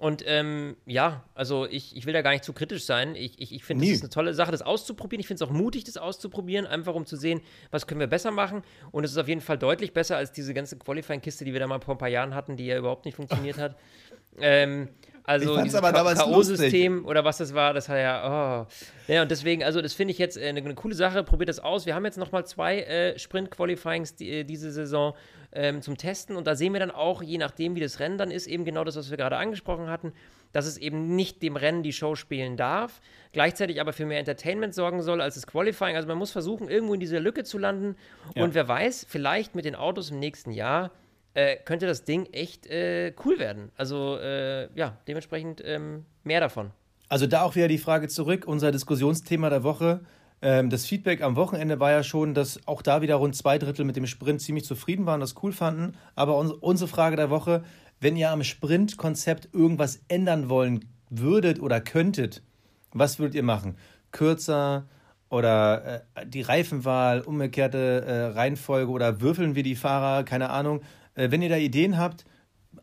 Und 0.04 0.22
ähm, 0.28 0.76
ja, 0.86 1.24
also 1.34 1.66
ich, 1.66 1.96
ich 1.96 2.06
will 2.06 2.12
da 2.12 2.22
gar 2.22 2.32
nicht 2.32 2.44
zu 2.44 2.52
kritisch 2.52 2.84
sein. 2.84 3.16
Ich, 3.16 3.40
ich, 3.40 3.56
ich 3.56 3.64
finde, 3.64 3.86
es 3.86 3.92
ist 3.92 4.02
eine 4.02 4.10
tolle 4.10 4.34
Sache, 4.34 4.52
das 4.52 4.62
auszuprobieren. 4.62 5.22
Ich 5.22 5.28
finde 5.28 5.42
es 5.42 5.50
auch 5.50 5.54
mutig, 5.54 5.86
das 5.86 5.96
auszuprobieren, 5.96 6.68
einfach 6.68 6.94
um 6.94 7.06
zu 7.06 7.16
sehen, 7.16 7.40
was 7.72 7.88
können 7.88 8.02
wir 8.02 8.08
besser 8.08 8.30
machen. 8.30 8.64
Und 8.92 9.06
es 9.06 9.12
ist 9.12 9.18
auf 9.18 9.30
jeden 9.30 9.40
Fall 9.40 9.58
deutlich 9.58 9.94
besser 9.94 10.18
als 10.18 10.34
diese 10.34 10.54
ganze 10.54 10.78
Qualifying-Kiste, 10.78 11.46
die 11.46 11.54
wir 11.54 11.62
da 11.62 11.68
mal 11.68 11.80
vor 11.80 11.96
ein 11.96 12.00
paar 12.00 12.10
Jahren 12.10 12.36
hatten, 12.36 12.58
die 12.58 12.66
ja 12.66 12.78
überhaupt 12.78 13.06
nicht 13.06 13.16
funktioniert 13.16 13.58
hat. 13.58 13.78
ähm, 14.42 14.90
also 15.24 15.64
dieses 15.64 15.80
K.O.-System 15.80 17.06
oder 17.06 17.24
was 17.24 17.38
das 17.38 17.54
war, 17.54 17.74
das 17.74 17.88
hat 17.88 17.98
ja, 17.98 18.66
oh. 18.68 18.68
Ja, 19.08 19.22
und 19.22 19.32
deswegen, 19.32 19.64
also 19.64 19.82
das 19.82 19.94
finde 19.94 20.12
ich 20.12 20.18
jetzt 20.18 20.36
äh, 20.36 20.50
eine, 20.50 20.60
eine, 20.60 20.76
coole 20.76 20.96
Sache. 20.96 21.24
Probiert 21.24 21.48
das 21.48 21.60
aus. 21.60 21.86
Wir 21.86 21.96
haben 21.96 22.04
jetzt 22.04 22.18
nochmal 22.18 22.46
zwei 22.46 22.82
äh, 22.82 23.18
Sprint-Qualifyings 23.18 24.16
die, 24.16 24.30
äh, 24.30 24.44
diese 24.44 24.74
Saison 24.74 25.14
ähm, 25.54 25.82
zum 25.82 25.98
Testen 25.98 26.36
und 26.36 26.48
da 26.48 26.56
sehen 26.56 26.74
wir 26.74 26.80
dann 26.80 26.92
auch, 26.92 27.22
je 27.22 27.38
nachdem, 27.38 27.76
wie 27.76 27.80
das 27.80 28.00
Rennen 28.00 28.18
dann 28.18 28.32
ist, 28.32 28.48
eben 28.48 28.66
genau 28.66 28.84
das, 28.84 28.96
was 28.96 29.10
wir 29.10 29.18
gerade 29.18 29.38
angesprochen 29.38 29.90
hatten, 29.90 30.14
dass 30.52 30.66
es 30.66 30.78
eben 30.78 31.16
nicht 31.16 31.42
dem 31.42 31.56
Rennen 31.56 31.84
die 31.84 31.94
Show 31.94 32.16
spielen 32.16 32.58
darf, 32.58 33.02
gleichzeitig 33.32 33.82
aber 33.82 33.94
für 33.94 34.06
mehr 34.06 34.20
Entertainment 34.20 34.74
sorgen 34.74 35.02
soll 35.02 35.22
als 35.22 35.36
das 35.36 35.48
Qualifying. 35.48 35.96
Also 35.96 36.08
man 36.08 36.18
muss 36.18 36.32
versuchen, 36.32 36.70
irgendwo 36.70 36.94
in 36.94 37.00
dieser 37.00 37.20
Lücke 37.20 37.44
zu 37.44 37.58
landen 37.58 37.96
ja. 38.36 38.44
und 38.44 38.54
wer 38.54 38.68
weiß, 38.68 39.06
vielleicht 39.10 39.56
mit 39.56 39.66
den 39.66 39.76
Autos 39.76 40.12
im 40.12 40.20
nächsten 40.20 40.52
Jahr 40.52 40.92
äh, 41.34 41.58
könnte 41.58 41.88
das 41.88 42.04
Ding 42.04 42.28
echt 42.32 42.68
äh, 42.68 43.14
cool 43.26 43.40
werden. 43.40 43.72
Also 43.76 44.18
äh, 44.18 44.70
ja, 44.76 44.98
dementsprechend 45.08 45.62
ähm, 45.66 46.06
mehr 46.24 46.40
davon. 46.40 46.72
Also 47.10 47.28
da 47.28 47.44
auch 47.44 47.56
wieder 47.56 47.68
die 47.68 47.78
Frage 47.78 48.08
zurück, 48.08 48.46
unser 48.48 48.72
Diskussionsthema 48.72 49.50
der 49.50 49.64
Woche. 49.64 50.02
Ähm, 50.44 50.70
das 50.70 50.86
Feedback 50.86 51.22
am 51.22 51.38
Wochenende 51.38 51.80
war 51.80 51.92
ja 51.92 52.04
schon, 52.04 52.34
dass 52.34 52.68
auch 52.68 52.82
da 52.82 53.02
wieder 53.02 53.16
rund 53.16 53.34
zwei 53.34 53.58
Drittel 53.58 53.86
mit 53.86 53.96
dem 53.96 54.06
Sprint 54.06 54.42
ziemlich 54.42 54.66
zufrieden 54.66 55.06
waren, 55.06 55.22
das 55.22 55.42
cool 55.42 55.54
fanden. 55.54 55.94
Aber 56.16 56.38
uns, 56.38 56.52
unsere 56.52 56.90
Frage 56.90 57.16
der 57.16 57.30
Woche, 57.30 57.64
wenn 58.02 58.18
ihr 58.18 58.30
am 58.30 58.44
Sprintkonzept 58.44 59.50
irgendwas 59.54 60.02
ändern 60.10 60.50
wollen 60.50 60.86
würdet 61.10 61.62
oder 61.62 61.80
könntet, 61.80 62.44
was 62.92 63.20
würdet 63.20 63.36
ihr 63.36 63.44
machen? 63.44 63.78
Kürzer, 64.12 64.86
oder 65.30 66.04
äh, 66.14 66.28
die 66.28 66.42
Reifenwahl, 66.42 67.22
umgekehrte 67.22 68.06
äh, 68.06 68.26
Reihenfolge 68.38 68.92
oder 68.92 69.20
würfeln 69.20 69.56
wir 69.56 69.64
die 69.64 69.76
Fahrer, 69.76 70.24
keine 70.24 70.52
Ahnung. 70.52 70.82
Äh, 71.16 71.32
wenn 71.32 71.42
ihr 71.42 71.50
da 71.50 71.56
Ideen 71.56 71.98
habt, 71.98 72.26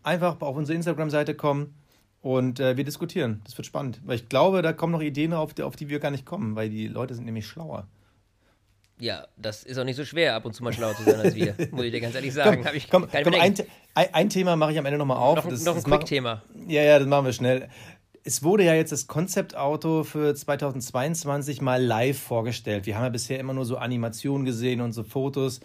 einfach 0.03 0.41
auf 0.41 0.57
unsere 0.57 0.77
Instagram-Seite 0.77 1.35
kommen 1.35 1.75
und 2.23 2.61
äh, 2.61 2.77
wir 2.77 2.85
diskutieren. 2.85 3.41
Das 3.45 3.57
wird 3.57 3.67
spannend. 3.67 4.01
Weil 4.05 4.17
ich 4.17 4.29
glaube, 4.29 4.63
da 4.63 4.73
kommen 4.73 4.93
noch 4.93 5.03
Ideen 5.03 5.33
auf, 5.33 5.59
auf 5.61 5.77
die 5.77 5.89
wir 5.89 6.01
gar 6.01 6.11
nicht 6.11 6.27
kommen, 6.27 6.57
weil 6.57 6.69
die 6.69 6.87
Leute 6.87 7.15
sind 7.15 7.25
nämlich 7.25 7.47
schlauer. 7.47 7.87
Ja, 8.99 9.27
das 9.39 9.65
ist 9.65 9.79
auch 9.79 9.85
nicht 9.85 9.97
so 9.97 10.05
schwer, 10.05 10.35
ab 10.35 10.45
und 10.45 10.55
zu 10.55 10.63
mal 10.63 10.75
schlauer 10.75 10.95
zu 10.95 11.05
sein 11.05 11.21
als 11.21 11.35
wir, 11.35 11.55
muss 11.71 11.85
ich 11.85 11.91
dir 11.91 12.03
ganz 12.03 12.15
ehrlich 12.15 12.35
sagen. 12.35 12.63
komm, 12.91 13.09
komm, 13.11 13.23
komm 13.25 13.35
ein, 13.35 13.55
ein, 13.95 14.29
Thema 14.29 14.57
mache 14.57 14.73
ich 14.73 14.79
am 14.79 14.85
Ende 14.85 14.99
nochmal 14.99 15.17
auf. 15.17 15.37
Noch, 15.37 15.49
das, 15.49 15.65
noch 15.65 15.77
ein 15.77 15.83
Quick-Thema. 15.83 16.43
Ja, 16.69 16.83
ja, 16.83 16.99
das 16.99 17.09
machen 17.09 17.25
wir 17.25 17.33
schnell. 17.33 17.69
Es 18.23 18.43
wurde 18.43 18.65
ja 18.65 18.75
jetzt 18.75 18.93
das 18.93 19.07
Konzeptauto 19.07 20.05
für 20.05 20.35
2022 20.35 21.63
mal 21.63 21.83
live 21.83 22.19
vorgestellt. 22.19 22.85
Wir 22.85 22.97
haben 22.97 23.05
ja 23.05 23.09
bisher 23.09 23.41
immer 23.41 23.55
nur 23.55 23.65
so 23.65 23.79
Animationen 23.79 24.45
gesehen 24.45 24.83
und 24.83 24.93
so 24.93 25.03
Fotos. 25.03 25.61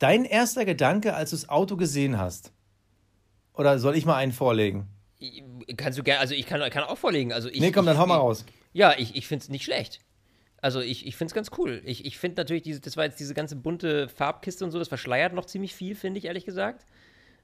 Dein 0.00 0.24
erster 0.24 0.64
Gedanke, 0.64 1.14
als 1.14 1.30
du 1.30 1.36
das 1.36 1.48
Auto 1.48 1.76
gesehen 1.76 2.18
hast? 2.18 2.52
Oder 3.54 3.78
soll 3.78 3.96
ich 3.96 4.06
mal 4.06 4.16
einen 4.16 4.32
vorlegen? 4.32 4.88
Kannst 5.76 5.98
du 5.98 6.02
gerne, 6.02 6.20
also 6.20 6.34
ich 6.34 6.46
kann, 6.46 6.68
kann 6.70 6.84
auch 6.84 6.98
vorlegen. 6.98 7.32
Also 7.32 7.48
ich, 7.48 7.60
nee, 7.60 7.72
komm, 7.72 7.86
dann 7.86 7.98
hau 7.98 8.06
mal 8.06 8.16
raus. 8.16 8.44
Ja, 8.72 8.94
ich, 8.96 9.16
ich 9.16 9.26
finde 9.26 9.42
es 9.42 9.48
nicht 9.48 9.64
schlecht. 9.64 10.00
Also 10.60 10.80
ich, 10.80 11.06
ich 11.06 11.16
finde 11.16 11.30
es 11.30 11.34
ganz 11.34 11.50
cool. 11.58 11.82
Ich, 11.84 12.04
ich 12.04 12.18
finde 12.18 12.40
natürlich, 12.40 12.62
diese, 12.62 12.80
das 12.80 12.96
war 12.96 13.04
jetzt 13.04 13.20
diese 13.20 13.34
ganze 13.34 13.56
bunte 13.56 14.08
Farbkiste 14.08 14.64
und 14.64 14.70
so, 14.70 14.78
das 14.78 14.88
verschleiert 14.88 15.32
noch 15.32 15.44
ziemlich 15.44 15.74
viel, 15.74 15.94
finde 15.94 16.18
ich 16.18 16.24
ehrlich 16.24 16.44
gesagt. 16.44 16.84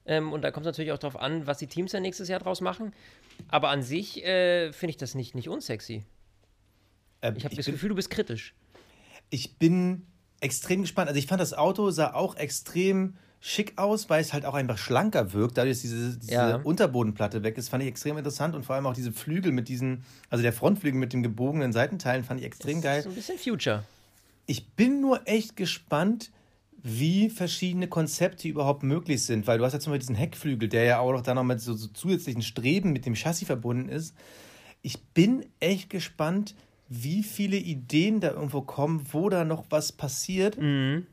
Ähm, 0.05 0.33
und 0.33 0.41
da 0.41 0.51
kommt 0.51 0.65
es 0.65 0.67
natürlich 0.67 0.91
auch 0.91 0.97
darauf 0.97 1.19
an, 1.19 1.47
was 1.47 1.57
die 1.57 1.67
Teams 1.67 1.91
dann 1.91 2.01
nächstes 2.01 2.27
Jahr 2.27 2.39
draus 2.39 2.61
machen. 2.61 2.93
Aber 3.47 3.69
an 3.69 3.83
sich 3.83 4.23
äh, 4.23 4.71
finde 4.71 4.91
ich 4.91 4.97
das 4.97 5.15
nicht, 5.15 5.33
nicht 5.33 5.49
unsexy. 5.49 6.03
Ähm, 7.21 7.35
ich 7.37 7.45
habe 7.45 7.55
das 7.55 7.65
bin, 7.65 7.75
Gefühl, 7.75 7.89
du 7.89 7.95
bist 7.95 8.09
kritisch. 8.09 8.53
Ich 9.29 9.57
bin 9.57 10.07
extrem 10.41 10.81
gespannt. 10.81 11.07
Also 11.07 11.17
ich 11.17 11.27
fand 11.27 11.41
das 11.41 11.53
Auto 11.53 11.89
sah 11.91 12.13
auch 12.13 12.35
extrem 12.35 13.17
schick 13.47 13.73
aus, 13.77 14.09
weil 14.09 14.21
es 14.21 14.33
halt 14.33 14.43
auch 14.43 14.55
einfach 14.55 14.79
schlanker 14.79 15.31
wirkt, 15.31 15.59
dadurch, 15.59 15.75
dass 15.75 15.81
diese, 15.83 16.17
diese 16.17 16.31
ja. 16.31 16.55
Unterbodenplatte 16.55 17.43
weg 17.43 17.59
ist, 17.59 17.69
fand 17.69 17.83
ich 17.83 17.89
extrem 17.89 18.17
interessant 18.17 18.55
und 18.55 18.65
vor 18.65 18.73
allem 18.73 18.87
auch 18.87 18.95
diese 18.95 19.11
Flügel 19.11 19.51
mit 19.51 19.69
diesen, 19.69 20.03
also 20.31 20.41
der 20.41 20.51
Frontflügel 20.51 20.99
mit 20.99 21.13
den 21.13 21.21
gebogenen 21.21 21.71
Seitenteilen 21.71 22.23
fand 22.23 22.39
ich 22.39 22.45
extrem 22.47 22.81
das 22.81 22.83
geil. 22.83 23.03
So 23.03 23.09
ein 23.09 23.15
bisschen 23.15 23.37
Future. 23.37 23.83
Ich 24.47 24.69
bin 24.69 24.99
nur 24.99 25.27
echt 25.27 25.55
gespannt, 25.55 26.31
wie 26.81 27.29
verschiedene 27.29 27.87
Konzepte 27.87 28.47
überhaupt 28.47 28.81
möglich 28.81 29.23
sind, 29.23 29.45
weil 29.45 29.59
du 29.59 29.63
hast 29.63 29.73
ja 29.73 29.79
zum 29.79 29.91
Beispiel 29.91 30.07
diesen 30.07 30.15
Heckflügel, 30.15 30.67
der 30.67 30.85
ja 30.85 30.99
auch 30.99 31.11
noch 31.11 31.21
da 31.21 31.35
noch 31.35 31.43
mit 31.43 31.61
so, 31.61 31.75
so 31.75 31.87
zusätzlichen 31.89 32.41
Streben 32.41 32.93
mit 32.93 33.05
dem 33.05 33.13
Chassis 33.13 33.45
verbunden 33.45 33.89
ist. 33.89 34.15
Ich 34.81 35.03
bin 35.09 35.45
echt 35.59 35.91
gespannt, 35.91 36.55
wie 36.89 37.21
viele 37.21 37.57
Ideen 37.57 38.21
da 38.21 38.31
irgendwo 38.31 38.61
kommen, 38.61 39.05
wo 39.11 39.29
da 39.29 39.45
noch 39.45 39.65
was 39.69 39.91
passiert. 39.91 40.59
Mhm. 40.59 41.05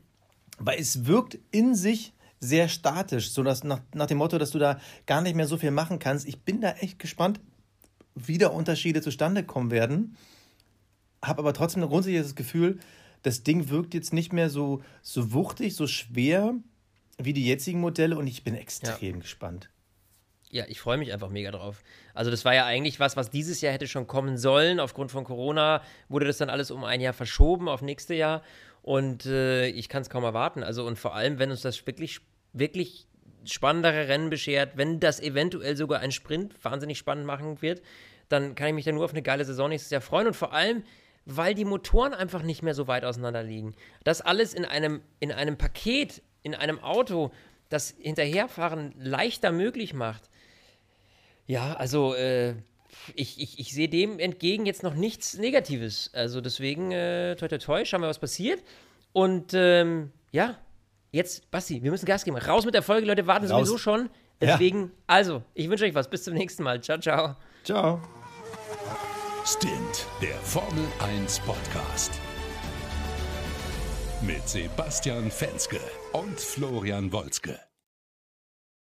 Weil 0.57 0.79
es 0.79 1.05
wirkt 1.05 1.37
in 1.51 1.75
sich 1.75 2.13
sehr 2.43 2.67
statisch, 2.67 3.31
so 3.31 3.41
dass 3.41 3.63
nach, 3.63 3.81
nach 3.93 4.07
dem 4.07 4.17
Motto, 4.17 4.37
dass 4.37 4.51
du 4.51 4.59
da 4.59 4.79
gar 5.05 5.21
nicht 5.21 5.35
mehr 5.35 5.47
so 5.47 5.57
viel 5.57 5.71
machen 5.71 5.99
kannst. 5.99 6.27
Ich 6.27 6.41
bin 6.41 6.61
da 6.61 6.71
echt 6.73 6.99
gespannt, 6.99 7.39
wie 8.15 8.37
da 8.37 8.49
Unterschiede 8.49 9.01
zustande 9.01 9.43
kommen 9.43 9.71
werden. 9.71 10.17
Habe 11.23 11.39
aber 11.39 11.53
trotzdem 11.53 11.83
ein 11.83 11.89
grundsätzliches 11.89 12.35
Gefühl, 12.35 12.79
das 13.23 13.43
Ding 13.43 13.69
wirkt 13.69 13.93
jetzt 13.93 14.13
nicht 14.13 14.33
mehr 14.33 14.49
so, 14.49 14.83
so 15.01 15.31
wuchtig, 15.31 15.75
so 15.75 15.87
schwer 15.87 16.53
wie 17.17 17.33
die 17.33 17.45
jetzigen 17.45 17.79
Modelle 17.79 18.17
und 18.17 18.27
ich 18.27 18.43
bin 18.43 18.55
extrem 18.55 19.15
ja. 19.15 19.21
gespannt. 19.21 19.69
Ja, 20.49 20.65
ich 20.67 20.79
freue 20.79 20.97
mich 20.97 21.11
einfach 21.11 21.29
mega 21.29 21.49
drauf. 21.49 21.81
Also 22.13 22.29
das 22.29 22.45
war 22.45 22.53
ja 22.53 22.65
eigentlich 22.65 22.99
was, 22.99 23.15
was 23.15 23.31
dieses 23.31 23.61
Jahr 23.61 23.73
hätte 23.73 23.87
schon 23.87 24.05
kommen 24.05 24.37
sollen. 24.37 24.79
Aufgrund 24.79 25.11
von 25.11 25.23
Corona 25.23 25.81
wurde 26.09 26.27
das 26.27 26.37
dann 26.37 26.49
alles 26.49 26.69
um 26.69 26.83
ein 26.83 27.01
Jahr 27.01 27.13
verschoben 27.13 27.67
auf 27.67 27.81
nächste 27.81 28.13
Jahr. 28.13 28.43
Und 28.83 29.25
äh, 29.25 29.67
ich 29.69 29.89
kann 29.89 30.03
es 30.03 30.11
kaum 30.11 30.23
erwarten. 30.23 30.61
Also 30.61 30.85
und 30.85 30.99
vor 30.99 31.15
allem, 31.15 31.39
wenn 31.39 31.49
uns 31.49 31.61
das 31.61 31.87
wirklich, 31.87 32.19
wirklich 32.53 33.07
spannendere 33.45 34.07
Rennen 34.07 34.29
beschert, 34.29 34.77
wenn 34.77 34.99
das 34.99 35.19
eventuell 35.19 35.75
sogar 35.75 35.99
ein 35.99 36.11
Sprint 36.11 36.53
wahnsinnig 36.63 36.97
spannend 36.97 37.25
machen 37.25 37.61
wird, 37.61 37.81
dann 38.29 38.55
kann 38.55 38.69
ich 38.69 38.73
mich 38.73 38.85
da 38.85 38.91
nur 38.93 39.03
auf 39.03 39.11
eine 39.11 39.21
geile 39.21 39.43
Saison 39.43 39.69
nächstes 39.69 39.91
Jahr 39.91 40.01
freuen. 40.01 40.27
Und 40.27 40.35
vor 40.35 40.53
allem 40.53 40.83
weil 41.25 41.53
die 41.53 41.65
Motoren 41.65 42.13
einfach 42.13 42.43
nicht 42.43 42.63
mehr 42.63 42.73
so 42.73 42.87
weit 42.87 43.05
auseinander 43.05 43.43
liegen. 43.43 43.75
Das 44.03 44.21
alles 44.21 44.53
in 44.53 44.65
einem, 44.65 45.01
in 45.19 45.31
einem 45.31 45.57
Paket, 45.57 46.21
in 46.41 46.55
einem 46.55 46.79
Auto, 46.79 47.31
das 47.69 47.95
Hinterherfahren 47.97 48.93
leichter 48.97 49.51
möglich 49.51 49.93
macht. 49.93 50.29
Ja, 51.47 51.73
also 51.73 52.13
äh, 52.15 52.55
ich, 53.15 53.39
ich, 53.41 53.59
ich 53.59 53.73
sehe 53.73 53.89
dem 53.89 54.19
entgegen 54.19 54.65
jetzt 54.65 54.83
noch 54.83 54.93
nichts 54.93 55.37
Negatives. 55.37 56.11
Also 56.13 56.41
deswegen, 56.41 56.91
äh, 56.91 57.35
toi 57.35 57.47
toi 57.47 57.57
toi, 57.57 57.85
schauen 57.85 58.01
wir, 58.01 58.07
was 58.07 58.19
passiert. 58.19 58.61
Und 59.13 59.53
ähm, 59.53 60.11
ja, 60.31 60.57
jetzt, 61.13 61.49
Basti, 61.51 61.81
wir 61.81 61.91
müssen 61.91 62.05
Gas 62.05 62.25
geben. 62.25 62.35
Raus 62.37 62.65
mit 62.65 62.73
der 62.73 62.81
Folge, 62.81 63.07
Leute, 63.07 63.25
warten 63.25 63.45
Raus. 63.45 63.67
sowieso 63.67 63.77
schon. 63.77 64.09
Deswegen, 64.41 64.91
also, 65.07 65.41
ich 65.53 65.69
wünsche 65.69 65.85
euch 65.85 65.95
was. 65.95 66.09
Bis 66.09 66.25
zum 66.25 66.33
nächsten 66.33 66.63
Mal. 66.63 66.81
Ciao, 66.81 66.97
ciao. 66.97 67.37
Ciao. 67.63 68.01
Stint, 69.45 70.07
der 70.21 70.35
Formel 70.35 70.85
1 70.99 71.39
Podcast. 71.39 72.11
Mit 74.21 74.47
Sebastian 74.47 75.29
Fenske 75.31 75.79
und 76.13 76.39
Florian 76.39 77.11
Wolzke. 77.11 77.59